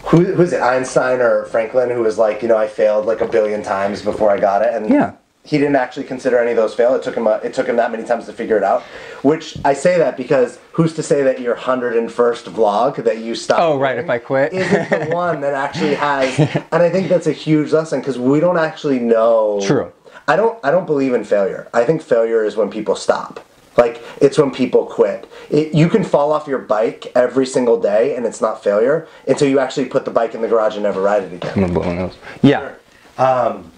who, 0.06 0.24
who's 0.24 0.54
it? 0.54 0.62
Einstein 0.62 1.20
or 1.20 1.46
Franklin 1.46 1.90
who 1.90 2.02
was 2.02 2.18
like, 2.18 2.42
you 2.42 2.48
know, 2.48 2.58
I 2.58 2.68
failed 2.68 3.06
like 3.06 3.22
a 3.22 3.28
billion 3.28 3.64
times 3.64 4.02
before 4.02 4.30
I 4.32 4.40
got 4.40 4.62
it, 4.62 4.74
and 4.74 4.88
Yeah. 4.90 5.14
He 5.46 5.60
didn't 5.60 5.76
actually 5.76 6.06
consider 6.06 6.40
any 6.40 6.52
of 6.52 6.58
those 6.58 6.74
fail. 6.74 6.96
It 6.96 7.04
took 7.04 7.16
him 7.16 7.28
a, 7.28 7.36
it 7.44 7.54
took 7.54 7.68
him 7.68 7.76
that 7.76 7.92
many 7.92 8.04
times 8.04 8.26
to 8.26 8.34
figure 8.34 8.58
it 8.58 8.64
out. 8.64 8.82
Which 9.22 9.58
I 9.64 9.74
say 9.74 9.98
that 10.00 10.18
because 10.18 10.60
who's 10.72 10.94
to 10.96 11.04
say 11.04 11.22
that 11.22 11.40
your 11.40 11.56
hundred 11.56 11.96
and 11.96 12.12
first 12.12 12.46
vlog 12.48 13.04
that 13.04 13.20
you 13.20 13.36
stopped? 13.36 13.62
Oh, 13.62 13.78
right, 13.78 13.98
if 13.98 14.10
I 14.10 14.18
quit. 14.18 14.54
isn't 14.54 14.90
the 14.90 15.06
one 15.16 15.42
that 15.42 15.54
actually 15.54 15.94
has. 15.94 16.38
And 16.40 16.82
I 16.82 16.90
think 16.90 17.10
that's 17.10 17.28
a 17.28 17.32
huge 17.32 17.72
lesson 17.72 18.00
because 18.00 18.18
we 18.18 18.40
don't 18.40 18.58
actually 18.58 19.00
know. 19.00 19.62
True. 19.64 19.94
I 20.28 20.36
don't 20.36 20.58
I 20.64 20.72
don't 20.72 20.88
believe 20.88 21.14
in 21.14 21.24
failure. 21.24 21.68
I 21.74 21.84
think 21.84 22.02
failure 22.02 22.44
is 22.44 22.56
when 22.56 22.72
people 22.72 22.96
stop. 22.96 23.46
Like 23.78 24.02
it's 24.22 24.38
when 24.38 24.52
people 24.52 24.86
quit. 24.86 25.30
It, 25.50 25.76
you 25.76 25.90
can 25.90 26.04
fall 26.04 26.32
off 26.32 26.48
your 26.48 26.60
bike 26.60 27.12
every 27.14 27.46
single 27.46 27.80
day 27.80 28.16
and 28.16 28.26
it's 28.26 28.42
not 28.42 28.64
failure 28.64 29.08
until 29.28 29.48
you 29.48 29.60
actually 29.60 29.86
put 29.86 30.06
the 30.06 30.12
bike 30.12 30.34
in 30.34 30.42
the 30.42 30.48
garage 30.48 30.74
and 30.74 30.84
never 30.84 31.02
ride 31.02 31.24
it 31.24 31.34
again. 31.34 31.52
I'm 31.56 31.62
gonna 31.62 31.74
blow 31.74 31.84
my 31.84 31.94
nose. 31.94 32.18
Yeah. 32.42 32.74
Um, 33.18 33.72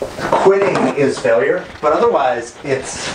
Quitting 0.00 0.76
is 0.96 1.18
failure, 1.18 1.64
but 1.80 1.92
otherwise 1.92 2.56
it's 2.64 3.08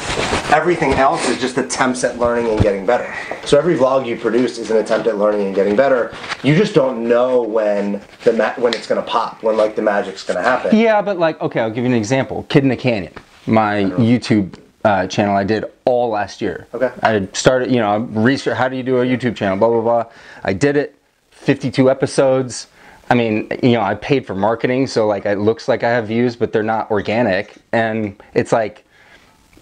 everything 0.52 0.94
else 0.94 1.28
is 1.30 1.40
just 1.40 1.58
attempts 1.58 2.04
at 2.04 2.18
learning 2.18 2.52
and 2.52 2.62
getting 2.62 2.86
better. 2.86 3.14
So 3.46 3.58
every 3.58 3.76
vlog 3.76 4.06
you 4.06 4.18
produce 4.18 4.58
is 4.58 4.72
an 4.72 4.78
attempt 4.78 5.08
at 5.08 5.18
learning 5.18 5.48
and 5.48 5.56
getting 5.56 5.76
better. 5.76 6.14
You 6.44 6.56
just 6.56 6.74
don't 6.74 7.08
know 7.08 7.42
when 7.42 8.02
the 8.24 8.34
ma- 8.34 8.54
when 8.56 8.74
it's 8.74 8.88
going 8.88 9.02
to 9.02 9.08
pop, 9.08 9.44
when 9.44 9.58
like 9.58 9.76
the 9.76 9.82
magic's 9.82 10.24
going 10.24 10.38
to 10.38 10.44
happen. 10.44 10.78
Yeah, 10.78 11.02
but 11.02 11.20
like, 11.20 11.40
okay, 11.42 11.60
I'll 11.62 11.70
give 11.70 11.84
you 11.84 11.90
an 11.90 11.96
example. 11.96 12.46
Kid 12.50 12.64
in 12.64 12.70
the 12.70 12.78
Canyon, 12.78 13.14
my 13.46 13.84
YouTube 13.84 14.60
uh, 14.84 15.08
channel 15.08 15.36
I 15.36 15.44
did 15.44 15.66
all 15.86 16.10
last 16.10 16.42
year. 16.42 16.68
Okay. 16.74 16.92
I 17.04 17.28
started, 17.34 17.72
you 17.72 17.80
know, 17.80 18.00
research. 18.00 18.58
How 18.58 18.68
do 18.68 18.76
you 18.76 18.84
do 18.84 19.00
a 19.00 19.06
YouTube 19.06 19.36
channel? 19.36 19.58
Blah 19.58 19.70
blah 19.70 19.82
blah. 19.82 20.06
I 20.44 20.54
did 20.54 20.76
it. 20.78 20.96
52 21.32 21.90
episodes. 21.90 22.68
I 23.12 23.14
mean, 23.14 23.50
you 23.62 23.74
know, 23.74 23.82
I 23.82 23.96
paid 23.96 24.26
for 24.26 24.34
marketing, 24.34 24.88
so 24.88 25.06
like 25.06 25.26
it 25.26 25.38
looks 25.38 25.68
like 25.68 25.84
I 25.84 25.90
have 25.90 26.08
views, 26.08 26.38
but 26.38 26.54
they're 26.54 26.64
not 26.64 26.90
organic, 26.90 27.56
and 27.72 28.16
it's 28.34 28.52
like. 28.52 28.86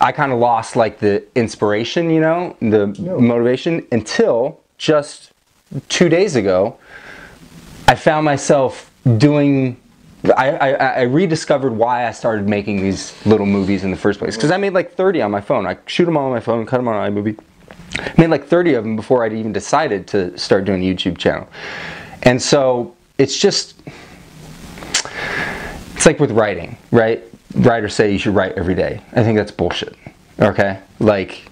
I 0.01 0.13
kind 0.13 0.31
of 0.31 0.39
lost 0.39 0.77
like 0.77 0.99
the 0.99 1.25
inspiration, 1.35 2.09
you 2.09 2.21
know, 2.21 2.55
the 2.61 2.87
motivation 3.19 3.85
until 3.91 4.61
just 4.77 5.33
two 5.89 6.07
days 6.07 6.37
ago. 6.37 6.79
I 7.87 7.95
found 7.95 8.23
myself 8.23 8.91
doing. 9.17 9.75
I, 10.37 10.51
I, 10.51 10.69
I 10.71 11.01
rediscovered 11.01 11.73
why 11.73 12.07
I 12.07 12.11
started 12.11 12.47
making 12.47 12.81
these 12.81 13.13
little 13.25 13.45
movies 13.45 13.83
in 13.83 13.91
the 13.91 13.97
first 13.97 14.19
place. 14.19 14.37
Because 14.37 14.51
I 14.51 14.57
made 14.57 14.71
like 14.73 14.93
30 14.93 15.21
on 15.21 15.31
my 15.31 15.41
phone. 15.41 15.67
I 15.67 15.77
shoot 15.85 16.05
them 16.05 16.15
all 16.15 16.27
on 16.27 16.31
my 16.31 16.39
phone, 16.39 16.65
cut 16.65 16.77
them 16.77 16.87
on 16.87 17.11
iMovie. 17.11 17.37
I 17.97 18.13
made 18.17 18.29
like 18.29 18.47
30 18.47 18.75
of 18.75 18.83
them 18.85 18.95
before 18.95 19.25
I'd 19.25 19.33
even 19.33 19.51
decided 19.51 20.07
to 20.07 20.37
start 20.37 20.63
doing 20.63 20.81
a 20.81 20.93
YouTube 20.93 21.17
channel. 21.17 21.49
And 22.23 22.41
so 22.41 22.95
it's 23.19 23.37
just. 23.37 23.75
It's 25.93 26.05
like 26.05 26.19
with 26.19 26.31
writing, 26.31 26.77
right? 26.91 27.23
Writers 27.53 27.93
say 27.93 28.11
you 28.11 28.17
should 28.17 28.33
write 28.33 28.53
every 28.53 28.73
day. 28.73 29.01
I 29.13 29.23
think 29.23 29.37
that's 29.37 29.51
bullshit. 29.51 29.95
Okay? 30.39 30.79
Like, 30.99 31.43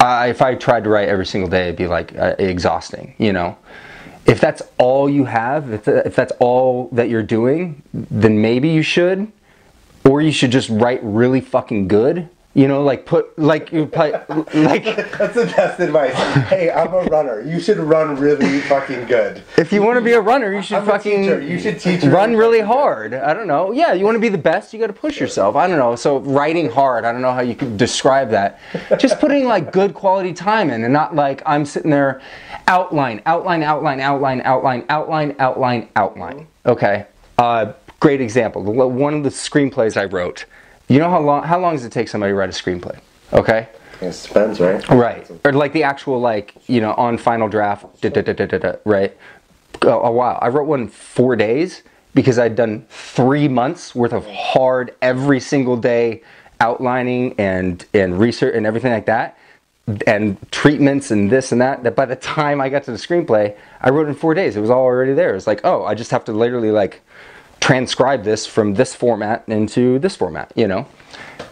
I, 0.00 0.28
if 0.28 0.42
I 0.42 0.56
tried 0.56 0.84
to 0.84 0.90
write 0.90 1.08
every 1.08 1.24
single 1.24 1.48
day, 1.48 1.64
it'd 1.64 1.76
be 1.76 1.86
like 1.86 2.16
uh, 2.18 2.34
exhausting, 2.38 3.14
you 3.18 3.32
know? 3.32 3.56
If 4.26 4.40
that's 4.40 4.60
all 4.76 5.08
you 5.08 5.24
have, 5.24 5.72
if, 5.72 5.86
if 5.86 6.16
that's 6.16 6.32
all 6.40 6.88
that 6.90 7.08
you're 7.08 7.22
doing, 7.22 7.82
then 7.94 8.42
maybe 8.42 8.70
you 8.70 8.82
should. 8.82 9.30
Or 10.04 10.20
you 10.20 10.32
should 10.32 10.50
just 10.50 10.68
write 10.68 11.00
really 11.02 11.40
fucking 11.40 11.86
good. 11.86 12.28
You 12.56 12.68
know, 12.68 12.82
like 12.82 13.04
put, 13.04 13.38
like, 13.38 13.70
you 13.70 13.84
like, 13.96 14.26
That's 14.26 15.34
the 15.34 15.52
best 15.54 15.78
advice. 15.78 16.14
Hey, 16.48 16.70
I'm 16.70 16.92
a 16.94 17.04
runner. 17.04 17.42
You 17.42 17.60
should 17.60 17.76
run 17.76 18.16
really 18.16 18.60
fucking 18.62 19.06
good. 19.06 19.42
if 19.58 19.72
you 19.72 19.82
want 19.82 19.98
to 19.98 20.00
be 20.00 20.12
a 20.12 20.20
runner, 20.20 20.54
you 20.54 20.62
should 20.62 20.78
I'm 20.78 20.86
fucking. 20.86 21.24
You 21.42 21.60
should 21.60 21.78
teach 21.78 22.02
run 22.02 22.34
really 22.34 22.56
really 22.56 22.66
hard. 22.66 23.14
I 23.14 23.34
don't 23.34 23.46
know. 23.46 23.72
Yeah, 23.72 23.92
you 23.92 24.04
want 24.04 24.16
to 24.16 24.20
be 24.20 24.28
the 24.28 24.38
best, 24.38 24.72
you 24.72 24.78
got 24.78 24.86
to 24.86 24.92
push 24.92 25.20
yourself. 25.20 25.56
I 25.56 25.66
don't 25.66 25.78
know. 25.78 25.96
So 25.96 26.18
writing 26.18 26.70
hard, 26.70 27.04
I 27.04 27.12
don't 27.12 27.22
know 27.22 27.32
how 27.32 27.40
you 27.40 27.54
could 27.54 27.76
describe 27.76 28.30
that. 28.30 28.60
Just 28.98 29.18
putting 29.18 29.44
like 29.44 29.72
good 29.72 29.94
quality 29.94 30.32
time 30.32 30.70
in, 30.70 30.84
and 30.84 30.92
not 30.92 31.14
like 31.14 31.42
I'm 31.46 31.64
sitting 31.64 31.90
there, 31.90 32.20
outline, 32.68 33.22
outline, 33.26 33.62
outline, 33.62 34.00
outline, 34.00 34.42
outline, 34.44 34.84
outline, 34.88 35.36
outline, 35.38 35.88
outline. 35.96 36.46
Okay. 36.64 37.06
Uh, 37.38 37.72
great 38.00 38.20
example. 38.20 38.62
One 38.62 39.14
of 39.14 39.22
the 39.22 39.30
screenplays 39.30 39.96
I 39.96 40.04
wrote. 40.04 40.46
You 40.88 40.98
know 40.98 41.10
how 41.10 41.20
long? 41.20 41.42
How 41.42 41.58
long 41.58 41.74
does 41.74 41.84
it 41.84 41.92
take 41.92 42.08
somebody 42.08 42.32
to 42.32 42.34
write 42.34 42.48
a 42.48 42.52
screenplay? 42.52 42.98
Okay. 43.32 43.68
It 44.00 44.20
depends, 44.26 44.60
right? 44.60 44.86
Right. 44.88 45.30
Or 45.44 45.52
like 45.52 45.72
the 45.72 45.82
actual 45.82 46.20
like, 46.20 46.54
you 46.66 46.80
know, 46.80 46.92
on 46.94 47.16
final 47.16 47.48
draft, 47.48 48.00
da, 48.02 48.10
da, 48.10 48.20
da, 48.20 48.32
da, 48.34 48.46
da, 48.46 48.58
da, 48.58 48.72
right? 48.84 49.16
A, 49.82 49.88
a 49.88 50.10
while. 50.10 50.38
I 50.42 50.48
wrote 50.48 50.66
one 50.66 50.82
in 50.82 50.88
four 50.88 51.34
days 51.34 51.82
because 52.14 52.38
I'd 52.38 52.56
done 52.56 52.86
three 52.90 53.48
months 53.48 53.94
worth 53.94 54.12
of 54.12 54.26
hard 54.26 54.94
every 55.02 55.40
single 55.40 55.76
day 55.76 56.22
outlining 56.60 57.34
and 57.38 57.84
and 57.92 58.18
research 58.18 58.54
and 58.54 58.64
everything 58.64 58.92
like 58.92 59.06
that 59.06 59.38
and 60.06 60.36
treatments 60.50 61.10
and 61.10 61.30
this 61.30 61.52
and 61.52 61.60
that 61.60 61.82
that 61.84 61.94
by 61.94 62.06
the 62.06 62.16
time 62.16 62.60
I 62.60 62.68
got 62.68 62.84
to 62.84 62.90
the 62.90 62.96
screenplay, 62.96 63.56
I 63.80 63.90
wrote 63.90 64.08
in 64.08 64.14
four 64.14 64.34
days. 64.34 64.56
It 64.56 64.60
was 64.60 64.70
all 64.70 64.82
already 64.82 65.12
there. 65.12 65.34
It's 65.34 65.46
like, 65.46 65.60
oh, 65.64 65.84
I 65.84 65.94
just 65.94 66.10
have 66.10 66.24
to 66.26 66.32
literally 66.32 66.70
like 66.70 67.02
transcribe 67.66 68.22
this 68.22 68.46
from 68.46 68.74
this 68.74 68.94
format 68.94 69.42
into 69.48 69.98
this 69.98 70.14
format, 70.14 70.52
you 70.54 70.68
know? 70.68 70.86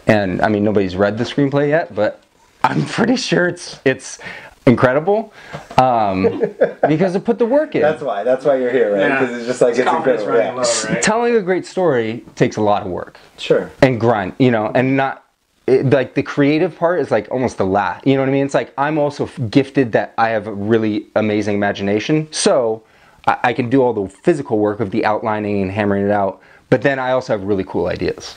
And 0.07 0.41
I 0.41 0.47
mean 0.47 0.63
nobody's 0.63 0.95
read 0.95 1.17
the 1.17 1.25
screenplay 1.25 1.67
yet, 1.67 1.93
but 1.93 2.21
I'm 2.63 2.85
pretty 2.97 3.17
sure 3.17 3.49
it's 3.49 3.79
it's 3.83 4.19
incredible 4.65 5.33
um, 5.77 6.41
because 6.87 7.17
I 7.17 7.19
put 7.19 7.37
the 7.37 7.45
work 7.45 7.75
in. 7.75 7.81
That's 7.81 8.01
why. 8.01 8.23
That's 8.23 8.45
why 8.45 8.55
you're 8.55 8.71
here, 8.71 8.93
right? 8.93 9.01
Yeah. 9.01 9.19
Because 9.19 9.37
it's 9.37 9.45
just 9.45 9.61
like 9.61 9.75
it's, 9.75 9.83
confidence 9.83 10.21
incredible. 10.21 10.61
running 10.61 10.65
Yeah. 10.65 10.89
low, 10.89 10.93
right? 10.95 11.03
Telling 11.03 11.35
a 11.35 11.41
great 11.41 11.65
story 11.65 12.23
takes 12.35 12.55
a 12.55 12.61
lot 12.61 12.83
of 12.83 12.87
work 12.89 13.17
Sure. 13.37 13.69
and 13.81 13.99
grind, 13.99 14.35
you 14.39 14.51
know, 14.51 14.71
and 14.73 14.95
not 14.95 15.25
it, 15.67 15.89
like 15.89 16.13
the 16.15 16.23
creative 16.23 16.77
part 16.77 17.01
is 17.01 17.11
like 17.11 17.27
almost 17.29 17.57
the 17.57 17.65
last. 17.65 18.07
You 18.07 18.13
know 18.13 18.21
what 18.21 18.29
I 18.29 18.31
mean? 18.31 18.45
It's 18.45 18.53
like 18.53 18.71
I'm 18.77 18.97
also 18.97 19.25
gifted 19.49 19.91
that 19.91 20.13
I 20.17 20.29
have 20.29 20.47
a 20.47 20.53
really 20.53 21.07
amazing 21.17 21.55
imagination, 21.55 22.29
so 22.31 22.83
I, 23.27 23.37
I 23.45 23.53
can 23.53 23.69
do 23.69 23.81
all 23.81 23.93
the 23.93 24.07
physical 24.09 24.59
work 24.59 24.79
of 24.79 24.91
the 24.91 25.05
outlining 25.05 25.61
and 25.61 25.71
hammering 25.71 26.05
it 26.05 26.11
out. 26.11 26.41
But 26.69 26.81
then 26.81 26.99
I 26.99 27.11
also 27.11 27.33
have 27.37 27.43
really 27.43 27.63
cool 27.63 27.87
ideas, 27.87 28.35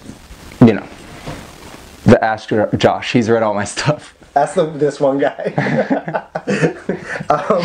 you 0.60 0.74
know. 0.74 0.86
The 2.04 2.22
astro 2.24 2.70
Josh, 2.76 3.12
he's 3.12 3.28
read 3.28 3.42
all 3.42 3.54
my 3.54 3.64
stuff. 3.64 4.14
Ask 4.36 4.54
the, 4.54 4.66
this 4.66 5.00
one 5.00 5.18
guy. 5.18 5.52
um, 7.30 7.62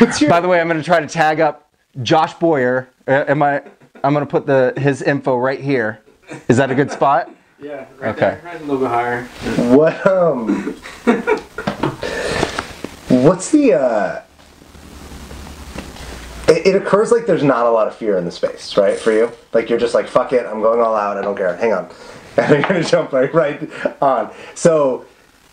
what's 0.00 0.20
your 0.20 0.30
By 0.30 0.40
the 0.40 0.48
way, 0.48 0.60
I'm 0.60 0.68
going 0.68 0.78
to 0.78 0.84
try 0.84 1.00
to 1.00 1.06
tag 1.06 1.40
up 1.40 1.70
Josh 2.02 2.34
Boyer. 2.34 2.88
Uh, 3.06 3.24
am 3.28 3.42
I? 3.42 3.62
I'm 4.02 4.12
going 4.12 4.26
to 4.26 4.30
put 4.30 4.46
the 4.46 4.72
his 4.76 5.02
info 5.02 5.36
right 5.36 5.60
here. 5.60 6.00
Is 6.48 6.56
that 6.56 6.70
a 6.70 6.74
good 6.74 6.90
spot? 6.90 7.30
Yeah, 7.58 7.86
right 7.98 8.10
Okay. 8.10 8.20
there. 8.20 8.40
Right 8.44 8.60
a 8.60 8.64
little 8.64 8.76
bit 8.76 8.88
higher. 8.88 9.24
what 9.74 10.06
um? 10.06 10.74
what's 13.24 13.50
the 13.50 13.72
uh? 13.72 14.20
It, 16.48 16.66
it 16.66 16.76
occurs 16.76 17.10
like 17.10 17.26
there's 17.26 17.42
not 17.42 17.66
a 17.66 17.70
lot 17.70 17.88
of 17.88 17.94
fear 17.94 18.18
in 18.18 18.24
the 18.24 18.30
space, 18.30 18.76
right? 18.76 18.98
For 18.98 19.12
you, 19.12 19.32
like 19.52 19.68
you're 19.68 19.78
just 19.78 19.94
like 19.94 20.06
fuck 20.06 20.32
it, 20.32 20.46
I'm 20.46 20.60
going 20.60 20.80
all 20.80 20.94
out. 20.94 21.16
I 21.16 21.22
don't 21.22 21.36
care. 21.36 21.56
Hang 21.56 21.72
on, 21.72 21.90
and 22.36 22.50
you're 22.50 22.62
gonna 22.62 22.84
jump 22.84 23.12
right 23.12 23.32
right 23.34 23.70
on. 24.00 24.32
So 24.54 25.06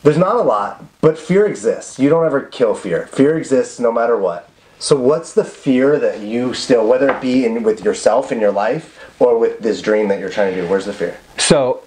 there's 0.03 0.17
not 0.17 0.35
a 0.35 0.41
lot, 0.41 0.83
but 1.01 1.17
fear 1.17 1.47
exists. 1.47 1.97
You 1.97 2.09
don't 2.09 2.25
ever 2.25 2.41
kill 2.41 2.75
fear. 2.75 3.07
Fear 3.07 3.37
exists 3.37 3.79
no 3.79 3.91
matter 3.91 4.17
what. 4.17 4.49
So 4.77 4.97
what's 4.97 5.33
the 5.33 5.45
fear 5.45 5.97
that 5.97 6.19
you 6.19 6.53
still, 6.53 6.85
whether 6.85 7.09
it 7.09 7.21
be 7.21 7.45
in 7.45 7.63
with 7.63 7.85
yourself 7.85 8.33
in 8.33 8.41
your 8.41 8.51
life 8.51 8.99
or 9.17 9.39
with 9.39 9.59
this 9.59 9.81
dream 9.81 10.09
that 10.09 10.19
you're 10.19 10.29
trying 10.29 10.53
to 10.53 10.61
do? 10.61 10.67
Where's 10.67 10.85
the 10.85 10.91
fear? 10.91 11.17
So, 11.37 11.83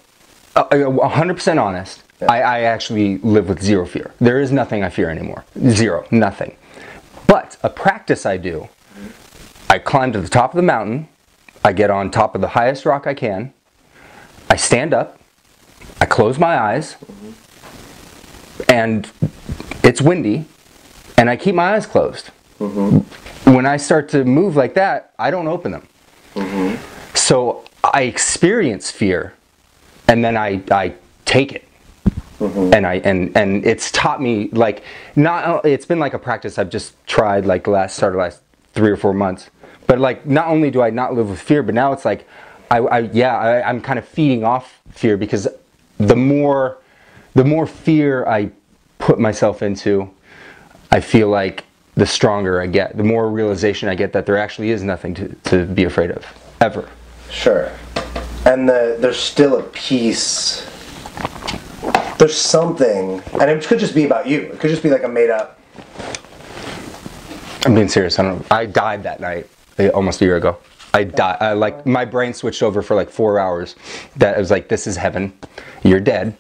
uh, 0.55 0.61
uh, 0.71 0.77
100% 0.77 1.63
honest, 1.63 2.03
I, 2.23 2.41
I 2.41 2.61
actually 2.61 3.19
live 3.19 3.51
with 3.51 3.63
zero 3.63 3.85
fear. 3.85 4.15
There 4.19 4.41
is 4.41 4.51
nothing 4.51 4.83
I 4.83 4.89
fear 4.89 5.11
anymore. 5.11 5.45
Zero, 5.69 6.07
nothing. 6.11 6.57
But 7.27 7.59
a 7.63 7.69
practice 7.69 8.25
I 8.25 8.39
do, 8.39 8.67
I 9.69 9.79
climb 9.79 10.13
to 10.13 10.21
the 10.21 10.29
top 10.29 10.53
of 10.53 10.57
the 10.57 10.63
mountain, 10.63 11.09
I 11.65 11.73
get 11.73 11.91
on 11.91 12.11
top 12.11 12.35
of 12.35 12.41
the 12.41 12.49
highest 12.49 12.87
rock 12.87 13.07
I 13.07 13.15
can, 13.15 13.53
I 14.49 14.57
stand 14.57 14.95
up, 14.95 15.19
I 16.01 16.07
close 16.07 16.39
my 16.39 16.57
eyes, 16.59 16.97
and 18.69 19.11
it's 19.83 20.01
windy, 20.01 20.45
and 21.17 21.29
I 21.29 21.37
keep 21.37 21.55
my 21.55 21.75
eyes 21.75 21.87
closed. 21.87 22.31
Mm-hmm. 22.59 23.53
When 23.55 23.67
I 23.67 23.77
start 23.77 24.09
to 24.11 24.25
move 24.25 24.57
like 24.57 24.75
that, 24.75 25.13
I 25.19 25.31
don't 25.31 25.49
open 25.49 25.73
them. 25.73 25.89
Mm-hmm. 26.35 27.17
So 27.17 27.65
I 27.83 28.03
experience 28.03 28.91
fear, 28.91 29.35
and 30.09 30.25
then 30.25 30.37
I, 30.37 30.63
I 30.71 30.95
take 31.25 31.53
it. 31.53 31.65
Mm-hmm. 32.39 32.75
And 32.75 32.87
I 32.87 32.95
and 32.97 33.35
and 33.35 33.65
it's 33.65 33.91
taught 33.91 34.21
me 34.21 34.51
like 34.53 34.83
not 35.17 35.65
it's 35.65 35.87
been 35.87 35.99
like 35.99 36.13
a 36.13 36.19
practice 36.19 36.59
I've 36.59 36.69
just 36.69 36.95
tried 37.07 37.47
like 37.47 37.65
the 37.65 37.71
last 37.71 37.97
started 37.97 38.19
last 38.19 38.43
three 38.75 38.91
or 38.91 38.97
four 38.99 39.15
months. 39.15 39.49
But 39.87 39.99
like 39.99 40.27
not 40.27 40.49
only 40.49 40.71
do 40.71 40.83
I 40.83 40.91
not 40.91 41.15
live 41.15 41.31
with 41.31 41.41
fear, 41.41 41.63
but 41.63 41.75
now 41.75 41.93
it's 41.93 42.05
like 42.05 42.27
I, 42.71 42.79
I 42.79 42.99
yeah 42.99 43.37
I, 43.37 43.69
I'm 43.69 43.81
kind 43.81 43.99
of 43.99 44.07
feeding 44.07 44.45
off 44.45 44.81
fear 44.91 45.17
because 45.17 45.49
the 45.99 46.17
more 46.17 46.79
the 47.35 47.45
more 47.45 47.67
fear 47.67 48.27
I 48.27 48.51
put 48.99 49.19
myself 49.19 49.63
into, 49.63 50.11
I 50.91 51.01
feel 51.01 51.29
like 51.29 51.65
the 51.95 52.07
stronger 52.07 52.61
I 52.61 52.67
get, 52.67 52.97
the 52.97 53.05
more 53.05 53.29
realization 53.31 53.89
I 53.89 53.95
get 53.95 54.13
that 54.13 54.27
there 54.27 54.39
actually 54.39 54.71
is 54.71 54.83
nothing 54.83 55.15
to, 55.15 55.29
to 55.45 55.67
be 55.67 55.85
afraid 55.85 56.11
of, 56.11 56.25
ever. 56.61 56.89
Sure. 57.31 57.73
And 58.45 58.69
the, 58.69 58.97
there's 58.99 59.19
still 59.19 59.59
a 59.59 59.63
piece. 59.63 60.67
There's 62.19 62.37
something, 62.37 63.23
and 63.41 63.51
it 63.51 63.65
could 63.65 63.79
just 63.79 63.95
be 63.95 64.05
about 64.05 64.27
you. 64.27 64.41
It 64.41 64.61
could 64.61 64.71
just 64.71 64.83
be 64.83 64.91
like 64.91 65.05
a 65.05 65.09
made 65.09 65.31
up. 65.31 65.59
I'm 67.65 67.75
being 67.75 67.89
serious. 67.89 68.19
I 68.19 68.23
don't. 68.23 68.53
I 68.53 68.65
died 68.65 69.03
that 69.03 69.21
night, 69.21 69.49
almost 69.79 70.21
a 70.21 70.25
year 70.25 70.37
ago. 70.37 70.59
I 70.95 71.05
died. 71.05 71.37
I, 71.41 71.53
like 71.53 71.87
my 71.87 72.05
brain 72.05 72.33
switched 72.33 72.63
over 72.63 72.81
for 72.83 72.95
like 72.95 73.11
four 73.11 73.39
hours. 73.39 73.77
That 74.17 74.37
I 74.37 74.39
was 74.39 74.51
like, 74.51 74.69
this 74.69 74.87
is 74.87 74.97
heaven. 74.97 75.33
You're 75.83 76.01
dead. 76.01 76.37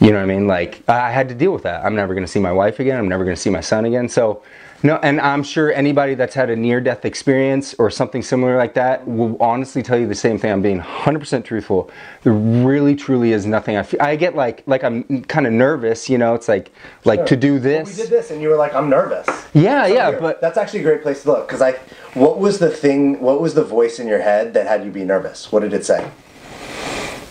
You 0.00 0.08
know 0.10 0.18
what 0.18 0.24
I 0.24 0.26
mean? 0.26 0.46
Like 0.46 0.86
I 0.88 1.10
had 1.10 1.28
to 1.30 1.34
deal 1.34 1.52
with 1.52 1.62
that. 1.62 1.84
I'm 1.84 1.94
never 1.94 2.14
to 2.14 2.26
see 2.26 2.40
my 2.40 2.52
wife 2.52 2.80
again. 2.80 2.98
I'm 2.98 3.08
never 3.08 3.24
to 3.24 3.36
see 3.36 3.50
my 3.50 3.60
son 3.60 3.86
again. 3.86 4.08
So, 4.08 4.42
no. 4.84 4.96
And 5.02 5.20
I'm 5.20 5.42
sure 5.42 5.72
anybody 5.72 6.14
that's 6.14 6.34
had 6.34 6.48
a 6.50 6.54
near-death 6.56 7.04
experience 7.04 7.74
or 7.80 7.90
something 7.90 8.22
similar 8.22 8.56
like 8.56 8.74
that 8.74 9.04
will 9.08 9.36
honestly 9.42 9.82
tell 9.82 9.98
you 9.98 10.06
the 10.06 10.14
same 10.14 10.38
thing. 10.38 10.52
I'm 10.52 10.62
being 10.62 10.80
100% 10.80 11.44
truthful. 11.44 11.90
There 12.22 12.32
really, 12.32 12.94
truly 12.94 13.32
is 13.32 13.46
nothing. 13.46 13.76
I 13.76 13.82
feel. 13.82 14.00
I 14.00 14.14
get 14.14 14.36
like 14.36 14.62
like 14.66 14.84
I'm 14.84 15.24
kind 15.24 15.46
of 15.46 15.52
nervous. 15.52 16.08
You 16.08 16.18
know, 16.18 16.34
it's 16.34 16.46
like 16.46 16.70
like 17.04 17.26
to 17.26 17.34
do 17.36 17.54
Well, 17.54 17.62
this. 17.62 17.88
we 17.96 18.02
did 18.02 18.10
this, 18.10 18.30
and 18.30 18.40
you 18.40 18.48
were 18.48 18.56
like, 18.56 18.74
"I'm 18.74 18.88
nervous." 18.88 19.26
Yeah, 19.54 19.86
So 19.86 19.94
yeah, 19.94 20.10
here, 20.10 20.20
but 20.20 20.40
that's 20.40 20.56
actually 20.58 20.80
a 20.80 20.84
great 20.84 21.02
place 21.02 21.22
to 21.22 21.32
look 21.32 21.48
because 21.48 21.60
I. 21.62 21.72
What 22.14 22.38
was 22.38 22.60
the 22.60 22.70
thing? 22.70 23.20
What 23.20 23.40
was 23.40 23.54
the 23.54 23.64
voice 23.64 23.98
in 23.98 24.06
your 24.06 24.20
head 24.20 24.54
that 24.54 24.66
had 24.68 24.84
you 24.84 24.90
be 24.92 25.04
nervous? 25.04 25.50
What 25.50 25.60
did 25.60 25.72
it 25.72 25.84
say? 25.84 26.08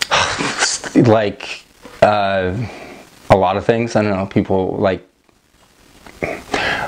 like 0.96 1.64
uh, 2.02 2.56
a 3.30 3.38
lot 3.38 3.58
of 3.58 3.66
things. 3.66 3.96
I 3.96 4.02
don't 4.02 4.12
know. 4.12 4.26
People 4.26 4.76
like. 4.78 5.08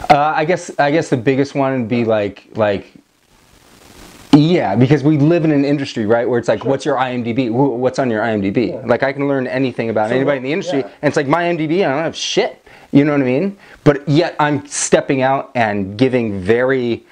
Uh, 0.10 0.34
I 0.36 0.46
guess 0.46 0.72
I 0.80 0.92
guess 0.92 1.10
the 1.10 1.18
biggest 1.18 1.56
one 1.56 1.80
would 1.80 1.90
be 1.90 2.06
like 2.06 2.50
like. 2.56 2.94
Yeah, 4.34 4.76
because 4.76 5.02
we 5.02 5.18
live 5.18 5.46
in 5.46 5.52
an 5.52 5.64
industry, 5.64 6.06
right, 6.06 6.28
where 6.28 6.38
it's 6.38 6.50
like, 6.50 6.66
what's 6.66 6.84
your 6.84 6.98
IMDb? 6.98 7.50
What's 7.50 8.00
on 8.00 8.12
your 8.12 8.22
IMDb? 8.22 8.86
Like, 8.86 9.02
I 9.02 9.14
can 9.14 9.30
learn 9.30 9.48
anything 9.48 9.90
about 9.90 10.10
So 10.10 10.16
anybody 10.16 10.38
in 10.38 10.44
the 10.44 10.52
industry, 10.52 10.80
yeah. 10.80 10.92
and 11.02 11.08
it's 11.08 11.16
like 11.16 11.28
my 11.28 11.44
IMDb, 11.44 11.86
I 11.86 11.90
don't 11.90 12.04
have 12.04 12.18
shit. 12.18 12.62
You 12.92 13.06
know 13.06 13.14
what 13.14 13.22
I 13.22 13.26
mean? 13.26 13.58
But 13.86 14.08
yet, 14.10 14.36
I'm 14.38 14.66
stepping 14.68 15.22
out 15.22 15.52
and 15.56 15.98
giving 15.98 16.42
very 16.42 17.06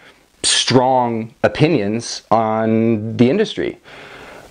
strong 0.44 1.34
opinions 1.44 2.24
on 2.30 3.16
the 3.16 3.30
industry. 3.30 3.80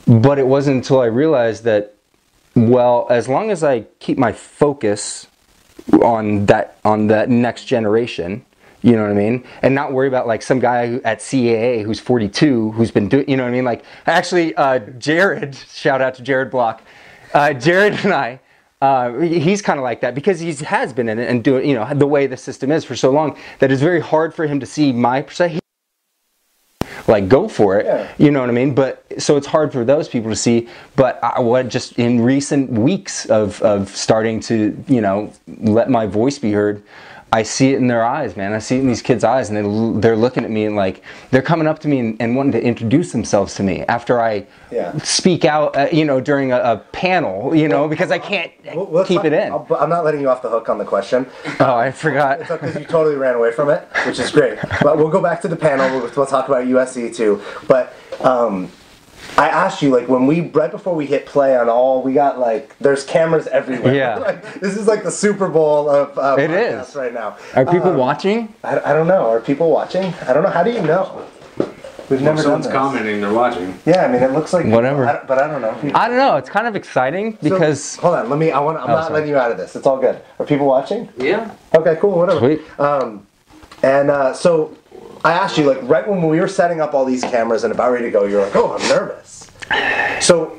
But 0.07 0.38
it 0.38 0.46
wasn't 0.46 0.76
until 0.76 1.00
I 1.00 1.07
realized 1.07 1.64
that, 1.64 1.94
well, 2.57 3.07
as 3.11 3.28
long 3.28 3.50
as 3.50 3.62
I 3.62 3.81
keep 3.98 4.16
my 4.18 4.33
focus 4.33 5.26
on 6.03 6.47
that 6.47 6.79
on 6.85 7.07
that 7.09 7.29
next 7.29 7.64
generation, 7.64 8.45
you 8.83 8.92
know 8.92 9.03
what 9.03 9.11
I 9.11 9.14
mean, 9.14 9.45
and 9.62 9.75
not 9.75 9.92
worry 9.92 10.09
about 10.09 10.27
like 10.27 10.42
some 10.42 10.59
guy 10.59 11.01
at 11.05 11.18
CAA 11.18 11.85
who's 11.85 12.01
42 12.01 12.73
who's 12.73 12.90
been 12.90 13.09
doing, 13.09 13.29
you 13.29 13.37
know 13.37 13.45
what 13.45 13.51
I 13.51 13.53
mean. 13.53 13.64
Like 13.64 13.85
actually, 14.07 14.55
uh, 14.57 14.79
Jared, 14.79 15.55
shout 15.73 16.01
out 16.01 16.14
to 16.16 16.23
Jared 16.23 16.51
Block, 16.51 16.83
uh, 17.35 17.53
Jared 17.55 17.95
and 18.05 18.12
I. 18.12 18.40
Uh, 18.81 19.21
he's 19.21 19.62
kind 19.62 19.79
of 19.79 19.85
like 19.85 20.01
that 20.01 20.12
because 20.12 20.40
he 20.40 20.53
has 20.64 20.92
been 20.92 21.09
in 21.09 21.16
it 21.16 21.31
and 21.31 21.45
doing, 21.45 21.68
you 21.68 21.77
know, 21.77 21.88
the 21.95 22.07
way 22.07 22.27
the 22.27 22.37
system 22.37 22.73
is 22.73 22.85
for 22.85 22.97
so 22.97 23.12
long 23.12 23.38
that 23.61 23.71
it's 23.71 23.81
very 23.81 24.01
hard 24.01 24.35
for 24.35 24.45
him 24.45 24.59
to 24.59 24.66
see 24.66 24.90
my 24.92 25.23
perspective 25.23 25.62
like 27.09 27.29
go 27.29 27.49
for 27.49 27.79
it. 27.79 27.87
Yeah. 27.87 28.12
you 28.19 28.31
know 28.31 28.41
what 28.41 28.49
i 28.49 28.53
mean? 28.53 28.75
But 28.75 29.05
so 29.19 29.37
it's 29.37 29.47
hard 29.47 29.73
for 29.73 29.85
those 29.85 30.09
people 30.09 30.31
to 30.31 30.37
see. 30.37 30.69
But 30.96 31.23
I, 31.23 31.40
what 31.40 31.69
just 31.69 31.98
in 31.98 32.21
recent 32.21 32.71
weeks 32.71 33.27
of 33.27 33.61
of 33.63 33.88
starting 33.88 34.40
to 34.40 34.83
you 34.88 35.00
know 35.00 35.33
let 35.46 35.90
my 35.90 36.07
voice 36.07 36.38
be 36.38 36.53
heard 36.53 36.83
i 37.33 37.42
see 37.42 37.72
it 37.72 37.78
in 37.78 37.87
their 37.87 38.04
eyes 38.04 38.37
man 38.37 38.52
i 38.52 38.58
see 38.58 38.76
it 38.76 38.80
in 38.80 38.87
these 38.87 39.02
kids 39.02 39.24
eyes 39.24 39.48
and 39.50 39.56
they, 39.56 40.00
they're 40.00 40.16
looking 40.16 40.44
at 40.44 40.50
me 40.50 40.64
and 40.66 40.76
like 40.76 41.02
they're 41.30 41.42
coming 41.42 41.66
up 41.66 41.78
to 41.78 41.88
me 41.88 41.98
and, 41.98 42.16
and 42.20 42.37
wanting 42.37 42.52
to 42.52 42.62
introduce 42.62 43.10
themselves 43.12 43.54
to 43.54 43.62
me 43.62 43.83
after 43.88 44.20
i 44.20 44.46
Yeah. 44.70 44.96
speak 44.98 45.44
out 45.44 45.76
uh, 45.76 45.88
you 45.92 46.04
know 46.04 46.20
during 46.20 46.52
a, 46.52 46.58
a 46.58 46.76
panel 46.92 47.54
you 47.54 47.68
know 47.68 47.88
because 47.88 48.10
i 48.10 48.18
can't 48.18 48.52
Well, 48.74 48.88
let's 48.90 49.08
keep 49.08 49.24
it 49.24 49.33
in 49.33 49.50
I'll- 49.52 49.66
I'm 49.80 49.88
not 49.90 50.04
letting 50.04 50.20
you 50.20 50.28
off 50.28 50.42
the 50.42 50.50
hook 50.50 50.68
on 50.68 50.78
the 50.78 50.85
question. 50.85 51.26
oh 51.60 51.74
i 51.74 51.90
forgot 51.90 52.40
It's 52.40 52.50
because 52.50 52.74
you 52.76 52.85
totally 52.85 53.16
ran 53.16 53.35
away 53.35 53.52
from 53.52 53.70
it, 53.70 53.87
which 54.06 54.18
is 54.18 54.30
great. 54.30 54.58
But 54.83 54.98
we'll 54.98 55.08
go 55.10 55.20
back 55.22 55.40
to 55.42 55.48
the 55.48 55.56
panel. 55.56 55.88
We'll, 55.90 56.10
we'll 56.16 56.26
talk 56.26 56.48
about 56.48 56.64
USC 56.66 57.14
too. 57.14 57.40
But 57.66 57.94
um, 58.20 58.70
I 59.38 59.48
asked 59.48 59.83
you 59.83 59.90
like 59.90 60.08
when 60.08 60.26
we 60.26 60.42
right 60.50 60.70
before 60.70 60.94
we 60.94 61.06
hit 61.06 61.26
play 61.26 61.56
on 61.56 61.68
all 61.68 62.02
we 62.02 62.12
got 62.12 62.38
like 62.38 62.76
there's 62.78 63.02
cameras 63.04 63.46
everywhere. 63.46 63.94
Yeah. 63.94 64.16
like, 64.28 64.60
this 64.60 64.76
is 64.76 64.87
like 64.87 65.02
the 65.04 65.10
Super 65.10 65.48
Bowl 65.48 65.88
of 65.88 66.16
uh, 66.18 66.37
It 66.38 66.50
podcasts 66.50 66.90
is. 66.90 66.96
right 66.96 67.12
now. 67.14 67.37
Are 67.54 67.64
people 67.64 67.90
Um, 67.90 67.96
watching? 67.96 68.54
I, 68.62 68.78
I 68.80 68.92
don't 68.92 69.06
know. 69.08 69.28
Are 69.30 69.40
people 69.40 69.70
watching? 69.70 70.12
I 70.28 70.33
don't 70.33 70.42
know. 70.42 70.50
How 70.50 70.62
do 70.62 70.70
you 70.70 70.83
know? 70.83 71.26
We've 72.10 72.20
never 72.20 72.37
done 72.37 72.42
Someone's 72.42 72.66
this. 72.66 72.74
commenting, 72.74 73.20
they're 73.22 73.33
watching. 73.33 73.78
Yeah, 73.87 74.04
I 74.04 74.08
mean 74.12 74.22
it 74.22 74.33
looks 74.33 74.52
like 74.52 74.66
Whatever. 74.66 75.08
I, 75.08 75.24
but 75.24 75.38
I 75.38 75.46
don't 75.46 75.62
know. 75.62 75.74
I 75.98 76.08
don't 76.08 76.18
know. 76.18 76.37
It's 76.37 76.50
kind 76.50 76.66
of 76.66 76.76
exciting 76.76 77.33
So, 77.40 77.48
because 77.48 77.96
hold 77.96 78.16
on, 78.16 78.28
let 78.28 78.38
me. 78.38 78.50
I 78.50 78.60
want. 78.60 78.76
I'm 78.78 78.85
Oh, 78.90 78.94
not 78.94 79.04
sorry. 79.04 79.14
letting 79.14 79.30
you 79.30 79.37
out 79.38 79.50
of 79.50 79.56
this. 79.56 79.74
It's 79.76 79.87
all 79.87 79.98
good. 79.98 80.20
Are 80.38 80.44
people 80.44 80.66
watching? 80.66 81.08
Yeah. 81.16 81.54
Okay, 81.74 81.96
cool. 82.00 82.18
Whatever. 82.18 82.40
Sweet. 82.40 82.60
Um, 82.78 83.26
and 83.83 84.10
uh, 84.10 84.35
so 84.35 84.76
I 85.25 85.33
asked 85.33 85.56
you, 85.56 85.64
like, 85.64 85.79
right 85.83 86.06
when 86.06 86.23
we 86.23 86.40
were 86.40 86.48
setting 86.48 86.81
up 86.81 86.94
all 86.94 87.04
these 87.04 87.23
cameras 87.23 87.64
and 87.64 87.73
about 87.73 87.92
ready 87.92 88.04
to 88.06 88.10
go, 88.10 88.25
you're 88.25 88.42
like, 88.42 88.56
"Oh, 88.56 88.73
I'm 88.77 88.88
nervous." 88.88 89.50
So 90.20 90.58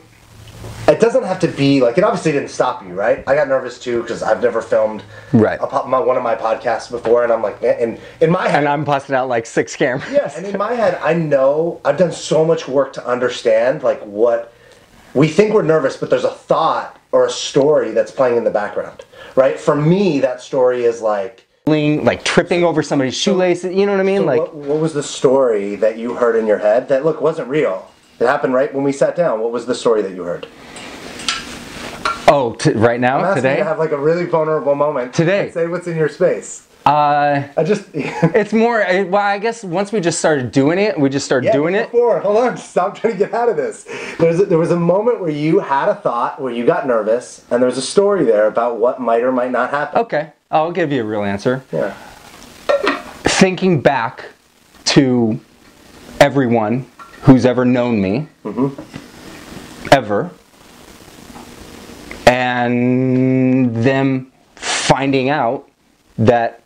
it 0.88 1.00
doesn't 1.00 1.24
have 1.24 1.40
to 1.42 1.48
be 1.48 1.82
like 1.82 1.98
it. 1.98 2.04
Obviously, 2.04 2.32
didn't 2.32 2.50
stop 2.50 2.84
you, 2.84 2.94
right? 2.94 3.24
I 3.28 3.36
got 3.36 3.48
nervous 3.48 3.78
too 3.80 4.02
because 4.02 4.24
I've 4.24 4.42
never 4.42 4.62
filmed 4.62 5.04
Right. 5.34 5.60
a, 5.62 5.68
po- 5.68 5.86
my, 5.88 6.00
one 6.00 6.18
of 6.18 6.24
my 6.24 6.36
podcasts 6.36 6.90
before, 6.90 7.24
and 7.24 7.32
I'm 7.32 7.42
like, 7.42 7.62
man, 7.62 7.78
in 7.80 8.00
in 8.22 8.32
my 8.32 8.48
head, 8.48 8.60
and 8.60 8.70
I'm 8.70 8.84
busting 8.84 9.16
out 9.16 9.28
like 9.28 9.46
six 9.46 9.76
cameras. 9.76 10.10
yeah, 10.12 10.32
and 10.36 10.46
in 10.46 10.58
my 10.58 10.74
head, 10.74 10.98
I 11.02 11.14
know 11.14 11.82
I've 11.86 11.98
done 11.98 12.12
so 12.12 12.46
much 12.46 12.68
work 12.68 12.94
to 12.94 13.06
understand 13.06 13.84
like 13.84 14.02
what 14.04 14.54
we 15.14 15.28
think 15.28 15.54
we're 15.54 15.62
nervous, 15.64 15.96
but 15.98 16.10
there's 16.10 16.24
a 16.24 16.32
thought 16.32 17.00
or 17.12 17.26
a 17.26 17.30
story 17.30 17.92
that's 17.92 18.12
playing 18.12 18.38
in 18.38 18.44
the 18.44 18.50
background, 18.52 19.06
right? 19.36 19.60
For 19.60 19.76
me, 19.76 20.20
that 20.22 20.42
story 20.42 20.86
is 20.86 21.02
like. 21.02 21.43
Like 21.66 22.24
tripping 22.24 22.64
over 22.64 22.84
somebody's 22.84 23.16
shoelaces. 23.16 23.74
You 23.74 23.86
know 23.86 23.94
what 23.94 24.02
I 24.02 24.04
mean? 24.04 24.22
So 24.22 24.26
like 24.26 24.40
what, 24.40 24.56
what 24.56 24.80
was 24.80 24.94
the 24.94 25.04
story 25.04 25.76
that 25.78 25.98
you 25.98 26.16
heard 26.16 26.36
in 26.36 26.46
your 26.46 26.58
head 26.60 26.90
that 26.90 27.06
look 27.06 27.22
wasn't 27.22 27.48
real? 27.50 27.90
It 28.20 28.26
happened 28.28 28.54
right 28.54 28.74
when 28.74 28.84
we 28.84 28.92
sat 28.92 29.16
down. 29.16 29.40
What 29.42 29.52
was 29.52 29.66
the 29.66 29.76
story 29.76 30.02
that 30.02 30.14
you 30.14 30.24
heard? 30.24 30.48
oh, 32.28 32.56
t- 32.58 32.72
right 32.72 32.96
I'm 32.96 33.02
now 33.02 33.30
you 33.30 33.36
today. 33.36 33.58
to 33.58 33.64
have 33.64 33.80
like 33.80 33.92
a 33.92 33.98
really 33.98 34.26
vulnerable 34.26 34.76
moment 34.76 35.14
Today. 35.14 35.52
say 35.52 35.68
what's 35.68 35.88
in 35.88 35.96
your 35.98 36.10
space. 36.10 36.68
uh, 36.86 37.48
I 37.56 37.64
just 37.64 37.88
it's 37.94 38.54
more. 38.54 38.80
Well, 39.06 39.16
I 39.16 39.40
guess 39.40 39.64
once 39.64 39.92
we 39.92 40.00
just 40.02 40.20
started 40.20 40.52
doing 40.52 40.80
it, 40.80 41.00
we 41.00 41.10
just 41.10 41.26
started 41.26 41.48
yeah, 41.48 41.54
doing 41.54 41.76
it. 41.76 41.92
before. 41.92 42.20
Hold 42.20 42.38
on, 42.38 42.58
stop 42.74 42.98
trying 42.98 43.14
to 43.14 43.20
get 43.20 43.34
out 43.34 43.48
of 43.50 43.56
this. 43.56 43.86
There's 44.20 44.40
a, 44.40 44.46
there 44.46 44.58
was 44.58 44.72
a 44.72 44.80
moment 44.80 45.22
where 45.22 45.30
you 45.32 45.60
had 45.60 45.88
a 45.90 45.96
thought 45.96 46.42
where 46.42 46.52
you 46.52 46.66
got 46.66 46.86
nervous, 46.88 47.46
and 47.52 47.62
there 47.62 47.68
was 47.70 47.78
a 47.78 47.82
story 47.84 48.26
there 48.26 48.48
about 48.48 48.78
what 48.80 49.00
might 49.00 49.22
or 49.24 49.32
might 49.32 49.52
not 49.52 49.70
happen. 49.70 50.00
Okay, 50.02 50.32
I'll 50.54 50.72
give 50.72 50.92
you 50.92 51.02
a 51.02 51.04
real 51.04 51.24
answer. 51.24 51.64
Yeah. 51.72 51.94
Thinking 53.24 53.82
back 53.82 54.26
to 54.86 55.40
everyone 56.20 56.86
who's 57.24 57.44
ever 57.44 57.66
known 57.66 58.00
me, 58.00 58.28
mm-hmm. 58.46 58.80
ever, 59.92 60.30
and 62.28 63.76
them 63.76 64.32
finding 64.56 65.30
out 65.30 65.68
that 66.20 66.62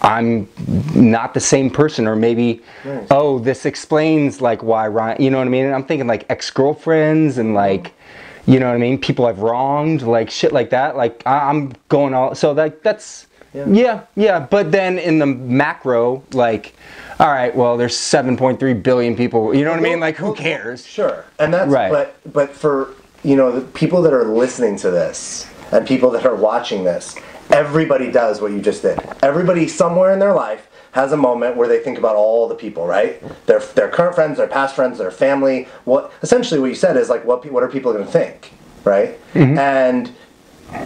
I'm 0.00 0.48
not 0.94 1.34
the 1.34 1.40
same 1.40 1.70
person, 1.70 2.06
or 2.06 2.14
maybe, 2.14 2.62
Nice. 2.84 3.08
oh, 3.10 3.40
this 3.40 3.66
explains 3.66 4.40
like 4.40 4.62
why 4.62 4.86
Ryan, 4.86 5.20
you 5.20 5.30
know 5.30 5.38
what 5.38 5.48
I 5.48 5.50
mean? 5.50 5.64
And 5.64 5.74
I'm 5.74 5.84
thinking 5.84 6.06
like 6.06 6.24
ex 6.28 6.50
girlfriends 6.50 7.38
and 7.38 7.52
like, 7.52 7.84
mm-hmm. 7.84 8.01
You 8.46 8.58
know 8.60 8.66
what 8.68 8.74
I 8.74 8.78
mean? 8.78 8.98
People 8.98 9.26
I've 9.26 9.40
wronged, 9.40 10.02
like 10.02 10.30
shit 10.30 10.52
like 10.52 10.70
that. 10.70 10.96
Like 10.96 11.22
I- 11.26 11.48
I'm 11.50 11.72
going 11.88 12.14
all, 12.14 12.34
so 12.34 12.52
like 12.52 12.82
that's, 12.82 13.26
Yeah. 13.54 13.64
yeah, 13.68 14.00
yeah. 14.16 14.38
But 14.40 14.72
then 14.72 14.98
in 14.98 15.18
the 15.18 15.26
macro, 15.26 16.22
like, 16.32 16.74
all 17.20 17.28
right, 17.30 17.54
well, 17.54 17.76
there's 17.76 17.96
7.3 17.96 18.72
billion 18.82 19.14
people. 19.14 19.54
You 19.54 19.64
know 19.64 19.70
what 19.70 19.78
I 19.80 19.82
mean? 19.82 20.00
Like, 20.00 20.16
who 20.16 20.26
Well, 20.26 20.34
cares? 20.34 20.84
Sure, 20.86 21.24
and 21.38 21.52
that's 21.54 21.70
Right. 21.70 21.90
but 21.90 22.14
but 22.32 22.50
for 22.50 22.88
you 23.22 23.36
know 23.36 23.52
the 23.52 23.60
people 23.60 24.02
that 24.02 24.12
are 24.12 24.24
listening 24.24 24.76
to 24.76 24.90
this 24.90 25.46
and 25.70 25.86
people 25.86 26.10
that 26.10 26.26
are 26.26 26.34
watching 26.34 26.82
this, 26.84 27.14
everybody 27.50 28.10
does 28.10 28.40
what 28.40 28.50
you 28.52 28.60
just 28.60 28.82
did. 28.82 28.98
Everybody 29.22 29.68
somewhere 29.68 30.12
in 30.12 30.18
their 30.18 30.32
life 30.34 30.66
has 30.92 31.12
a 31.12 31.16
moment 31.16 31.56
where 31.56 31.68
they 31.68 31.80
think 31.80 31.98
about 31.98 32.16
all 32.16 32.46
the 32.46 32.54
people, 32.54 32.86
right? 32.86 33.22
Their 33.46 33.60
their 33.60 33.88
current 33.88 34.14
friends, 34.14 34.38
their 34.38 34.46
past 34.46 34.74
friends, 34.74 34.98
their 34.98 35.10
family. 35.10 35.68
What 35.84 36.12
essentially 36.22 36.60
what 36.60 36.68
you 36.68 36.74
said 36.74 36.96
is 36.96 37.08
like 37.08 37.24
what 37.24 37.44
what 37.50 37.62
are 37.62 37.68
people 37.68 37.92
going 37.92 38.04
to 38.04 38.10
think, 38.10 38.52
right? 38.84 39.18
Mm-hmm. 39.34 39.58
And 39.58 40.12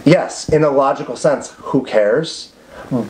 yes, 0.05 0.49
in 0.49 0.63
a 0.63 0.69
logical 0.69 1.15
sense, 1.15 1.51
who 1.57 1.83
cares? 1.83 2.53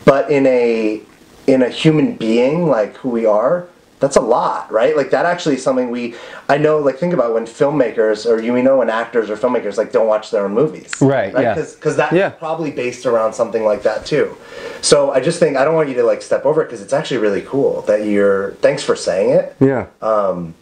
But 0.06 0.30
in 0.32 0.46
a 0.48 1.02
in 1.46 1.62
a 1.62 1.70
human 1.70 2.16
being 2.16 2.68
like 2.68 2.98
who 2.98 3.10
we 3.10 3.26
are, 3.26 3.68
that's 4.00 4.16
a 4.16 4.22
lot, 4.22 4.72
right? 4.72 4.96
Like 4.96 5.10
that 5.10 5.26
actually 5.26 5.56
is 5.56 5.64
something 5.64 5.90
we 5.90 6.16
I 6.50 6.58
know 6.58 6.78
like 6.78 6.98
think 6.98 7.14
about 7.14 7.34
when 7.34 7.46
filmmakers 7.46 8.26
or 8.30 8.42
you 8.42 8.62
know 8.62 8.78
when 8.78 8.90
actors 8.90 9.30
or 9.30 9.36
filmmakers 9.36 9.78
like 9.78 9.92
don't 9.92 10.08
watch 10.08 10.30
their 10.32 10.46
own 10.46 10.54
movies. 10.54 10.94
Right, 11.02 11.34
yeah. 11.34 11.56
Because 11.56 11.96
that's 11.96 12.14
Yeah. 12.14 12.30
probably 12.30 12.72
based 12.72 13.06
around 13.08 13.34
something 13.34 13.66
like 13.66 13.84
that 13.84 14.06
too. 14.06 14.36
So 14.82 15.12
I 15.12 15.20
just 15.20 15.40
think 15.40 15.58
I 15.58 15.66
don't 15.66 15.74
want 15.76 15.90
you 15.90 15.96
to 15.96 16.04
like 16.04 16.22
step 16.22 16.46
over 16.46 16.62
it 16.62 16.66
because 16.66 16.82
it's 16.82 16.94
actually 16.94 17.18
really 17.18 17.42
cool 17.42 17.82
that 17.84 18.06
you're 18.06 18.52
thanks 18.62 18.84
for 18.84 18.96
saying 18.96 19.32
it. 19.32 19.56
Yeah. 19.60 19.88
Um 20.02 20.54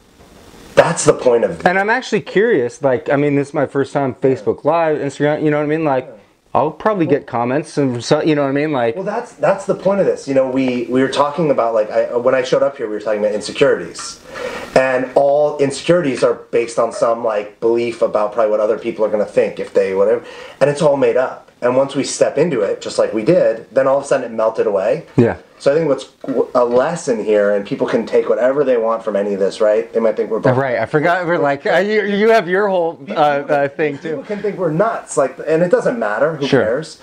That's 0.75 1.03
the 1.05 1.13
point 1.13 1.43
of 1.43 1.65
And 1.65 1.77
I'm 1.79 1.89
actually 1.89 2.21
curious. 2.21 2.81
Like, 2.81 3.09
I 3.09 3.15
mean, 3.15 3.35
this 3.35 3.49
is 3.49 3.53
my 3.53 3.65
first 3.65 3.93
time 3.93 4.13
Facebook 4.15 4.63
Live, 4.65 4.97
Instagram. 4.97 5.43
You 5.43 5.49
know 5.51 5.57
what 5.57 5.63
I 5.63 5.67
mean? 5.67 5.83
Like, 5.85 6.07
I'll 6.55 6.71
probably 6.71 7.05
get 7.05 7.27
comments 7.27 7.77
and 7.77 8.01
so. 8.01 8.23
You 8.23 8.33
know 8.33 8.43
what 8.43 8.47
I 8.47 8.53
mean? 8.53 8.71
Like, 8.71 8.95
Well, 8.95 9.03
that's 9.03 9.33
that's 9.33 9.65
the 9.65 9.75
point 9.75 9.99
of 9.99 10.05
this. 10.05 10.25
You 10.25 10.33
know, 10.33 10.49
we 10.49 10.85
we 10.85 11.01
were 11.01 11.09
talking 11.09 11.51
about 11.51 11.73
like 11.73 11.91
I, 11.91 12.15
when 12.15 12.33
I 12.33 12.43
showed 12.43 12.63
up 12.63 12.77
here, 12.77 12.87
we 12.87 12.93
were 12.93 13.01
talking 13.01 13.19
about 13.19 13.33
insecurities, 13.33 14.21
and 14.73 15.11
all 15.15 15.57
insecurities 15.57 16.23
are 16.23 16.35
based 16.35 16.79
on 16.79 16.93
some 16.93 17.25
like 17.25 17.59
belief 17.59 18.01
about 18.01 18.31
probably 18.31 18.51
what 18.51 18.61
other 18.61 18.79
people 18.79 19.03
are 19.03 19.09
going 19.09 19.25
to 19.25 19.29
think 19.29 19.59
if 19.59 19.73
they 19.73 19.93
whatever, 19.93 20.25
and 20.61 20.69
it's 20.69 20.81
all 20.81 20.95
made 20.95 21.17
up. 21.17 21.44
And 21.65 21.75
once 21.75 21.95
we 21.95 22.03
step 22.03 22.37
into 22.37 22.61
it, 22.61 22.79
just 22.79 22.99
like 22.99 23.11
we 23.11 23.23
did, 23.23 23.67
then 23.71 23.87
all 23.87 23.97
of 23.97 24.03
a 24.03 24.07
sudden 24.07 24.31
it 24.31 24.35
melted 24.35 24.67
away. 24.67 25.07
Yeah. 25.17 25.37
So 25.57 25.71
I 25.71 25.75
think 25.75 25.87
what's 25.89 26.11
a 26.53 26.63
lesson 26.63 27.25
here, 27.25 27.55
and 27.55 27.65
people 27.65 27.87
can 27.87 28.05
take 28.05 28.29
whatever 28.29 28.63
they 28.63 28.77
want 28.77 29.03
from 29.03 29.15
any 29.15 29.33
of 29.33 29.39
this, 29.39 29.59
right? 29.59 29.91
They 29.91 29.99
might 29.99 30.15
think 30.15 30.29
we're 30.29 30.41
both 30.41 30.57
right. 30.57 30.77
I 30.77 30.85
forgot. 30.85 31.25
We're 31.25 31.39
like, 31.39 31.65
uh, 31.65 31.77
you, 31.77 32.03
you 32.05 32.29
have 32.29 32.47
your 32.47 32.67
whole 32.67 33.03
uh, 33.09 33.13
uh, 33.13 33.67
thing 33.69 33.97
People 33.97 34.21
too. 34.21 34.27
can 34.27 34.43
think 34.43 34.57
we're 34.59 34.69
nuts, 34.69 35.17
like, 35.17 35.39
and 35.47 35.63
it 35.63 35.71
doesn't 35.71 35.97
matter. 35.97 36.35
Who 36.35 36.45
Sure. 36.45 36.61
cares? 36.63 37.01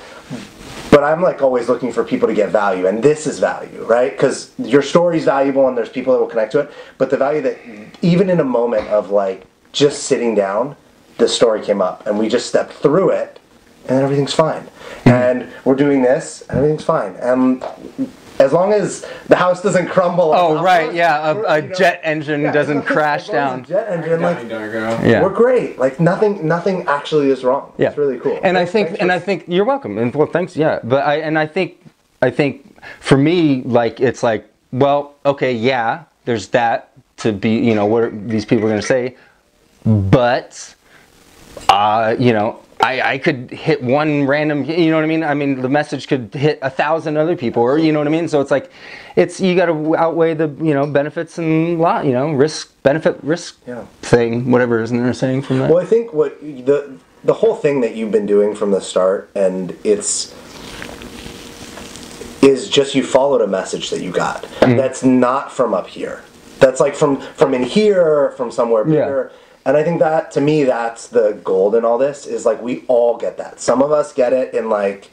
But 0.92 1.02
I'm 1.02 1.22
like 1.22 1.42
always 1.42 1.68
looking 1.68 1.90
for 1.90 2.04
people 2.04 2.28
to 2.28 2.34
get 2.34 2.50
value, 2.50 2.86
and 2.86 3.02
this 3.02 3.26
is 3.26 3.40
value, 3.40 3.84
right? 3.86 4.12
Because 4.12 4.52
your 4.58 4.82
story's 4.82 5.24
valuable, 5.24 5.66
and 5.66 5.76
there's 5.76 5.88
people 5.88 6.12
that 6.12 6.20
will 6.20 6.28
connect 6.28 6.52
to 6.52 6.60
it. 6.60 6.70
But 6.98 7.10
the 7.10 7.16
value 7.16 7.40
that 7.42 7.58
even 8.00 8.30
in 8.30 8.38
a 8.38 8.44
moment 8.44 8.86
of 8.88 9.10
like 9.10 9.44
just 9.72 10.04
sitting 10.04 10.36
down, 10.36 10.76
the 11.18 11.26
story 11.26 11.62
came 11.62 11.80
up, 11.82 12.06
and 12.06 12.16
we 12.16 12.28
just 12.28 12.46
stepped 12.46 12.74
through 12.74 13.10
it, 13.10 13.40
and 13.88 13.96
then 13.96 14.02
everything's 14.04 14.34
fine. 14.34 14.62
Mm-hmm. 14.62 15.08
And 15.08 15.52
we're 15.64 15.74
doing 15.74 16.02
this, 16.02 16.42
and 16.48 16.58
everything's 16.58 16.84
fine. 16.84 17.14
And 17.16 17.62
as 18.38 18.52
long 18.52 18.72
as 18.72 19.06
the 19.28 19.36
house 19.36 19.62
doesn't 19.62 19.88
crumble. 19.88 20.32
Oh, 20.34 20.56
top 20.56 20.64
right. 20.64 20.92
yeah. 20.92 21.30
A, 21.30 21.42
a 21.42 21.62
you 21.62 21.68
know, 21.68 21.74
jet 21.74 22.00
engine 22.02 22.42
yeah, 22.42 22.52
doesn't 22.52 22.82
crash 22.82 23.28
as 23.28 23.34
long 23.34 23.36
as 23.36 23.40
down. 23.42 23.60
a 23.60 23.66
jet 23.66 23.92
engine, 23.92 24.20
like 24.20 24.48
Yeah. 25.04 25.22
we're 25.22 25.30
great. 25.30 25.78
Like 25.78 26.00
nothing, 26.00 26.46
nothing 26.46 26.86
actually 26.88 27.30
is 27.30 27.44
wrong. 27.44 27.72
Yeah, 27.78 27.88
It's 27.90 27.98
really 27.98 28.18
cool. 28.18 28.40
And 28.42 28.58
I 28.58 28.64
think, 28.64 28.90
and 28.90 29.10
for- 29.10 29.12
I 29.12 29.18
think 29.18 29.44
you're 29.46 29.64
welcome. 29.64 29.98
And 29.98 30.14
well, 30.14 30.26
thanks. 30.26 30.56
Yeah, 30.56 30.80
but 30.82 31.06
I 31.06 31.16
and 31.16 31.38
I 31.38 31.46
think, 31.46 31.84
I 32.20 32.30
think 32.30 32.82
for 33.00 33.16
me, 33.16 33.62
like 33.62 34.00
it's 34.00 34.22
like, 34.22 34.48
well, 34.72 35.14
okay, 35.24 35.52
yeah, 35.52 36.04
there's 36.24 36.48
that 36.48 36.90
to 37.18 37.32
be, 37.32 37.50
you 37.58 37.74
know, 37.74 37.86
what 37.86 38.02
are 38.04 38.10
these 38.10 38.44
people 38.44 38.64
are 38.64 38.68
going 38.68 38.80
to 38.80 38.86
say, 38.86 39.16
but, 39.84 40.74
uh, 41.68 42.16
you 42.18 42.32
know. 42.32 42.58
I, 42.82 43.12
I 43.12 43.18
could 43.18 43.50
hit 43.52 43.80
one 43.80 44.26
random, 44.26 44.64
you 44.64 44.90
know 44.90 44.96
what 44.96 45.04
I 45.04 45.06
mean? 45.06 45.22
I 45.22 45.34
mean, 45.34 45.62
the 45.62 45.68
message 45.68 46.08
could 46.08 46.34
hit 46.34 46.58
a 46.62 46.70
thousand 46.70 47.16
other 47.16 47.36
people, 47.36 47.62
or 47.62 47.78
you 47.78 47.92
know 47.92 48.00
what 48.00 48.08
I 48.08 48.10
mean? 48.10 48.26
So 48.26 48.40
it's 48.40 48.50
like, 48.50 48.72
it's 49.14 49.40
you 49.40 49.54
got 49.54 49.66
to 49.66 49.96
outweigh 49.96 50.34
the, 50.34 50.48
you 50.60 50.74
know, 50.74 50.84
benefits 50.86 51.38
and 51.38 51.78
lot, 51.78 52.04
you 52.04 52.12
know, 52.12 52.32
risk, 52.32 52.74
benefit, 52.82 53.22
risk 53.22 53.60
Yeah. 53.68 53.84
thing, 54.02 54.50
whatever 54.50 54.82
isn't 54.82 55.00
there 55.00 55.12
saying 55.12 55.42
from 55.42 55.60
that? 55.60 55.70
Well, 55.70 55.80
I 55.80 55.86
think 55.86 56.12
what 56.12 56.40
the 56.40 56.98
the 57.24 57.34
whole 57.34 57.54
thing 57.54 57.82
that 57.82 57.94
you've 57.94 58.10
been 58.10 58.26
doing 58.26 58.52
from 58.52 58.72
the 58.72 58.80
start, 58.80 59.30
and 59.36 59.76
it's 59.84 60.34
is 62.42 62.68
just 62.68 62.96
you 62.96 63.04
followed 63.04 63.40
a 63.42 63.46
message 63.46 63.90
that 63.90 64.02
you 64.02 64.10
got. 64.10 64.42
Mm-hmm. 64.42 64.76
That's 64.76 65.04
not 65.04 65.52
from 65.52 65.72
up 65.72 65.86
here. 65.86 66.24
That's 66.58 66.80
like 66.80 66.96
from 66.96 67.20
from 67.20 67.54
in 67.54 67.62
here, 67.62 68.32
from 68.32 68.50
somewhere 68.50 68.88
Yeah. 68.88 69.28
And 69.64 69.76
I 69.76 69.84
think 69.84 70.00
that 70.00 70.32
to 70.32 70.40
me, 70.40 70.64
that's 70.64 71.08
the 71.08 71.40
gold 71.44 71.74
in 71.74 71.84
all 71.84 71.98
this. 71.98 72.26
Is 72.26 72.44
like 72.44 72.60
we 72.60 72.84
all 72.88 73.16
get 73.16 73.36
that. 73.38 73.60
Some 73.60 73.82
of 73.82 73.92
us 73.92 74.12
get 74.12 74.32
it 74.32 74.54
in 74.54 74.68
like 74.68 75.10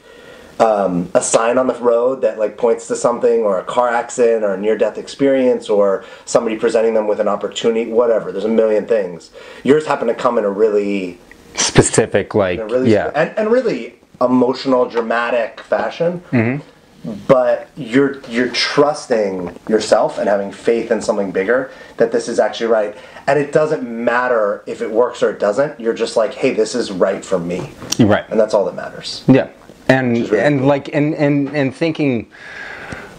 um, 0.58 1.10
a 1.14 1.22
sign 1.22 1.56
on 1.56 1.66
the 1.66 1.74
road 1.74 2.20
that 2.22 2.38
like 2.38 2.58
points 2.58 2.86
to 2.88 2.96
something, 2.96 3.40
or 3.40 3.58
a 3.58 3.64
car 3.64 3.88
accident, 3.88 4.44
or 4.44 4.54
a 4.54 4.60
near-death 4.60 4.98
experience, 4.98 5.68
or 5.68 6.04
somebody 6.24 6.56
presenting 6.56 6.94
them 6.94 7.06
with 7.06 7.20
an 7.20 7.28
opportunity. 7.28 7.90
Whatever. 7.90 8.32
There's 8.32 8.44
a 8.44 8.48
million 8.48 8.86
things. 8.86 9.30
Yours 9.62 9.86
happen 9.86 10.08
to 10.08 10.14
come 10.14 10.38
in 10.38 10.44
a 10.44 10.50
really 10.50 11.18
Specific, 11.56 12.34
like, 12.34 12.60
really 12.70 12.92
yeah. 12.92 13.10
and, 13.14 13.36
and 13.36 13.50
really 13.50 13.98
emotional, 14.20 14.88
dramatic 14.88 15.60
fashion. 15.60 16.20
Mm-hmm. 16.30 16.64
But 17.26 17.68
you're 17.76 18.20
you're 18.28 18.50
trusting 18.50 19.58
yourself 19.68 20.18
and 20.18 20.28
having 20.28 20.52
faith 20.52 20.90
in 20.90 21.00
something 21.00 21.30
bigger 21.30 21.70
that 21.96 22.12
this 22.12 22.28
is 22.28 22.38
actually 22.38 22.66
right. 22.66 22.96
And 23.26 23.38
it 23.38 23.52
doesn't 23.52 23.88
matter 23.88 24.62
if 24.66 24.82
it 24.82 24.90
works 24.90 25.22
or 25.22 25.30
it 25.30 25.38
doesn't. 25.38 25.80
You're 25.80 25.94
just 25.94 26.16
like, 26.16 26.34
hey, 26.34 26.52
this 26.52 26.74
is 26.74 26.90
right 26.90 27.24
for 27.24 27.38
me, 27.38 27.72
right. 27.98 28.28
and 28.28 28.38
that's 28.38 28.54
all 28.54 28.64
that 28.66 28.74
matters. 28.74 29.24
Yeah, 29.28 29.50
and 29.88 30.12
really 30.12 30.40
and 30.40 30.58
cool. 30.60 30.68
like 30.68 30.94
and 30.94 31.14
and 31.14 31.48
and 31.56 31.74
thinking 31.74 32.30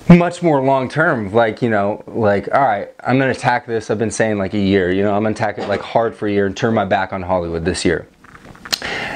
much 0.09 0.43
more 0.43 0.61
long 0.61 0.87
term. 0.87 1.33
Like 1.33 1.61
you 1.61 1.69
know, 1.69 2.03
like 2.07 2.53
all 2.53 2.61
right, 2.61 2.89
I'm 3.03 3.17
gonna 3.17 3.31
attack 3.31 3.65
this. 3.65 3.89
I've 3.89 3.99
been 3.99 4.11
saying 4.11 4.37
like 4.37 4.53
a 4.53 4.59
year. 4.59 4.91
You 4.91 5.03
know, 5.03 5.13
I'm 5.15 5.23
gonna 5.23 5.33
attack 5.33 5.57
it 5.57 5.67
like 5.67 5.81
hard 5.81 6.13
for 6.15 6.27
a 6.27 6.31
year 6.31 6.45
and 6.45 6.55
turn 6.55 6.73
my 6.73 6.85
back 6.85 7.13
on 7.13 7.23
Hollywood 7.23 7.65
this 7.65 7.83
year, 7.83 8.07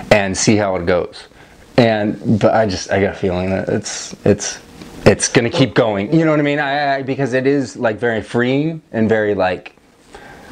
and 0.10 0.36
see 0.36 0.56
how 0.56 0.76
it 0.76 0.86
goes. 0.88 1.28
And 1.78 2.40
but 2.40 2.54
I 2.54 2.66
just 2.66 2.92
I 2.92 3.02
got 3.02 3.14
a 3.14 3.18
feeling 3.18 3.50
that 3.50 3.70
it's 3.70 4.16
it's 4.26 4.60
it's 5.06 5.28
gonna 5.28 5.50
keep 5.50 5.74
going. 5.74 6.14
You 6.14 6.26
know 6.26 6.32
what 6.32 6.40
I 6.40 6.44
mean? 6.44 6.60
I, 6.60 6.96
I 6.96 7.02
because 7.02 7.34
it 7.34 7.46
is 7.46 7.76
like 7.76 7.98
very 7.98 8.22
freeing 8.22 8.82
and 8.92 9.10
very 9.10 9.36
like 9.36 9.76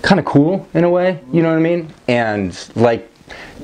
kind 0.02 0.20
of 0.20 0.26
cool 0.26 0.68
in 0.74 0.84
a 0.84 0.90
way. 0.90 1.20
You 1.32 1.42
know 1.42 1.50
what 1.50 1.58
I 1.58 1.62
mean? 1.62 1.94
And 2.08 2.70
like 2.76 3.10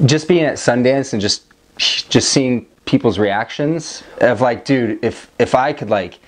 just 0.06 0.28
being 0.28 0.46
at 0.46 0.56
Sundance 0.56 1.14
and 1.14 1.22
just 1.22 1.44
just 1.78 2.30
seeing 2.30 2.66
people's 2.86 3.20
reactions 3.20 4.04
of 4.22 4.42
like, 4.42 4.66
dude, 4.66 5.04
if 5.04 5.30
if 5.38 5.54
I 5.54 5.74
could 5.74 5.90
like 5.90 6.20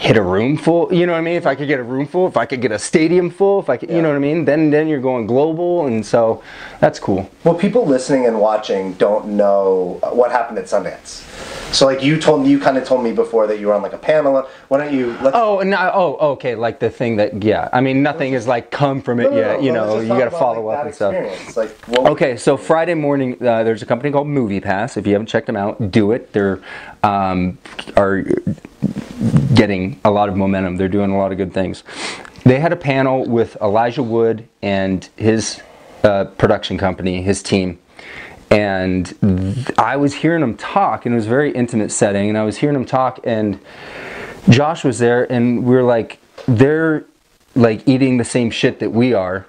hit 0.00 0.16
a 0.16 0.22
room 0.22 0.56
full, 0.56 0.92
you 0.94 1.04
know 1.04 1.12
what 1.12 1.18
I 1.18 1.20
mean? 1.20 1.34
If 1.36 1.46
I 1.46 1.54
could 1.54 1.68
get 1.68 1.78
a 1.78 1.82
room 1.82 2.06
full, 2.06 2.26
if 2.26 2.38
I 2.38 2.46
could 2.46 2.62
get 2.62 2.72
a 2.72 2.78
stadium 2.78 3.28
full, 3.28 3.60
if 3.60 3.68
I 3.68 3.76
could, 3.76 3.90
you 3.90 4.00
know 4.00 4.08
what 4.08 4.16
I 4.16 4.18
mean? 4.18 4.46
Then 4.46 4.70
then 4.70 4.88
you're 4.88 4.98
going 5.00 5.26
global, 5.26 5.86
and 5.86 6.04
so 6.04 6.42
that's 6.80 6.98
cool. 6.98 7.30
Well, 7.44 7.54
people 7.54 7.84
listening 7.84 8.24
and 8.26 8.40
watching 8.40 8.94
don't 8.94 9.26
know 9.36 9.98
what 10.14 10.30
happened 10.32 10.58
at 10.58 10.64
Sundance. 10.64 11.26
So, 11.74 11.84
like 11.84 12.02
you 12.02 12.18
told 12.18 12.42
me, 12.42 12.50
you 12.50 12.58
kind 12.58 12.78
of 12.78 12.84
told 12.84 13.04
me 13.04 13.12
before 13.12 13.46
that 13.46 13.60
you 13.60 13.66
were 13.66 13.74
on 13.74 13.82
like 13.82 13.92
a 13.92 13.98
panel. 13.98 14.48
Why 14.68 14.78
don't 14.78 14.92
you? 14.92 15.18
Let's, 15.20 15.36
Oh, 15.36 15.60
and 15.60 15.74
I, 15.74 15.90
oh, 15.92 16.16
okay, 16.32 16.54
like 16.54 16.80
the 16.80 16.88
thing 16.88 17.16
that 17.16 17.42
yeah. 17.44 17.68
I 17.70 17.82
mean, 17.82 18.02
nothing 18.02 18.32
has 18.32 18.46
like 18.46 18.70
come 18.70 19.02
from 19.02 19.20
it 19.20 19.24
No, 19.24 19.30
no, 19.30 19.36
yet. 19.36 19.58
no, 19.58 19.64
You 19.66 19.72
know, 19.72 20.00
you 20.00 20.08
got 20.08 20.24
to 20.24 20.30
follow 20.30 20.66
like, 20.66 20.78
up 20.78 20.86
and 20.86 20.94
stuff. 20.94 21.56
Like, 21.56 21.88
Okay, 21.90 22.38
so 22.38 22.56
Friday 22.56 22.94
morning, 22.94 23.34
uh, 23.46 23.64
there's 23.64 23.82
a 23.82 23.86
company 23.86 24.10
called 24.10 24.28
Movie 24.28 24.60
Pass. 24.60 24.96
If 24.96 25.06
you 25.06 25.12
haven't 25.12 25.26
checked 25.28 25.46
them 25.46 25.56
out, 25.56 25.90
do 25.90 26.12
it. 26.12 26.32
They're 26.32 26.58
um, 27.02 27.58
are 27.96 28.24
getting 29.54 30.00
a 30.04 30.10
lot 30.10 30.28
of 30.28 30.36
momentum. 30.36 30.76
They're 30.76 30.88
doing 30.88 31.10
a 31.10 31.18
lot 31.18 31.32
of 31.32 31.38
good 31.38 31.52
things. 31.52 31.84
They 32.44 32.60
had 32.60 32.72
a 32.72 32.76
panel 32.76 33.28
with 33.28 33.56
Elijah 33.60 34.02
Wood 34.02 34.48
and 34.62 35.08
his 35.16 35.60
uh, 36.02 36.24
production 36.24 36.78
company, 36.78 37.22
his 37.22 37.42
team, 37.42 37.78
and 38.50 39.14
I 39.78 39.96
was 39.96 40.14
hearing 40.14 40.40
them 40.40 40.56
talk, 40.56 41.04
and 41.04 41.14
it 41.14 41.16
was 41.16 41.26
a 41.26 41.30
very 41.30 41.52
intimate 41.52 41.92
setting. 41.92 42.28
And 42.28 42.38
I 42.38 42.42
was 42.42 42.56
hearing 42.56 42.74
them 42.74 42.86
talk, 42.86 43.20
and 43.24 43.60
Josh 44.48 44.82
was 44.82 44.98
there, 44.98 45.30
and 45.30 45.64
we 45.64 45.74
were 45.74 45.82
like, 45.82 46.18
they're 46.48 47.04
like 47.54 47.86
eating 47.86 48.16
the 48.16 48.24
same 48.24 48.50
shit 48.50 48.78
that 48.80 48.90
we 48.90 49.12
are, 49.12 49.46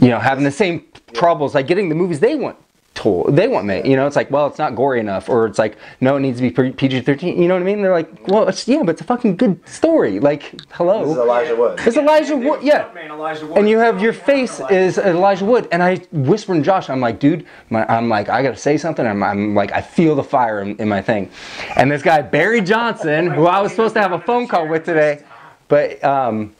you 0.00 0.08
know, 0.08 0.20
having 0.20 0.44
the 0.44 0.50
same 0.50 0.84
troubles, 1.12 1.54
like 1.54 1.66
getting 1.66 1.88
the 1.88 1.94
movies 1.94 2.20
they 2.20 2.36
want 2.36 2.56
told, 2.94 3.36
they 3.36 3.48
want 3.48 3.66
me. 3.66 3.82
You 3.84 3.96
know, 3.96 4.06
it's 4.06 4.16
like, 4.16 4.30
well, 4.30 4.46
it's 4.46 4.58
not 4.58 4.74
gory 4.74 5.00
enough, 5.00 5.28
or 5.28 5.46
it's 5.46 5.58
like, 5.58 5.76
no, 6.00 6.16
it 6.16 6.20
needs 6.20 6.40
to 6.40 6.50
be 6.50 6.72
PG 6.72 7.02
thirteen. 7.02 7.40
You 7.40 7.48
know 7.48 7.54
what 7.54 7.62
I 7.62 7.66
mean? 7.66 7.82
They're 7.82 7.92
like, 7.92 8.28
well, 8.28 8.48
it's 8.48 8.66
yeah, 8.66 8.82
but 8.82 8.90
it's 8.90 9.00
a 9.00 9.04
fucking 9.04 9.36
good 9.36 9.66
story. 9.68 10.20
Like, 10.20 10.60
hello, 10.72 11.04
this 11.04 11.12
is 11.12 11.18
Elijah 11.18 11.56
Wood. 11.56 11.80
it's 11.86 11.96
Elijah 11.96 12.36
Wood, 12.36 12.62
yeah. 12.62 12.90
Man, 12.94 13.10
Elijah 13.10 13.46
Wood. 13.46 13.58
And 13.58 13.68
you 13.68 13.78
have 13.78 14.02
your 14.02 14.12
face 14.12 14.60
is 14.70 14.98
Elijah 14.98 15.44
Wood, 15.44 15.68
and 15.72 15.82
I 15.82 15.96
whispered 16.12 16.56
to 16.56 16.62
Josh, 16.62 16.90
I'm 16.90 17.00
like, 17.00 17.20
dude, 17.20 17.46
my, 17.70 17.86
I'm 17.86 18.08
like, 18.08 18.28
I 18.28 18.42
gotta 18.42 18.56
say 18.56 18.76
something. 18.76 19.06
I'm, 19.06 19.22
I'm 19.22 19.54
like, 19.54 19.72
I 19.72 19.80
feel 19.80 20.14
the 20.14 20.24
fire 20.24 20.60
in, 20.60 20.76
in 20.76 20.88
my 20.88 21.00
thing. 21.00 21.30
And 21.76 21.90
this 21.90 22.02
guy 22.02 22.22
Barry 22.22 22.60
Johnson, 22.60 23.30
who 23.30 23.46
I 23.46 23.60
was 23.60 23.70
supposed 23.70 23.94
to 23.94 24.00
have 24.00 24.12
a 24.12 24.20
phone 24.20 24.46
call 24.48 24.68
with 24.68 24.84
today, 24.84 25.22
but 25.68 26.02
um, 26.04 26.54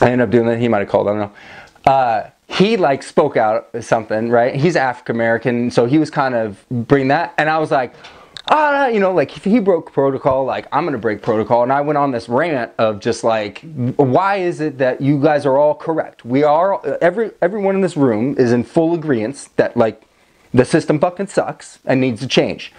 I 0.00 0.10
ended 0.10 0.20
up 0.20 0.30
doing 0.30 0.46
that. 0.46 0.58
He 0.58 0.68
might 0.68 0.78
have 0.78 0.88
called. 0.88 1.08
I 1.08 1.10
don't 1.12 1.20
know. 1.20 1.32
Uh, 1.90 2.30
he 2.50 2.76
like 2.76 3.02
spoke 3.02 3.36
out 3.36 3.68
something, 3.80 4.28
right? 4.28 4.54
He's 4.54 4.74
African 4.74 5.14
American, 5.14 5.70
so 5.70 5.86
he 5.86 5.98
was 5.98 6.10
kind 6.10 6.34
of 6.34 6.64
bring 6.68 7.08
that, 7.08 7.32
and 7.38 7.48
I 7.48 7.58
was 7.58 7.70
like, 7.70 7.94
ah, 8.48 8.88
you 8.88 8.98
know, 8.98 9.12
like 9.12 9.36
if 9.36 9.44
he 9.44 9.60
broke 9.60 9.92
protocol, 9.92 10.44
like 10.44 10.66
I'm 10.72 10.84
gonna 10.84 10.98
break 10.98 11.22
protocol, 11.22 11.62
and 11.62 11.72
I 11.72 11.80
went 11.80 11.96
on 11.96 12.10
this 12.10 12.28
rant 12.28 12.72
of 12.76 12.98
just 12.98 13.22
like, 13.22 13.60
why 13.96 14.36
is 14.36 14.60
it 14.60 14.78
that 14.78 15.00
you 15.00 15.22
guys 15.22 15.46
are 15.46 15.56
all 15.56 15.74
correct? 15.74 16.24
We 16.24 16.42
are 16.42 16.84
every 16.98 17.30
everyone 17.40 17.76
in 17.76 17.82
this 17.82 17.96
room 17.96 18.34
is 18.36 18.50
in 18.50 18.64
full 18.64 18.94
agreement 18.94 19.48
that 19.54 19.76
like 19.76 20.02
the 20.52 20.64
system 20.64 20.98
fucking 20.98 21.28
sucks 21.28 21.78
and 21.84 22.00
needs 22.00 22.20
to 22.20 22.26
change. 22.26 22.72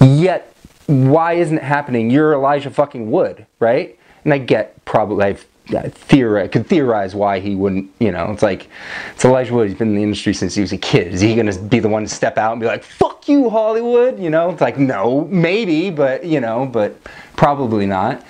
Yet, 0.00 0.54
why 0.86 1.32
isn't 1.32 1.58
it 1.58 1.64
happening? 1.64 2.10
You're 2.10 2.32
Elijah 2.32 2.70
fucking 2.70 3.10
Wood, 3.10 3.46
right? 3.58 3.98
And 4.24 4.32
I 4.32 4.38
get 4.38 4.84
probably 4.84 5.24
I've 5.24 5.46
theorize, 5.66 6.50
could 6.50 6.66
theorize 6.66 7.14
why 7.14 7.40
he 7.40 7.54
wouldn't, 7.54 7.90
you 7.98 8.12
know, 8.12 8.30
it's 8.30 8.42
like, 8.42 8.68
it's 9.14 9.24
Elijah 9.24 9.54
Wood, 9.54 9.68
he's 9.68 9.78
been 9.78 9.88
in 9.88 9.94
the 9.94 10.02
industry 10.02 10.34
since 10.34 10.54
he 10.54 10.60
was 10.60 10.72
a 10.72 10.78
kid. 10.78 11.14
Is 11.14 11.20
he 11.20 11.34
gonna 11.34 11.58
be 11.58 11.78
the 11.78 11.88
one 11.88 12.02
to 12.02 12.08
step 12.08 12.36
out 12.36 12.52
and 12.52 12.60
be 12.60 12.66
like, 12.66 12.84
fuck 12.84 13.28
you, 13.28 13.48
Hollywood? 13.48 14.18
You 14.18 14.30
know, 14.30 14.50
it's 14.50 14.60
like, 14.60 14.78
no, 14.78 15.26
maybe, 15.30 15.90
but, 15.90 16.24
you 16.24 16.40
know, 16.40 16.66
but 16.66 17.00
probably 17.36 17.86
not. 17.86 18.24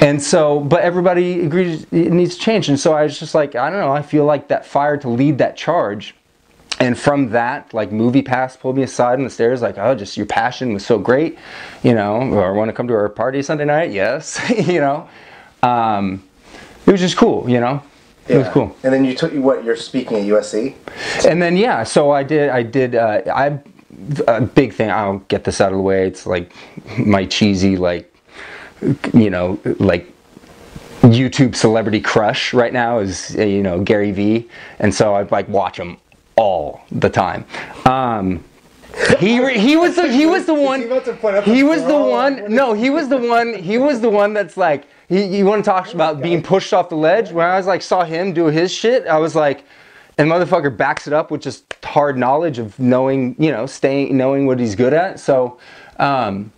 And 0.00 0.20
so, 0.20 0.60
but 0.60 0.82
everybody 0.82 1.42
agrees 1.42 1.84
it 1.92 2.12
needs 2.12 2.36
to 2.36 2.40
change. 2.40 2.68
And 2.68 2.78
so 2.78 2.92
I 2.92 3.04
was 3.04 3.18
just 3.18 3.34
like, 3.34 3.54
I 3.54 3.70
don't 3.70 3.80
know, 3.80 3.92
I 3.92 4.02
feel 4.02 4.24
like 4.24 4.48
that 4.48 4.66
fire 4.66 4.96
to 4.98 5.08
lead 5.08 5.38
that 5.38 5.56
charge 5.56 6.14
and 6.80 6.98
from 6.98 7.30
that 7.30 7.74
like 7.74 7.92
movie 7.92 8.22
pass 8.22 8.56
pulled 8.56 8.76
me 8.76 8.82
aside 8.82 9.18
on 9.18 9.24
the 9.24 9.28
stairs 9.28 9.60
like 9.60 9.76
oh 9.76 9.94
just 9.94 10.16
your 10.16 10.24
passion 10.24 10.72
was 10.72 10.86
so 10.86 10.98
great 10.98 11.38
you 11.82 11.92
know 11.92 12.22
or 12.32 12.54
want 12.54 12.70
to 12.70 12.72
come 12.72 12.88
to 12.88 12.94
our 12.94 13.08
party 13.08 13.42
sunday 13.42 13.66
night 13.66 13.92
yes 13.92 14.40
you 14.66 14.80
know 14.80 15.06
um, 15.62 16.22
it 16.90 16.92
was 16.92 17.00
just 17.00 17.16
cool 17.16 17.48
you 17.48 17.60
know? 17.60 17.80
It 18.28 18.36
was 18.36 18.48
cool. 18.48 18.76
And 18.84 18.92
then 18.92 19.04
you 19.04 19.16
took 19.16 19.32
what 19.32 19.64
you're 19.64 19.74
speaking 19.74 20.18
at 20.18 20.24
USC. 20.24 20.74
and 21.26 21.40
then 21.42 21.56
yeah 21.56 21.82
so 21.84 22.10
i 22.10 22.22
did 22.22 22.50
i 22.50 22.62
did 22.62 22.94
uh, 22.94 23.22
i 23.34 23.58
a 24.28 24.40
big 24.40 24.72
thing 24.72 24.90
i'll 24.90 25.18
get 25.28 25.44
this 25.44 25.60
out 25.60 25.72
of 25.72 25.78
the 25.78 25.82
way 25.82 26.06
it's 26.06 26.26
like 26.26 26.52
my 26.98 27.24
cheesy 27.26 27.76
like 27.76 28.12
you 29.12 29.30
know 29.30 29.58
like 29.78 30.06
youtube 31.02 31.54
celebrity 31.54 32.00
crush 32.00 32.52
right 32.54 32.72
now 32.72 32.98
is 32.98 33.36
uh, 33.38 33.42
you 33.42 33.62
know 33.62 33.80
gary 33.82 34.12
vee. 34.12 34.48
And 34.78 34.94
so 34.94 35.14
i 35.14 35.22
like 35.22 35.48
watch 35.48 35.78
him 35.78 35.96
all 36.36 36.82
the 36.90 37.10
time. 37.10 37.44
Um 37.84 38.42
he 39.18 39.38
re- 39.44 39.58
he 39.58 39.76
was 39.76 39.94
the, 39.96 40.10
he 40.12 40.26
was 40.26 40.46
the 40.46 40.54
one 40.70 40.80
he 40.80 40.86
about 40.86 41.04
to 41.04 41.12
point 41.14 41.36
out 41.36 41.44
he 41.44 41.62
the 41.62 41.68
was 41.72 41.84
the 41.84 41.96
one 41.96 42.52
no 42.52 42.72
he 42.74 42.90
was 42.90 43.08
the 43.08 43.16
one 43.16 43.54
he 43.54 43.78
was 43.78 44.00
the 44.00 44.10
one 44.10 44.32
that's 44.34 44.56
like 44.56 44.86
he, 45.10 45.28
he 45.28 45.42
want 45.42 45.62
to 45.62 45.70
talk 45.70 45.92
about 45.92 46.22
being 46.22 46.42
pushed 46.42 46.72
off 46.72 46.88
the 46.88 46.96
ledge. 46.96 47.30
When 47.30 47.46
i 47.46 47.58
was 47.58 47.66
like 47.66 47.82
saw 47.82 48.04
him 48.04 48.32
do 48.32 48.46
his 48.46 48.72
shit 48.72 49.06
i 49.06 49.18
was 49.18 49.34
like 49.34 49.64
and 50.16 50.30
motherfucker 50.30 50.74
backs 50.74 51.06
it 51.06 51.12
up 51.12 51.30
with 51.30 51.42
just 51.42 51.64
hard 51.84 52.16
knowledge 52.16 52.58
of 52.58 52.78
knowing 52.78 53.36
you 53.38 53.50
know 53.50 53.66
staying 53.66 54.16
knowing 54.16 54.46
what 54.46 54.58
he's 54.58 54.74
good 54.74 54.94
at. 54.94 55.20
So 55.20 55.58
um 55.98 56.50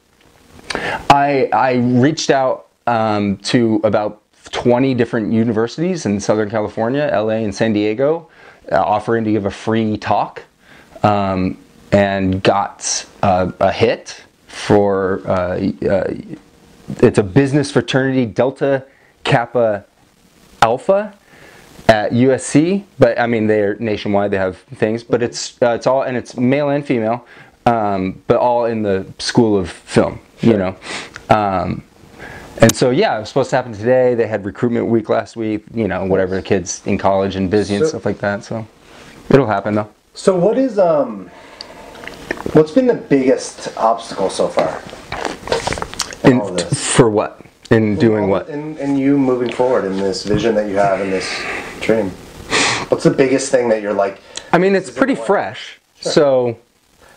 I, 0.75 1.49
I 1.53 1.75
reached 1.75 2.31
out 2.31 2.69
um, 2.87 3.37
to 3.39 3.81
about 3.85 4.23
20 4.51 4.95
different 4.95 5.33
universities 5.33 6.07
in 6.07 6.21
Southern 6.21 6.51
California, 6.51 7.09
LA, 7.13 7.37
and 7.37 7.55
San 7.55 7.73
Diego, 7.73 8.29
uh, 8.71 8.77
offering 8.77 9.25
to 9.25 9.33
give 9.33 9.47
a 9.47 9.51
free 9.51 9.97
talk, 9.97 10.43
um, 11.03 11.57
and 11.93 12.43
got 12.43 13.07
uh, 13.23 13.53
a 13.61 13.73
hit 13.73 14.25
for 14.47 15.23
uh, 15.27 15.71
uh, 15.89 16.15
it's 17.01 17.19
a 17.19 17.23
business 17.23 17.71
fraternity 17.71 18.27
Delta 18.27 18.85
Kappa 19.25 19.85
Alpha 20.61 21.15
at 21.89 22.13
USC, 22.13 22.85
but 22.99 23.19
I 23.19 23.27
mean 23.27 23.47
they're 23.47 23.77
nationwide. 23.77 24.31
They 24.31 24.39
have 24.39 24.59
things, 24.59 25.03
but 25.03 25.23
it's 25.23 25.61
uh, 25.63 25.71
it's 25.71 25.87
all 25.87 26.03
and 26.03 26.17
it's 26.17 26.37
male 26.37 26.71
and 26.71 26.85
female, 26.85 27.27
um, 27.67 28.23
but 28.27 28.37
all 28.37 28.65
in 28.67 28.83
the 28.83 29.07
School 29.19 29.57
of 29.59 29.71
Film. 29.71 30.21
You 30.41 30.57
know, 30.57 30.77
um, 31.31 31.85
and 32.61 32.75
so 32.75 32.91
yeah, 32.91 33.17
it 33.17 33.21
was 33.21 33.29
supposed 33.29 33.51
to 33.51 33.57
happen 33.57 33.73
today. 33.73 34.15
They 34.15 34.27
had 34.27 34.45
recruitment 34.45 34.87
week 34.87 35.09
last 35.09 35.37
week. 35.37 35.65
You 35.75 35.87
know, 35.89 36.05
whatever 36.05 36.35
the 36.37 36.43
kids 36.43 36.83
in 36.87 36.99
college 36.99 37.37
and 37.37 37.51
busy 37.51 37.77
and 37.77 37.85
So- 37.85 37.91
stuff 37.91 38.05
like 38.07 38.19
that. 38.19 38.45
So 38.45 38.67
it'll 39.31 39.47
happen 39.47 39.75
though. 39.75 39.89
So 40.15 40.37
what 40.37 40.59
is 40.59 40.79
um 40.79 41.31
what's 42.53 42.73
been 42.73 42.87
the 42.87 42.95
biggest 42.95 43.77
obstacle 43.77 44.31
so 44.31 44.49
far? 44.49 44.81
In 46.25 46.33
In, 46.33 46.41
all 46.41 46.53
this? 46.53 46.95
for 46.97 47.11
what? 47.11 47.41
In 47.71 47.97
doing 47.97 48.29
what? 48.29 48.49
And, 48.49 48.79
and 48.79 48.99
you 48.99 49.17
moving 49.17 49.51
forward 49.51 49.85
in 49.85 49.97
this 49.97 50.25
vision 50.25 50.55
that 50.57 50.69
you 50.69 50.77
have 50.77 51.01
in 51.01 51.11
this 51.11 51.43
dream. 51.81 52.11
What's 52.89 53.05
the 53.05 53.11
biggest 53.11 53.51
thing 53.51 53.69
that 53.71 53.81
you're 53.81 53.95
like? 53.95 54.21
I 54.53 54.59
mean, 54.59 54.75
it's 54.75 54.91
pretty 54.91 55.15
fresh. 55.15 55.79
So. 56.01 56.59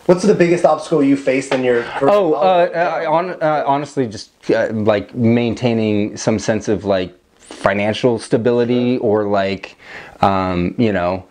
What's 0.06 0.22
the 0.22 0.34
biggest 0.34 0.64
obstacle 0.64 1.02
you 1.02 1.16
faced 1.16 1.52
in 1.52 1.64
your 1.64 1.82
career? 1.82 2.12
Oh, 2.12 2.34
uh, 2.34 3.04
uh, 3.04 3.10
on, 3.10 3.30
uh, 3.42 3.64
honestly, 3.66 4.06
just 4.06 4.30
uh, 4.50 4.68
like 4.72 5.14
maintaining 5.14 6.16
some 6.16 6.38
sense 6.38 6.68
of 6.68 6.84
like 6.84 7.12
financial 7.38 8.18
stability 8.18 8.98
or 8.98 9.24
like, 9.26 9.76
um, 10.20 10.74
you 10.78 10.92
know, 10.92 11.26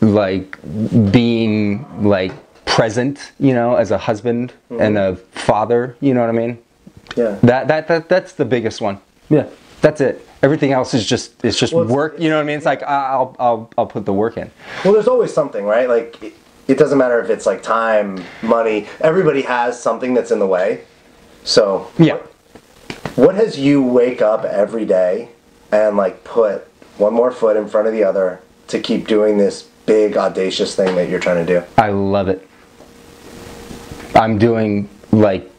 like 0.00 0.56
being 1.12 1.86
like 2.02 2.32
present, 2.64 3.32
you 3.38 3.52
know, 3.52 3.76
as 3.76 3.90
a 3.90 3.98
husband 3.98 4.54
and 4.70 4.96
a 4.96 5.16
father. 5.16 5.96
You 6.00 6.14
know 6.14 6.20
what 6.20 6.30
I 6.30 6.32
mean? 6.32 6.58
Yeah. 7.16 7.38
That 7.42 7.68
that 7.68 7.88
that 7.88 8.08
that's 8.08 8.32
the 8.32 8.44
biggest 8.44 8.80
one. 8.80 8.98
Yeah. 9.28 9.46
That's 9.80 10.00
it. 10.00 10.26
Everything 10.42 10.72
else 10.72 10.94
is 10.94 11.06
just 11.06 11.44
it's 11.44 11.58
just 11.58 11.72
Well, 11.72 11.82
it's- 11.84 11.94
work. 11.94 12.18
You 12.18 12.28
know 12.30 12.36
what 12.36 12.42
I 12.42 12.44
mean? 12.44 12.56
It's 12.56 12.66
like 12.66 12.82
I- 12.82 13.10
I'll 13.12 13.36
I'll 13.38 13.70
I'll 13.78 13.86
put 13.86 14.04
the 14.04 14.12
work 14.12 14.36
in. 14.36 14.50
Well, 14.84 14.92
there's 14.92 15.08
always 15.08 15.32
something, 15.32 15.64
right? 15.64 15.88
Like, 15.88 16.22
it, 16.22 16.32
it 16.68 16.78
doesn't 16.78 16.98
matter 16.98 17.20
if 17.20 17.30
it's 17.30 17.46
like 17.46 17.62
time, 17.62 18.22
money. 18.42 18.86
Everybody 19.00 19.42
has 19.42 19.80
something 19.80 20.14
that's 20.14 20.30
in 20.30 20.38
the 20.38 20.46
way. 20.46 20.82
So, 21.44 21.88
Yeah. 21.98 22.18
what 23.16 23.34
has 23.36 23.58
you 23.58 23.82
wake 23.82 24.20
up 24.20 24.44
every 24.44 24.84
day 24.84 25.28
and 25.72 25.96
like 25.96 26.24
put 26.24 26.66
one 26.98 27.14
more 27.14 27.30
foot 27.30 27.56
in 27.56 27.68
front 27.68 27.86
of 27.86 27.92
the 27.94 28.04
other 28.04 28.40
to 28.68 28.80
keep 28.80 29.06
doing 29.08 29.38
this 29.38 29.62
big 29.86 30.16
audacious 30.16 30.74
thing 30.74 30.94
that 30.96 31.08
you're 31.08 31.20
trying 31.20 31.44
to 31.46 31.60
do? 31.60 31.64
I 31.78 31.88
love 31.90 32.28
it. 32.28 32.46
I'm 34.14 34.38
doing 34.38 34.88
like 35.12 35.50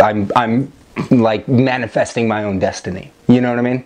I'm 0.00 0.30
I'm 0.36 0.72
like 1.10 1.48
manifesting 1.48 2.28
my 2.28 2.44
own 2.44 2.58
destiny. 2.58 3.12
You 3.28 3.40
know 3.40 3.50
what 3.50 3.58
I 3.58 3.62
mean? 3.62 3.84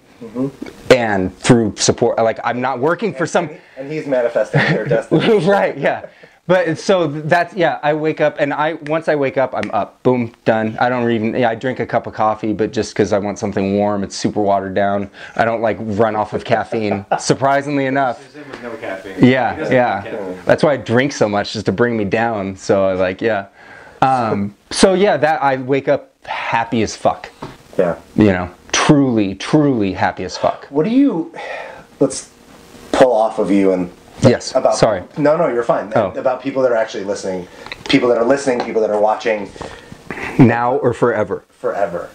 And 0.91 1.37
through 1.39 1.77
support, 1.77 2.17
like 2.19 2.39
I'm 2.45 2.61
not 2.61 2.79
working 2.81 3.15
for 3.15 3.27
some. 3.27 3.51
And 3.77 3.91
he's 3.91 4.07
manifesting 4.07 4.61
their 4.61 4.85
destiny. 4.89 5.47
right. 5.47 5.77
Yeah. 5.77 6.07
But 6.49 6.79
so 6.79 7.09
that's 7.09 7.55
yeah. 7.55 7.81
I 7.83 7.93
wake 7.95 8.21
up 8.21 8.37
and 8.39 8.55
I 8.55 8.75
once 8.75 9.09
I 9.09 9.17
wake 9.17 9.37
up, 9.37 9.53
I'm 9.53 9.69
up. 9.73 10.01
Boom, 10.05 10.33
done. 10.45 10.77
I 10.81 10.89
don't 10.89 11.11
even. 11.11 11.35
Yeah, 11.35 11.51
I 11.51 11.57
drink 11.57 11.81
a 11.81 11.87
cup 11.87 12.07
of 12.07 12.15
coffee, 12.15 12.53
but 12.53 12.73
just 12.73 12.95
because 12.95 13.13
I 13.13 13.19
want 13.19 13.41
something 13.41 13.77
warm, 13.77 14.05
it's 14.05 14.15
super 14.15 14.41
watered 14.41 14.75
down. 14.75 15.11
I 15.35 15.45
don't 15.45 15.61
like 15.61 15.77
run 15.81 16.15
off 16.15 16.35
of 16.35 16.45
caffeine. 16.45 17.05
Surprisingly 17.19 17.87
enough. 17.87 18.33
With 18.35 18.63
no 18.63 18.77
caffeine. 18.77 19.25
Yeah, 19.25 19.69
yeah. 19.69 20.03
caffeine. 20.03 20.39
That's 20.45 20.63
why 20.63 20.75
I 20.75 20.77
drink 20.77 21.13
so 21.13 21.29
much, 21.29 21.53
just 21.53 21.67
to 21.67 21.73
bring 21.73 21.97
me 21.97 22.05
down. 22.05 22.57
So 22.57 22.87
I 22.87 22.93
like, 22.93 23.21
yeah. 23.21 23.49
Um, 24.03 24.55
so 24.71 24.95
yeah, 24.95 25.17
that 25.17 25.43
I 25.43 25.57
wake 25.57 25.89
up 25.89 26.13
happy 26.27 26.83
as 26.83 26.97
fuck. 26.97 27.31
yeah. 27.79 27.99
You 28.17 28.27
know, 28.33 28.51
truly, 28.73 29.35
truly 29.35 29.93
happy 29.93 30.25
as 30.25 30.37
fuck. 30.37 30.67
What 30.67 30.85
do 30.85 30.91
you? 30.91 31.33
Let's 32.01 32.31
pull 32.93 33.13
off 33.13 33.39
of 33.39 33.51
you 33.51 33.73
and 33.73 33.91
Yes. 34.23 34.55
about 34.55 34.75
Sorry. 34.77 35.03
No, 35.19 35.37
no, 35.37 35.49
you're 35.49 35.63
fine. 35.63 35.93
Oh. 35.95 36.11
About 36.13 36.43
people 36.43 36.63
that 36.63 36.73
are 36.73 36.77
actually 36.77 37.05
listening, 37.05 37.47
people 37.89 38.09
that 38.09 38.17
are 38.19 38.25
listening, 38.25 38.61
people 38.61 38.81
that 38.81 38.91
are 38.91 38.99
watching 39.01 39.51
Now 40.39 40.77
or 40.77 40.93
forever. 40.95 41.45
forever. 41.51 42.09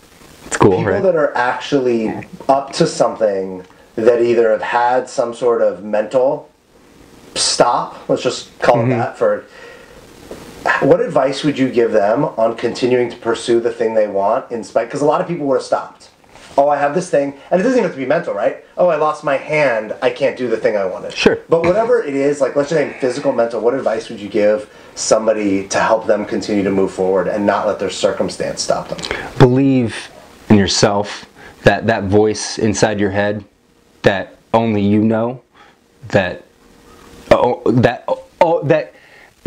It's 0.47 0.57
cool, 0.57 0.77
People 0.79 0.93
right? 0.93 1.03
that 1.03 1.15
are 1.15 1.35
actually 1.37 2.11
up 2.49 2.73
to 2.73 2.87
something 2.87 3.63
that 3.95 4.21
either 4.21 4.49
have 4.51 4.61
had 4.63 5.07
some 5.09 5.33
sort 5.33 5.61
of 5.61 5.83
mental 5.83 6.49
stop, 7.35 8.09
let's 8.09 8.23
just 8.23 8.57
call 8.59 8.77
Mm-hmm. 8.77 8.91
it 8.93 8.97
that 8.97 9.17
for 9.17 9.45
what 10.81 10.99
advice 10.99 11.43
would 11.43 11.57
you 11.57 11.69
give 11.69 11.91
them 11.91 12.25
on 12.25 12.55
continuing 12.55 13.09
to 13.09 13.17
pursue 13.17 13.59
the 13.59 13.71
thing 13.71 13.93
they 13.93 14.07
want 14.07 14.51
in 14.51 14.63
spite 14.63 14.85
because 14.85 15.01
a 15.01 15.05
lot 15.05 15.21
of 15.21 15.27
people 15.27 15.45
would 15.47 15.55
have 15.55 15.63
stopped. 15.63 16.09
Oh, 16.57 16.67
I 16.67 16.77
have 16.77 16.93
this 16.93 17.09
thing, 17.09 17.33
and 17.49 17.61
it 17.61 17.63
doesn't 17.63 17.77
even 17.77 17.83
have 17.83 17.93
to 17.93 17.97
be 17.97 18.05
mental, 18.05 18.33
right? 18.33 18.65
Oh, 18.75 18.89
I 18.89 18.97
lost 18.97 19.23
my 19.23 19.37
hand, 19.37 19.95
I 20.01 20.09
can't 20.09 20.37
do 20.37 20.49
the 20.49 20.57
thing 20.57 20.75
I 20.75 20.85
wanted. 20.85 21.13
Sure. 21.13 21.39
But 21.47 21.63
whatever 21.63 22.03
it 22.03 22.13
is, 22.13 22.41
like 22.41 22.57
let's 22.57 22.69
say 22.69 22.97
physical, 22.99 23.31
mental, 23.31 23.61
what 23.61 23.73
advice 23.73 24.09
would 24.09 24.19
you 24.19 24.27
give 24.27 24.69
somebody 24.95 25.67
to 25.69 25.79
help 25.79 26.07
them 26.07 26.25
continue 26.25 26.63
to 26.63 26.71
move 26.71 26.91
forward 26.91 27.29
and 27.29 27.45
not 27.45 27.67
let 27.67 27.79
their 27.79 27.89
circumstance 27.89 28.61
stop 28.61 28.89
them? 28.89 28.99
Believe 29.37 30.09
in 30.49 30.57
yourself. 30.57 31.25
That 31.63 31.87
that 31.87 32.05
voice 32.05 32.57
inside 32.57 32.99
your 32.99 33.11
head, 33.11 33.45
that 34.01 34.35
only 34.53 34.81
you 34.81 35.03
know. 35.03 35.43
That 36.09 36.43
oh 37.29 37.61
that 37.71 38.03
oh 38.41 38.63
that 38.63 38.95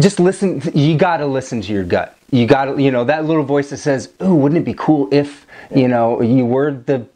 just 0.01 0.18
listen 0.18 0.61
you 0.74 0.97
got 0.97 1.18
to 1.18 1.26
listen 1.26 1.61
to 1.62 1.72
your 1.72 1.84
gut. 1.84 2.16
You 2.30 2.47
got 2.47 2.64
to 2.64 2.82
you 2.82 2.90
know 2.90 3.05
that 3.05 3.24
little 3.26 3.45
voice 3.45 3.70
that 3.70 3.78
says 3.78 4.12
ooh 4.22 4.34
wouldn't 4.34 4.61
it 4.61 4.64
be 4.64 4.74
cool 4.74 5.09
if 5.12 5.47
you 5.74 5.88
know 5.88 6.20
you 6.20 6.45
were 6.45 6.72
the 6.72 7.07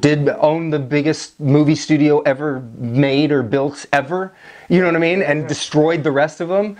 did 0.00 0.28
own 0.28 0.70
the 0.70 0.78
biggest 0.78 1.38
movie 1.38 1.74
studio 1.74 2.20
ever 2.20 2.60
made 2.76 3.30
or 3.30 3.42
built 3.42 3.86
ever 3.92 4.34
you 4.68 4.80
know 4.80 4.86
what 4.86 4.96
i 4.96 4.98
mean 4.98 5.22
and 5.22 5.46
destroyed 5.46 6.02
the 6.02 6.10
rest 6.10 6.40
of 6.40 6.48
them 6.48 6.76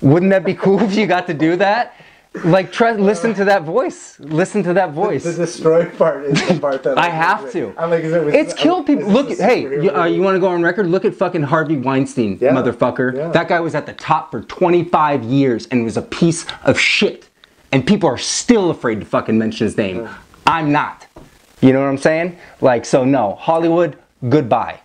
wouldn't 0.00 0.30
that 0.30 0.44
be 0.44 0.54
cool 0.54 0.80
if 0.80 0.94
you 0.96 1.06
got 1.06 1.26
to 1.26 1.34
do 1.34 1.54
that 1.56 1.94
like 2.44 2.70
try 2.70 2.92
listen 2.92 3.34
to 3.34 3.44
that 3.44 3.64
voice 3.64 4.18
listen 4.20 4.62
to 4.62 4.72
that 4.72 4.92
voice 4.92 5.24
The 5.24 5.32
destroy 5.32 5.90
part 5.90 6.24
is 6.24 6.46
the 6.46 6.60
part 6.60 6.84
that 6.84 6.96
I 7.06 7.08
have 7.08 7.50
to. 7.52 7.74
I'm 7.76 7.90
like, 7.90 8.04
it, 8.04 8.34
It's 8.34 8.54
killed 8.54 8.86
people. 8.86 9.08
Look, 9.08 9.36
hey, 9.36 9.62
you, 9.62 9.90
uh, 9.90 10.04
you 10.04 10.22
want 10.22 10.36
to 10.36 10.40
go 10.40 10.46
on 10.48 10.62
record? 10.62 10.86
Look 10.86 11.04
at 11.04 11.12
fucking 11.14 11.42
Harvey 11.42 11.76
Weinstein, 11.76 12.38
Yeah. 12.40 12.52
motherfucker. 12.52 13.16
Yeah. 13.16 13.28
That 13.30 13.48
guy 13.48 13.58
was 13.58 13.74
at 13.74 13.84
the 13.86 13.94
top 13.94 14.30
for 14.30 14.42
25 14.42 15.24
years 15.24 15.66
and 15.72 15.84
was 15.84 15.96
a 15.96 16.02
piece 16.02 16.46
of 16.62 16.78
shit. 16.78 17.28
And 17.72 17.84
people 17.84 18.08
are 18.08 18.18
still 18.18 18.70
afraid 18.70 19.00
to 19.00 19.06
fucking 19.06 19.36
mention 19.36 19.66
his 19.66 19.76
name. 19.76 20.08
I'm 20.46 20.70
not. 20.70 21.06
You 21.60 21.72
know 21.72 21.80
what 21.80 21.88
I'm 21.88 21.98
saying? 21.98 22.38
Like, 22.60 22.84
so 22.84 23.04
no, 23.04 23.34
Hollywood, 23.34 23.96
goodbye. 24.28 24.80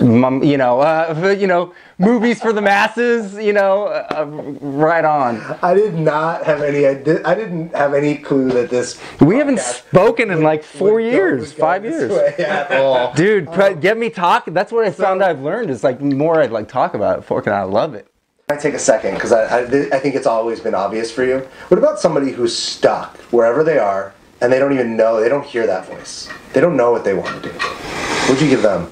You 0.00 0.56
know, 0.56 0.80
uh, 0.80 1.36
you 1.38 1.46
know, 1.46 1.74
movies 1.98 2.40
for 2.40 2.52
the 2.52 2.62
masses. 2.62 3.34
You 3.34 3.52
know, 3.52 3.86
uh, 3.86 4.24
right 4.60 5.04
on. 5.04 5.40
I 5.62 5.74
did 5.74 5.94
not 5.94 6.44
have 6.44 6.62
any. 6.62 6.86
I, 6.86 6.94
did, 6.94 7.24
I 7.24 7.34
didn't 7.34 7.74
have 7.74 7.94
any 7.94 8.16
clue 8.16 8.50
that 8.50 8.70
this. 8.70 9.00
We 9.20 9.36
haven't 9.36 9.56
podcast 9.56 9.88
spoken 9.88 10.30
in 10.30 10.42
like 10.42 10.64
four 10.64 11.00
years, 11.00 11.52
five 11.52 11.84
years. 11.84 12.12
at 12.38 12.72
all. 12.72 13.12
Dude, 13.14 13.50
pre- 13.52 13.74
get 13.74 13.98
me 13.98 14.10
talking. 14.10 14.54
That's 14.54 14.72
what 14.72 14.84
I 14.84 14.90
found 14.90 15.22
I've 15.22 15.40
learned 15.40 15.70
is 15.70 15.84
like 15.84 16.00
more 16.00 16.40
I 16.40 16.46
like 16.46 16.68
talk 16.68 16.94
about 16.94 17.18
it, 17.18 17.22
fucking 17.22 17.52
I 17.52 17.62
love 17.62 17.94
it. 17.94 18.06
I 18.48 18.56
take 18.56 18.74
a 18.74 18.78
second 18.78 19.14
because 19.14 19.32
I, 19.32 19.60
I, 19.60 19.60
I 19.62 19.98
think 19.98 20.14
it's 20.14 20.26
always 20.26 20.60
been 20.60 20.74
obvious 20.74 21.10
for 21.10 21.24
you. 21.24 21.38
What 21.68 21.78
about 21.78 21.98
somebody 21.98 22.32
who's 22.32 22.54
stuck 22.56 23.16
wherever 23.32 23.64
they 23.64 23.78
are 23.78 24.12
and 24.40 24.52
they 24.52 24.58
don't 24.58 24.72
even 24.74 24.96
know? 24.96 25.20
They 25.20 25.28
don't 25.28 25.44
hear 25.44 25.66
that 25.66 25.86
voice. 25.86 26.28
They 26.52 26.60
don't 26.60 26.76
know 26.76 26.90
what 26.90 27.04
they 27.04 27.14
want 27.14 27.42
to 27.42 27.48
do. 27.50 27.54
What'd 27.58 28.42
you 28.42 28.50
give 28.50 28.62
them? 28.62 28.90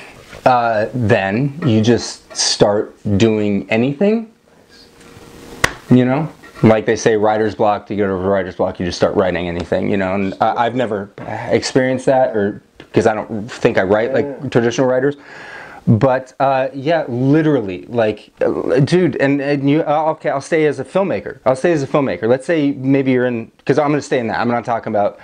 Then 0.44 1.60
you 1.66 1.80
just 1.80 2.34
start 2.36 2.94
doing 3.16 3.68
anything. 3.70 4.32
You 5.90 6.04
know, 6.04 6.32
like 6.62 6.86
they 6.86 6.96
say, 6.96 7.16
writer's 7.16 7.54
block. 7.54 7.86
To 7.86 7.96
get 7.96 8.08
over 8.08 8.28
writer's 8.28 8.56
block, 8.56 8.78
you 8.78 8.86
just 8.86 8.98
start 8.98 9.14
writing 9.16 9.48
anything. 9.48 9.90
You 9.90 9.96
know, 9.96 10.14
and 10.14 10.34
I, 10.40 10.66
I've 10.66 10.74
never 10.74 11.10
experienced 11.50 12.06
that, 12.06 12.36
or 12.36 12.62
because 12.78 13.06
I 13.06 13.14
don't 13.14 13.48
think 13.50 13.78
I 13.78 13.82
write 13.82 14.12
like 14.12 14.50
traditional 14.50 14.86
writers. 14.86 15.16
But 15.86 16.34
uh, 16.38 16.68
yeah, 16.74 17.04
literally, 17.08 17.86
like, 17.86 18.30
uh, 18.42 18.80
dude, 18.80 19.16
and, 19.16 19.40
and 19.40 19.68
you, 19.68 19.80
uh, 19.80 20.10
okay, 20.10 20.28
I'll 20.28 20.40
stay 20.40 20.66
as 20.66 20.78
a 20.78 20.84
filmmaker. 20.84 21.40
I'll 21.44 21.56
stay 21.56 21.72
as 21.72 21.82
a 21.82 21.86
filmmaker. 21.86 22.28
Let's 22.28 22.46
say 22.46 22.72
maybe 22.72 23.12
you're 23.12 23.26
in, 23.26 23.46
because 23.56 23.78
I'm 23.78 23.88
going 23.88 23.98
to 23.98 24.06
stay 24.06 24.18
in 24.18 24.26
that. 24.28 24.38
I'm 24.38 24.48
not 24.48 24.64
talking 24.64 24.92
about, 24.92 25.18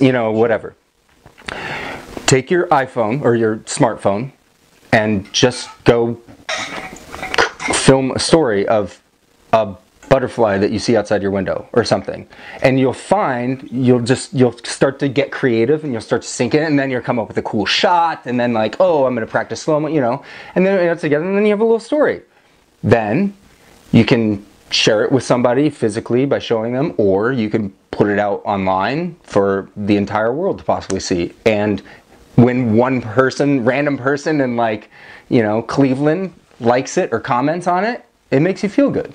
you 0.00 0.10
know, 0.10 0.32
whatever. 0.32 0.74
Take 2.26 2.50
your 2.50 2.66
iPhone 2.68 3.22
or 3.22 3.34
your 3.34 3.58
smartphone 3.58 4.32
and 4.92 5.30
just 5.32 5.68
go 5.84 6.20
film 7.74 8.12
a 8.12 8.18
story 8.18 8.66
of 8.66 9.00
a 9.52 9.76
butterfly 10.08 10.58
that 10.58 10.70
you 10.70 10.78
see 10.78 10.96
outside 10.96 11.22
your 11.22 11.30
window 11.30 11.68
or 11.72 11.84
something. 11.84 12.28
And 12.62 12.78
you'll 12.78 12.92
find 12.92 13.68
you'll 13.70 14.00
just 14.00 14.32
you'll 14.32 14.56
start 14.58 14.98
to 15.00 15.08
get 15.08 15.32
creative 15.32 15.84
and 15.84 15.92
you'll 15.92 16.02
start 16.02 16.22
to 16.22 16.28
sink 16.28 16.54
in 16.54 16.62
and 16.62 16.78
then 16.78 16.90
you'll 16.90 17.02
come 17.02 17.18
up 17.18 17.28
with 17.28 17.36
a 17.38 17.42
cool 17.42 17.66
shot 17.66 18.22
and 18.24 18.38
then 18.38 18.52
like 18.52 18.76
oh 18.80 19.06
i'm 19.06 19.14
going 19.14 19.26
to 19.26 19.30
practice 19.30 19.62
slow 19.62 19.86
you 19.88 20.00
know? 20.00 20.24
And 20.54 20.64
then 20.64 20.88
it's 20.88 21.00
together 21.00 21.24
and 21.24 21.36
then 21.36 21.44
you 21.44 21.50
have 21.50 21.60
a 21.60 21.64
little 21.64 21.80
story. 21.80 22.22
Then 22.82 23.34
you 23.92 24.04
can 24.04 24.44
share 24.70 25.04
it 25.04 25.12
with 25.12 25.24
somebody 25.24 25.68
physically 25.68 26.26
by 26.26 26.38
showing 26.38 26.72
them 26.72 26.94
or 26.96 27.32
you 27.32 27.50
can 27.50 27.70
put 27.90 28.08
it 28.08 28.18
out 28.18 28.42
online 28.44 29.16
for 29.22 29.68
the 29.76 29.96
entire 29.96 30.32
world 30.32 30.58
to 30.58 30.64
possibly 30.64 31.00
see. 31.00 31.32
And 31.46 31.82
when 32.36 32.76
one 32.76 33.00
person 33.00 33.64
random 33.64 33.96
person 33.96 34.40
in 34.40 34.56
like 34.56 34.90
you 35.28 35.42
know 35.42 35.62
cleveland 35.62 36.32
likes 36.60 36.96
it 36.96 37.12
or 37.12 37.20
comments 37.20 37.66
on 37.66 37.84
it 37.84 38.04
it 38.30 38.40
makes 38.40 38.62
you 38.62 38.68
feel 38.68 38.90
good 38.90 39.12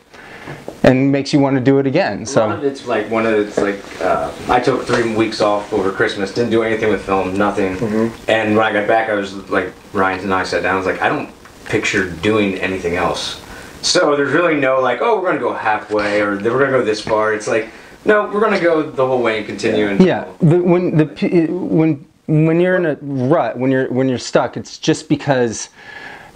and 0.83 1.11
makes 1.11 1.33
you 1.33 1.39
want 1.39 1.55
to 1.55 1.61
do 1.61 1.79
it 1.79 1.85
again 1.85 2.25
so 2.25 2.49
of 2.49 2.63
it's 2.63 2.85
like 2.87 3.09
one 3.09 3.25
of 3.25 3.33
it's 3.33 3.57
like 3.57 3.79
uh, 4.01 4.31
I 4.47 4.59
took 4.59 4.85
three 4.85 5.15
weeks 5.15 5.41
off 5.41 5.71
over 5.73 5.91
Christmas, 5.91 6.33
didn't 6.33 6.51
do 6.51 6.63
anything 6.63 6.89
with 6.89 7.05
film, 7.05 7.37
nothing. 7.37 7.75
Mm-hmm. 7.75 8.29
And 8.31 8.55
when 8.55 8.65
I 8.65 8.73
got 8.73 8.87
back, 8.87 9.09
I 9.09 9.13
was 9.13 9.35
like 9.49 9.73
Ryan 9.93 10.21
and 10.21 10.33
I 10.33 10.43
sat 10.43 10.63
down. 10.63 10.75
I 10.75 10.77
was 10.77 10.85
like, 10.85 11.01
I 11.01 11.09
don't 11.09 11.29
picture 11.65 12.09
doing 12.09 12.55
anything 12.55 12.95
else. 12.95 13.43
So 13.81 14.15
there's 14.15 14.33
really 14.33 14.55
no 14.55 14.79
like, 14.79 14.99
oh, 15.01 15.19
we're 15.19 15.27
gonna 15.27 15.39
go 15.39 15.53
halfway 15.53 16.21
or 16.21 16.37
we're 16.37 16.59
gonna 16.59 16.71
go 16.71 16.83
this 16.83 17.01
far. 17.01 17.33
It's 17.33 17.47
like, 17.47 17.69
no, 18.05 18.25
we're 18.25 18.41
gonna 18.41 18.59
go 18.59 18.81
the 18.81 19.05
whole 19.05 19.21
way 19.21 19.37
and 19.37 19.45
continue. 19.45 19.87
And 19.87 19.99
Yeah, 20.03 20.27
the, 20.41 20.61
when 20.61 20.97
the 20.97 21.05
p- 21.05 21.45
when 21.47 22.05
when 22.29 22.59
you're 22.59 22.75
in 22.75 22.85
a 22.85 22.95
rut, 23.01 23.57
when 23.57 23.71
you're 23.71 23.89
when 23.91 24.07
you're 24.07 24.17
stuck, 24.19 24.57
it's 24.57 24.77
just 24.77 25.09
because. 25.09 25.69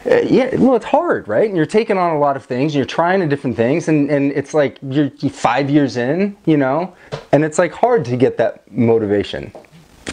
Uh, 0.06 0.16
yeah, 0.26 0.54
well, 0.58 0.76
it's 0.76 0.84
hard, 0.84 1.30
right? 1.30 1.48
And 1.48 1.56
you're 1.56 1.66
taking 1.66 1.98
on 1.98 2.14
a 2.14 2.20
lot 2.20 2.36
of 2.36 2.44
things. 2.44 2.74
and 2.74 2.76
You're 2.76 2.86
trying 2.86 3.26
different 3.30 3.56
things, 3.56 3.88
and, 3.88 4.10
and 4.12 4.34
it's 4.34 4.54
like 4.54 4.78
you're 4.90 5.10
five 5.32 5.70
years 5.70 5.96
in, 5.96 6.36
you 6.46 6.58
know, 6.58 6.94
and 7.32 7.46
it's 7.46 7.58
like 7.58 7.72
hard 7.72 8.04
to 8.06 8.18
get 8.18 8.36
that 8.36 8.70
motivation. 8.70 9.54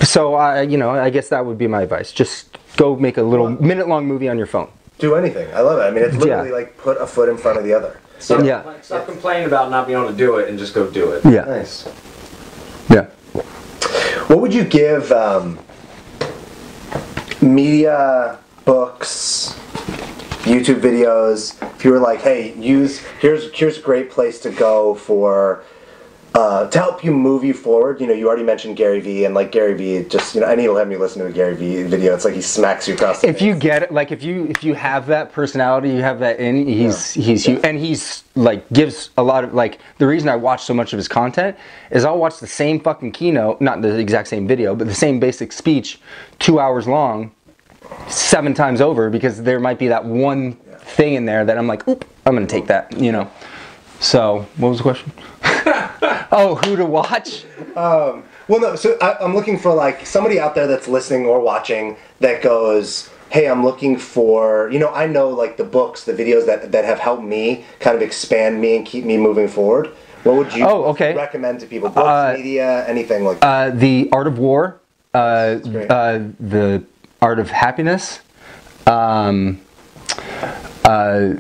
So 0.03 0.37
I, 0.37 0.63
you 0.63 0.77
know, 0.79 0.91
I 0.91 1.11
guess 1.11 1.29
that 1.31 1.45
would 1.45 1.59
be 1.59 1.67
my 1.67 1.83
advice. 1.83 2.13
Just 2.13 2.57
go 2.77 2.95
make 2.95 3.17
a 3.17 3.23
little 3.23 3.49
minute-long 3.51 4.07
movie 4.07 4.29
on 4.29 4.39
your 4.39 4.47
phone. 4.47 4.71
Do 5.01 5.17
anything. 5.17 5.53
I 5.53 5.61
love 5.61 5.81
it. 5.81 5.83
I 5.83 5.91
mean, 5.91 6.05
it's 6.05 6.15
literally 6.17 6.51
Yeah. 6.51 6.55
like 6.55 6.79
put 6.79 6.97
a 6.99 7.07
foot 7.07 7.29
in 7.29 7.37
front 7.37 7.59
of 7.59 7.65
the 7.65 7.75
other. 7.75 7.99
Stop, 8.21 8.45
Yeah. 8.45 8.63
like, 8.63 8.85
stop 8.85 9.07
complaining 9.07 9.49
about 9.49 9.73
not 9.73 9.89
being 9.89 9.99
able 9.99 10.09
to 10.13 10.17
do 10.17 10.37
it 10.37 10.49
and 10.49 10.57
just 10.57 10.73
go 10.73 10.89
do 10.89 11.11
it. 11.11 11.25
Yeah. 11.25 11.47
Nice. 11.47 11.89
Yeah. 12.89 13.07
What 14.29 14.39
would 14.41 14.55
you 14.55 14.63
give 14.63 15.11
um, 15.11 15.59
media, 17.43 18.39
books, 18.65 19.55
YouTube 20.45 20.81
videos? 20.81 21.61
If 21.75 21.85
you 21.85 21.93
were 21.93 21.99
like, 21.99 22.21
hey, 22.21 22.55
use 22.55 22.99
here's 23.21 23.53
here's 23.53 23.79
a 23.79 23.83
great 23.83 24.11
place 24.11 24.41
to 24.41 24.51
go 24.51 24.95
for 24.95 25.65
uh, 26.35 26.69
to 26.69 26.79
help 26.79 27.03
you 27.03 27.11
move 27.11 27.43
you 27.43 27.53
forward. 27.53 28.01
You 28.01 28.07
know, 28.07 28.13
you 28.13 28.29
already 28.29 28.45
mentioned 28.45 28.77
Gary 28.77 29.01
Vee, 29.01 29.25
and 29.25 29.35
like 29.35 29.51
Gary 29.51 29.75
Vee, 29.75 30.05
just 30.05 30.35
you 30.35 30.41
know, 30.41 30.47
anytime 30.47 30.91
you 30.91 30.99
listen 30.99 31.23
to 31.23 31.29
a 31.29 31.33
Gary 31.33 31.57
Vee 31.57 31.83
video, 31.83 32.15
it's 32.15 32.25
like 32.25 32.35
he 32.35 32.43
smacks 32.43 32.87
you 32.87 32.95
across. 32.95 33.21
The 33.21 33.29
If 33.29 33.43
you 33.43 33.55
get 33.55 33.83
it, 33.83 33.93
like 33.93 34.13
if 34.13 34.23
you 34.23 34.47
if 34.47 34.63
you 34.63 34.75
have 34.75 35.07
that 35.09 35.33
personality, 35.33 35.91
you 35.91 36.03
have 36.03 36.21
that 36.21 36.39
in. 36.39 36.67
He's 36.67 37.13
he's 37.15 37.47
you, 37.47 37.61
and 37.65 37.79
he's 37.79 38.25
like 38.37 38.69
gives 38.73 39.11
a 39.19 39.23
lot 39.23 39.43
of 39.43 39.55
like 39.55 39.81
the 39.99 40.07
reason 40.07 40.29
I 40.29 40.37
watch 40.37 40.65
so 40.65 40.73
much 40.73 40.93
of 40.93 40.99
his 40.99 41.09
content 41.09 41.57
is 41.91 42.05
I'll 42.05 42.19
watch 42.19 42.39
the 42.39 42.47
same 42.47 42.79
fucking 42.81 43.13
keynote, 43.13 43.61
not 43.61 43.83
the 43.83 43.99
exact 43.99 44.29
same 44.29 44.47
video, 44.47 44.75
but 44.77 44.87
the 44.87 44.95
same 44.95 45.19
basic 45.19 45.53
speech, 45.53 46.01
two 46.39 46.61
hours 46.61 46.87
long, 46.87 47.33
seven 48.09 48.55
times 48.55 48.81
over 48.81 49.11
because 49.11 49.43
there 49.43 49.59
might 49.59 49.79
be 49.79 49.89
that 49.89 50.05
one 50.05 50.55
thing 50.81 51.15
in 51.15 51.25
there 51.25 51.45
that 51.45 51.59
I'm 51.59 51.67
like, 51.67 51.87
oop, 51.89 52.05
I'm 52.25 52.35
gonna 52.35 52.47
take 52.47 52.67
that, 52.69 52.97
you 52.97 53.11
know. 53.11 53.31
So 53.99 54.47
what 54.57 54.69
was 54.69 54.79
the 54.79 54.83
question? 54.83 55.13
oh, 56.33 56.57
who 56.65 56.77
to 56.77 56.85
watch? 56.85 57.45
Well, 57.75 58.61
no. 58.61 58.75
So 58.77 58.97
I, 59.01 59.17
I'm 59.25 59.35
looking 59.35 59.59
for 59.59 59.73
like 59.73 60.05
somebody 60.07 60.41
out 60.41 60.55
there 60.55 60.67
that's 60.67 60.89
listening 60.89 61.27
or 61.27 61.41
watching 61.41 61.97
that 62.21 62.43
goes, 62.43 63.09
"Hey, 63.31 63.47
I'm 63.49 63.65
looking 63.65 63.97
for." 63.97 64.69
You 64.73 64.79
know, 64.81 64.91
I 64.93 65.07
know 65.07 65.29
like 65.29 65.57
the 65.57 65.65
books, 65.65 66.05
the 66.05 66.13
videos 66.13 66.47
that 66.47 66.73
that 66.73 66.85
have 66.85 66.99
helped 66.99 67.23
me 67.23 67.65
kind 67.79 67.95
of 67.97 68.03
expand 68.03 68.61
me 68.61 68.77
and 68.77 68.85
keep 68.85 69.05
me 69.05 69.17
moving 69.17 69.47
forward. 69.49 69.89
What 70.25 70.37
would 70.37 70.53
you 70.55 70.67
Oh, 70.67 70.85
okay. 70.87 71.15
recommend 71.15 71.61
to 71.61 71.67
people? 71.67 71.89
Books, 71.89 72.07
Uh, 72.07 72.35
media, 72.37 72.85
anything 72.87 73.25
like 73.25 73.41
that. 73.41 73.47
Uh, 73.47 73.71
the 73.75 74.09
Art 74.13 74.27
of 74.27 74.39
War, 74.39 74.79
uh, 75.15 75.17
uh, 75.89 76.19
the 76.39 76.83
Art 77.23 77.39
of 77.39 77.51
Happiness. 77.51 78.21
Um, 78.87 79.61
uh, 80.85 81.35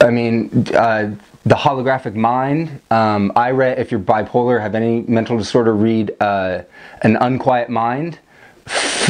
I 0.00 0.10
mean, 0.10 0.66
uh, 0.74 1.10
the 1.44 1.54
Holographic 1.54 2.14
Mind. 2.14 2.80
Um, 2.90 3.32
I 3.34 3.50
read, 3.50 3.78
if 3.78 3.90
you're 3.90 4.00
bipolar, 4.00 4.60
have 4.60 4.74
any 4.74 5.02
mental 5.02 5.38
disorder, 5.38 5.74
read 5.74 6.14
uh, 6.20 6.62
An 7.02 7.16
Unquiet 7.16 7.68
Mind. 7.68 8.18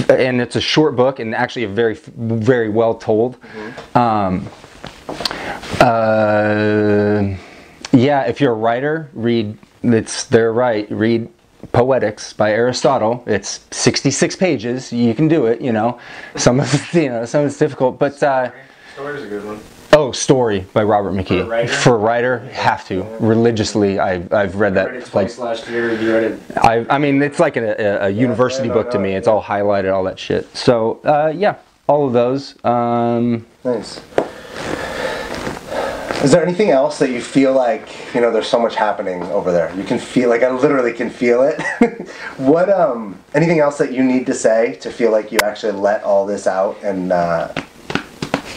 And 0.09 0.41
it's 0.41 0.57
a 0.57 0.61
short 0.61 0.97
book 0.97 1.19
and 1.19 1.35
actually 1.35 1.65
a 1.65 1.69
very, 1.69 1.95
very 1.95 2.71
well 2.71 2.95
told. 2.95 3.37
Um, 3.95 4.49
uh, 5.81 7.35
yeah, 7.93 8.23
if 8.23 8.41
you're 8.41 8.53
a 8.53 8.57
writer, 8.57 9.11
read. 9.13 9.59
It's 9.83 10.25
they're 10.25 10.53
right. 10.53 10.91
Read 10.91 11.29
Poetics 11.73 12.33
by 12.33 12.53
Aristotle. 12.53 13.23
It's 13.27 13.67
66 13.71 14.37
pages. 14.37 14.93
You 14.93 15.15
can 15.15 15.29
do 15.29 15.47
it. 15.47 15.61
You 15.61 15.73
know, 15.73 15.99
some 16.37 16.61
of 16.61 16.73
it's, 16.73 16.95
you 16.95 17.09
know 17.09 17.25
some 17.25 17.43
of 17.43 17.49
it's 17.49 17.59
difficult, 17.59 17.99
but 17.99 18.23
uh, 18.23 18.51
Story's 18.95 19.25
a 19.25 19.27
good 19.27 19.45
one. 19.45 19.61
Oh, 20.01 20.13
Story 20.13 20.67
by 20.73 20.83
Robert 20.83 21.13
McKee. 21.13 21.27
For 21.27 21.43
a 21.43 21.47
writer? 21.47 21.73
For 21.73 21.95
a 21.95 21.99
writer, 21.99 22.39
have 22.51 22.87
to 22.89 23.03
religiously. 23.21 23.99
I 23.99 24.15
I've 24.31 24.57
read 24.57 24.77
I 24.77 24.85
read 24.87 25.03
that 25.03 25.15
like 25.15 25.39
last 25.39 25.69
year. 25.69 25.95
You 26.01 26.15
read 26.15 26.25
it. 26.33 26.41
I, 26.57 26.87
I 26.89 26.99
mean, 26.99 27.23
it's 27.23 27.39
like 27.39 27.57
a, 27.57 28.05
a, 28.05 28.07
a 28.07 28.11
university 28.11 28.69
no, 28.69 28.75
book 28.75 28.91
to 28.93 28.99
me. 28.99 29.15
It's 29.15 29.29
all 29.29 29.43
highlighted, 29.43 29.93
all 29.93 30.05
that 30.05 30.19
shit. 30.19 30.55
So, 30.57 31.01
uh, 31.05 31.33
yeah, 31.35 31.57
all 31.89 32.07
of 32.07 32.13
those. 32.13 32.63
Um, 32.65 33.47
Nice. 33.65 34.01
Is 36.23 36.33
there 36.33 36.43
anything 36.43 36.71
else 36.71 36.99
that 36.99 37.11
you 37.11 37.23
feel 37.23 37.55
like 37.55 38.15
you 38.15 38.21
know? 38.21 38.31
There's 38.31 38.47
so 38.47 38.59
much 38.59 38.77
happening 38.77 39.23
over 39.25 39.53
there. 39.53 39.75
You 39.75 39.85
can 39.85 39.99
feel 39.99 40.29
like 40.29 40.43
I 40.43 40.51
literally 40.51 40.93
can 40.93 41.09
feel 41.09 41.43
it. 41.43 41.61
what 42.37 42.69
um? 42.69 43.19
Anything 43.35 43.59
else 43.59 43.79
that 43.79 43.93
you 43.93 44.05
need 44.05 44.27
to 44.27 44.35
say 44.35 44.75
to 44.77 44.91
feel 44.91 45.13
like 45.13 45.33
you 45.33 45.39
actually 45.43 45.73
let 45.73 46.03
all 46.03 46.27
this 46.27 46.47
out 46.47 46.77
and 46.83 47.11
uh, 47.11 47.53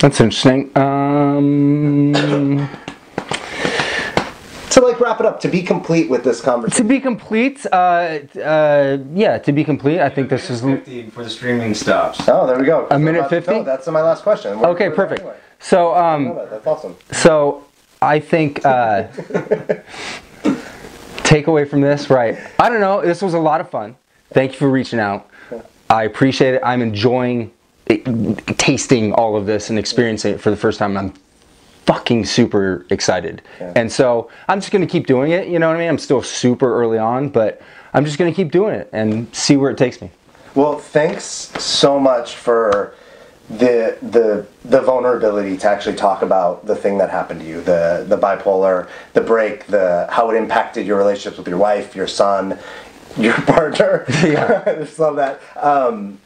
that's 0.04 0.20
interesting. 0.20 0.70
Um, 0.78 2.12
to 4.70 4.82
like 4.82 5.00
wrap 5.00 5.22
it 5.22 5.26
up 5.26 5.40
to 5.40 5.48
be 5.48 5.62
complete 5.62 6.10
with 6.10 6.26
this 6.26 6.42
conversation. 6.42 6.84
to 6.86 6.90
be 6.90 7.00
complete, 7.00 7.66
uh, 7.72 8.20
uh, 8.44 8.98
yeah, 9.14 9.38
to 9.38 9.54
be 9.54 9.64
complete, 9.64 10.02
I 10.02 10.10
think 10.10 10.28
this 10.30 10.50
is. 10.50 10.60
50 10.60 11.04
before 11.04 11.24
the 11.24 11.30
streaming 11.30 11.74
stops. 11.74 12.28
Oh, 12.28 12.46
there 12.46 12.60
we 12.60 12.66
go. 12.66 12.86
A 12.92 13.00
minute 13.00 13.20
About 13.20 13.30
50? 13.30 13.52
No, 13.52 13.64
that's 13.64 13.88
my 13.88 14.02
last 14.02 14.24
question. 14.24 14.60
We're- 14.60 14.74
Okay, 14.74 14.90
we're 14.90 14.96
perfect. 14.96 15.22
anyway. 15.22 15.38
So, 15.60 15.96
um, 15.96 16.36
That's 16.52 16.68
awesome. 16.68 16.98
So 17.14 17.64
I 18.02 18.20
think 18.20 18.66
uh, 18.66 19.04
takeaway 21.24 21.66
from 21.70 21.80
this, 21.80 22.10
right? 22.10 22.38
I 22.60 22.68
don't 22.68 22.82
know. 22.82 23.02
This 23.02 23.22
was 23.22 23.36
a 23.36 23.40
lot 23.40 23.62
of 23.62 23.70
fun. 23.70 23.96
Thank 24.32 24.52
you 24.52 24.58
for 24.60 24.70
reaching 24.70 25.00
out. 25.00 25.30
I 25.90 26.04
appreciate 26.04 26.56
it. 26.56 26.62
I'm 26.66 26.82
enjoying 26.82 27.54
it, 27.86 28.58
tasting 28.58 29.14
all 29.14 29.36
of 29.36 29.46
this 29.46 29.70
and 29.70 29.78
experiencing 29.78 30.34
it 30.34 30.42
for 30.42 30.50
the 30.50 30.58
first 30.58 30.80
time. 30.80 30.98
I'm 30.98 31.14
fucking 31.86 32.26
super 32.26 32.86
excited. 32.90 33.42
And 33.60 33.92
so 33.92 34.30
I'm 34.48 34.60
just 34.60 34.72
going 34.72 34.86
to 34.86 34.92
keep 34.92 35.06
doing 35.06 35.32
it. 35.32 35.48
You 35.48 35.60
know 35.60 35.68
what 35.68 35.76
I 35.76 35.80
mean? 35.80 35.90
I'm 35.90 35.98
still 35.98 36.22
super 36.22 36.74
early 36.82 36.98
on, 36.98 37.30
but 37.30 37.62
I'm 37.94 38.06
just 38.06 38.18
going 38.18 38.32
to 38.32 38.36
keep 38.36 38.52
doing 38.52 38.76
it 38.76 38.90
and 38.94 39.34
see 39.36 39.58
where 39.58 39.70
it 39.70 39.78
takes 39.78 40.02
me. 40.02 40.10
Well, 40.56 40.78
thanks 40.78 41.26
so 41.26 42.00
much 42.00 42.36
for 42.36 42.96
the 43.50 43.98
the 44.02 44.46
the 44.64 44.80
vulnerability 44.82 45.58
to 45.58 45.70
actually 45.70 45.96
talk 45.96 46.22
about 46.22 46.66
the 46.66 46.76
thing 46.76 46.98
that 47.00 47.10
happened 47.10 47.42
to 47.42 47.46
you, 47.46 47.62
the 47.62 48.06
the 48.08 48.18
bipolar, 48.18 48.88
the 49.14 49.22
break, 49.22 49.66
the 49.68 50.08
how 50.10 50.30
it 50.32 50.38
impacted 50.38 50.88
your 50.88 50.98
relationships 50.98 51.38
with 51.38 51.48
your 51.48 51.58
wife, 51.58 51.96
your 51.96 52.08
son, 52.08 52.58
your 53.18 53.34
partner. 53.42 54.06
Yeah. 54.24 54.64
I 54.68 54.76
just 54.76 54.98
love 55.00 55.18
that. 55.18 55.42
Um, 55.58 56.20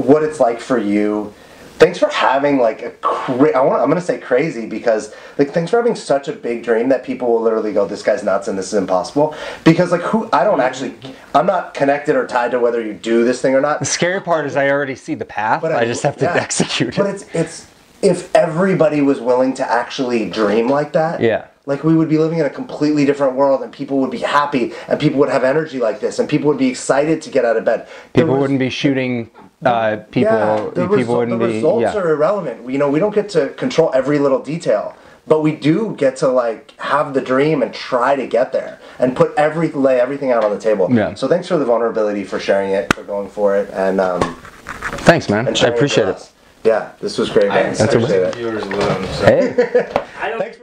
what 0.00 0.22
it's 0.22 0.40
like 0.40 0.60
for 0.60 0.78
you. 0.78 1.32
Thanks 1.78 1.98
for 1.98 2.08
having 2.08 2.58
like 2.58 2.80
a 2.82 2.90
cra- 3.02 3.54
I 3.54 3.60
want 3.60 3.82
I'm 3.82 3.88
gonna 3.90 4.00
say 4.00 4.18
crazy 4.18 4.64
because 4.64 5.14
like 5.36 5.50
thanks 5.50 5.70
for 5.70 5.76
having 5.76 5.94
such 5.94 6.26
a 6.26 6.32
big 6.32 6.62
dream 6.62 6.88
that 6.88 7.04
people 7.04 7.28
will 7.30 7.42
literally 7.42 7.74
go 7.74 7.86
this 7.86 8.02
guy's 8.02 8.22
nuts 8.24 8.48
and 8.48 8.56
this 8.58 8.68
is 8.68 8.74
impossible 8.74 9.34
because 9.62 9.92
like 9.92 10.00
who 10.00 10.26
I 10.32 10.42
don't 10.44 10.62
actually 10.62 10.94
I'm 11.34 11.44
not 11.44 11.74
connected 11.74 12.16
or 12.16 12.26
tied 12.26 12.52
to 12.52 12.60
whether 12.60 12.80
you 12.82 12.94
do 12.94 13.26
this 13.26 13.42
thing 13.42 13.54
or 13.54 13.60
not 13.60 13.80
The 13.80 13.84
scary 13.84 14.22
part 14.22 14.46
is 14.46 14.56
I 14.56 14.70
already 14.70 14.94
see 14.94 15.14
the 15.14 15.26
path. 15.26 15.60
But 15.60 15.72
I, 15.72 15.84
just 15.84 16.02
have 16.02 16.16
to 16.16 16.24
yeah. 16.24 16.34
execute 16.36 16.94
it. 16.94 16.96
But 16.96 17.10
it's 17.10 17.26
it's 17.34 17.66
if 18.02 18.34
everybody 18.34 19.02
was 19.02 19.20
willing 19.20 19.52
to 19.54 19.70
actually 19.70 20.30
dream 20.30 20.68
like 20.68 20.92
that, 20.94 21.20
Yeah. 21.20 21.46
like 21.66 21.84
we 21.84 21.94
would 21.94 22.08
be 22.08 22.16
living 22.18 22.38
in 22.38 22.46
a 22.46 22.50
completely 22.50 23.04
different 23.04 23.34
world, 23.34 23.62
and 23.62 23.72
people 23.72 23.98
would 23.98 24.10
be 24.10 24.18
happy, 24.18 24.72
and 24.88 25.00
people 25.00 25.18
would 25.20 25.30
have 25.30 25.44
energy 25.44 25.78
like 25.78 26.00
this, 26.00 26.18
and 26.18 26.28
people 26.28 26.48
would 26.48 26.58
be 26.58 26.68
excited 26.68 27.20
to 27.22 27.30
get 27.30 27.44
out 27.44 27.56
of 27.56 27.64
bed. 27.64 27.88
People 28.12 28.34
res- 28.34 28.40
wouldn't 28.42 28.58
be 28.58 28.68
shooting 28.70 29.30
uh, 29.68 29.96
people. 30.10 30.32
Yeah, 30.34 30.56
the, 30.56 30.70
people 30.82 30.96
result- 30.96 31.18
wouldn't 31.18 31.40
the 31.40 31.46
be. 31.46 31.54
results 31.54 31.82
Yeah. 31.82 31.96
are 31.96 32.10
irrelevant. 32.12 32.70
You 32.70 32.78
know, 32.78 32.90
we 32.90 32.98
don't 32.98 33.14
get 33.14 33.28
to 33.30 33.48
control 33.50 33.90
every 33.94 34.18
little 34.18 34.40
detail, 34.42 34.94
but 35.26 35.42
we 35.42 35.52
do 35.52 35.94
get 35.96 36.16
to 36.16 36.28
like 36.28 36.72
have 36.78 37.14
the 37.14 37.20
dream 37.20 37.62
and 37.62 37.72
try 37.74 38.16
to 38.16 38.26
get 38.26 38.52
there 38.52 38.78
and 38.98 39.16
put 39.16 39.32
every 39.36 39.68
lay 39.72 40.00
everything 40.00 40.30
out 40.32 40.44
on 40.44 40.50
the 40.50 40.58
table. 40.60 40.88
Yeah. 40.90 41.14
So 41.14 41.28
thanks 41.28 41.48
for 41.48 41.58
the 41.58 41.64
vulnerability, 41.64 42.24
for 42.24 42.38
sharing 42.38 42.70
it, 42.70 42.92
for 42.94 43.02
going 43.02 43.28
for 43.28 43.56
it, 43.56 43.70
and 43.72 44.00
um, 44.00 44.20
Thanks, 45.06 45.28
man. 45.28 45.46
and 45.48 45.56
I 45.58 45.68
appreciate 45.68 46.06
with 46.06 46.16
it. 46.22 46.32
Yeah, 46.64 46.92
this 47.00 47.16
was 47.16 47.30
great, 47.30 47.48
I 47.50 47.54
man. 47.62 47.70
expect 47.70 47.94
Appreciate 47.94 48.22
it. 48.22 48.34
viewers 48.34 48.62
alone. 48.64 49.04
So. 49.14 49.26
Hey. 49.26 50.02
I 50.20 50.28
don't 50.30 50.42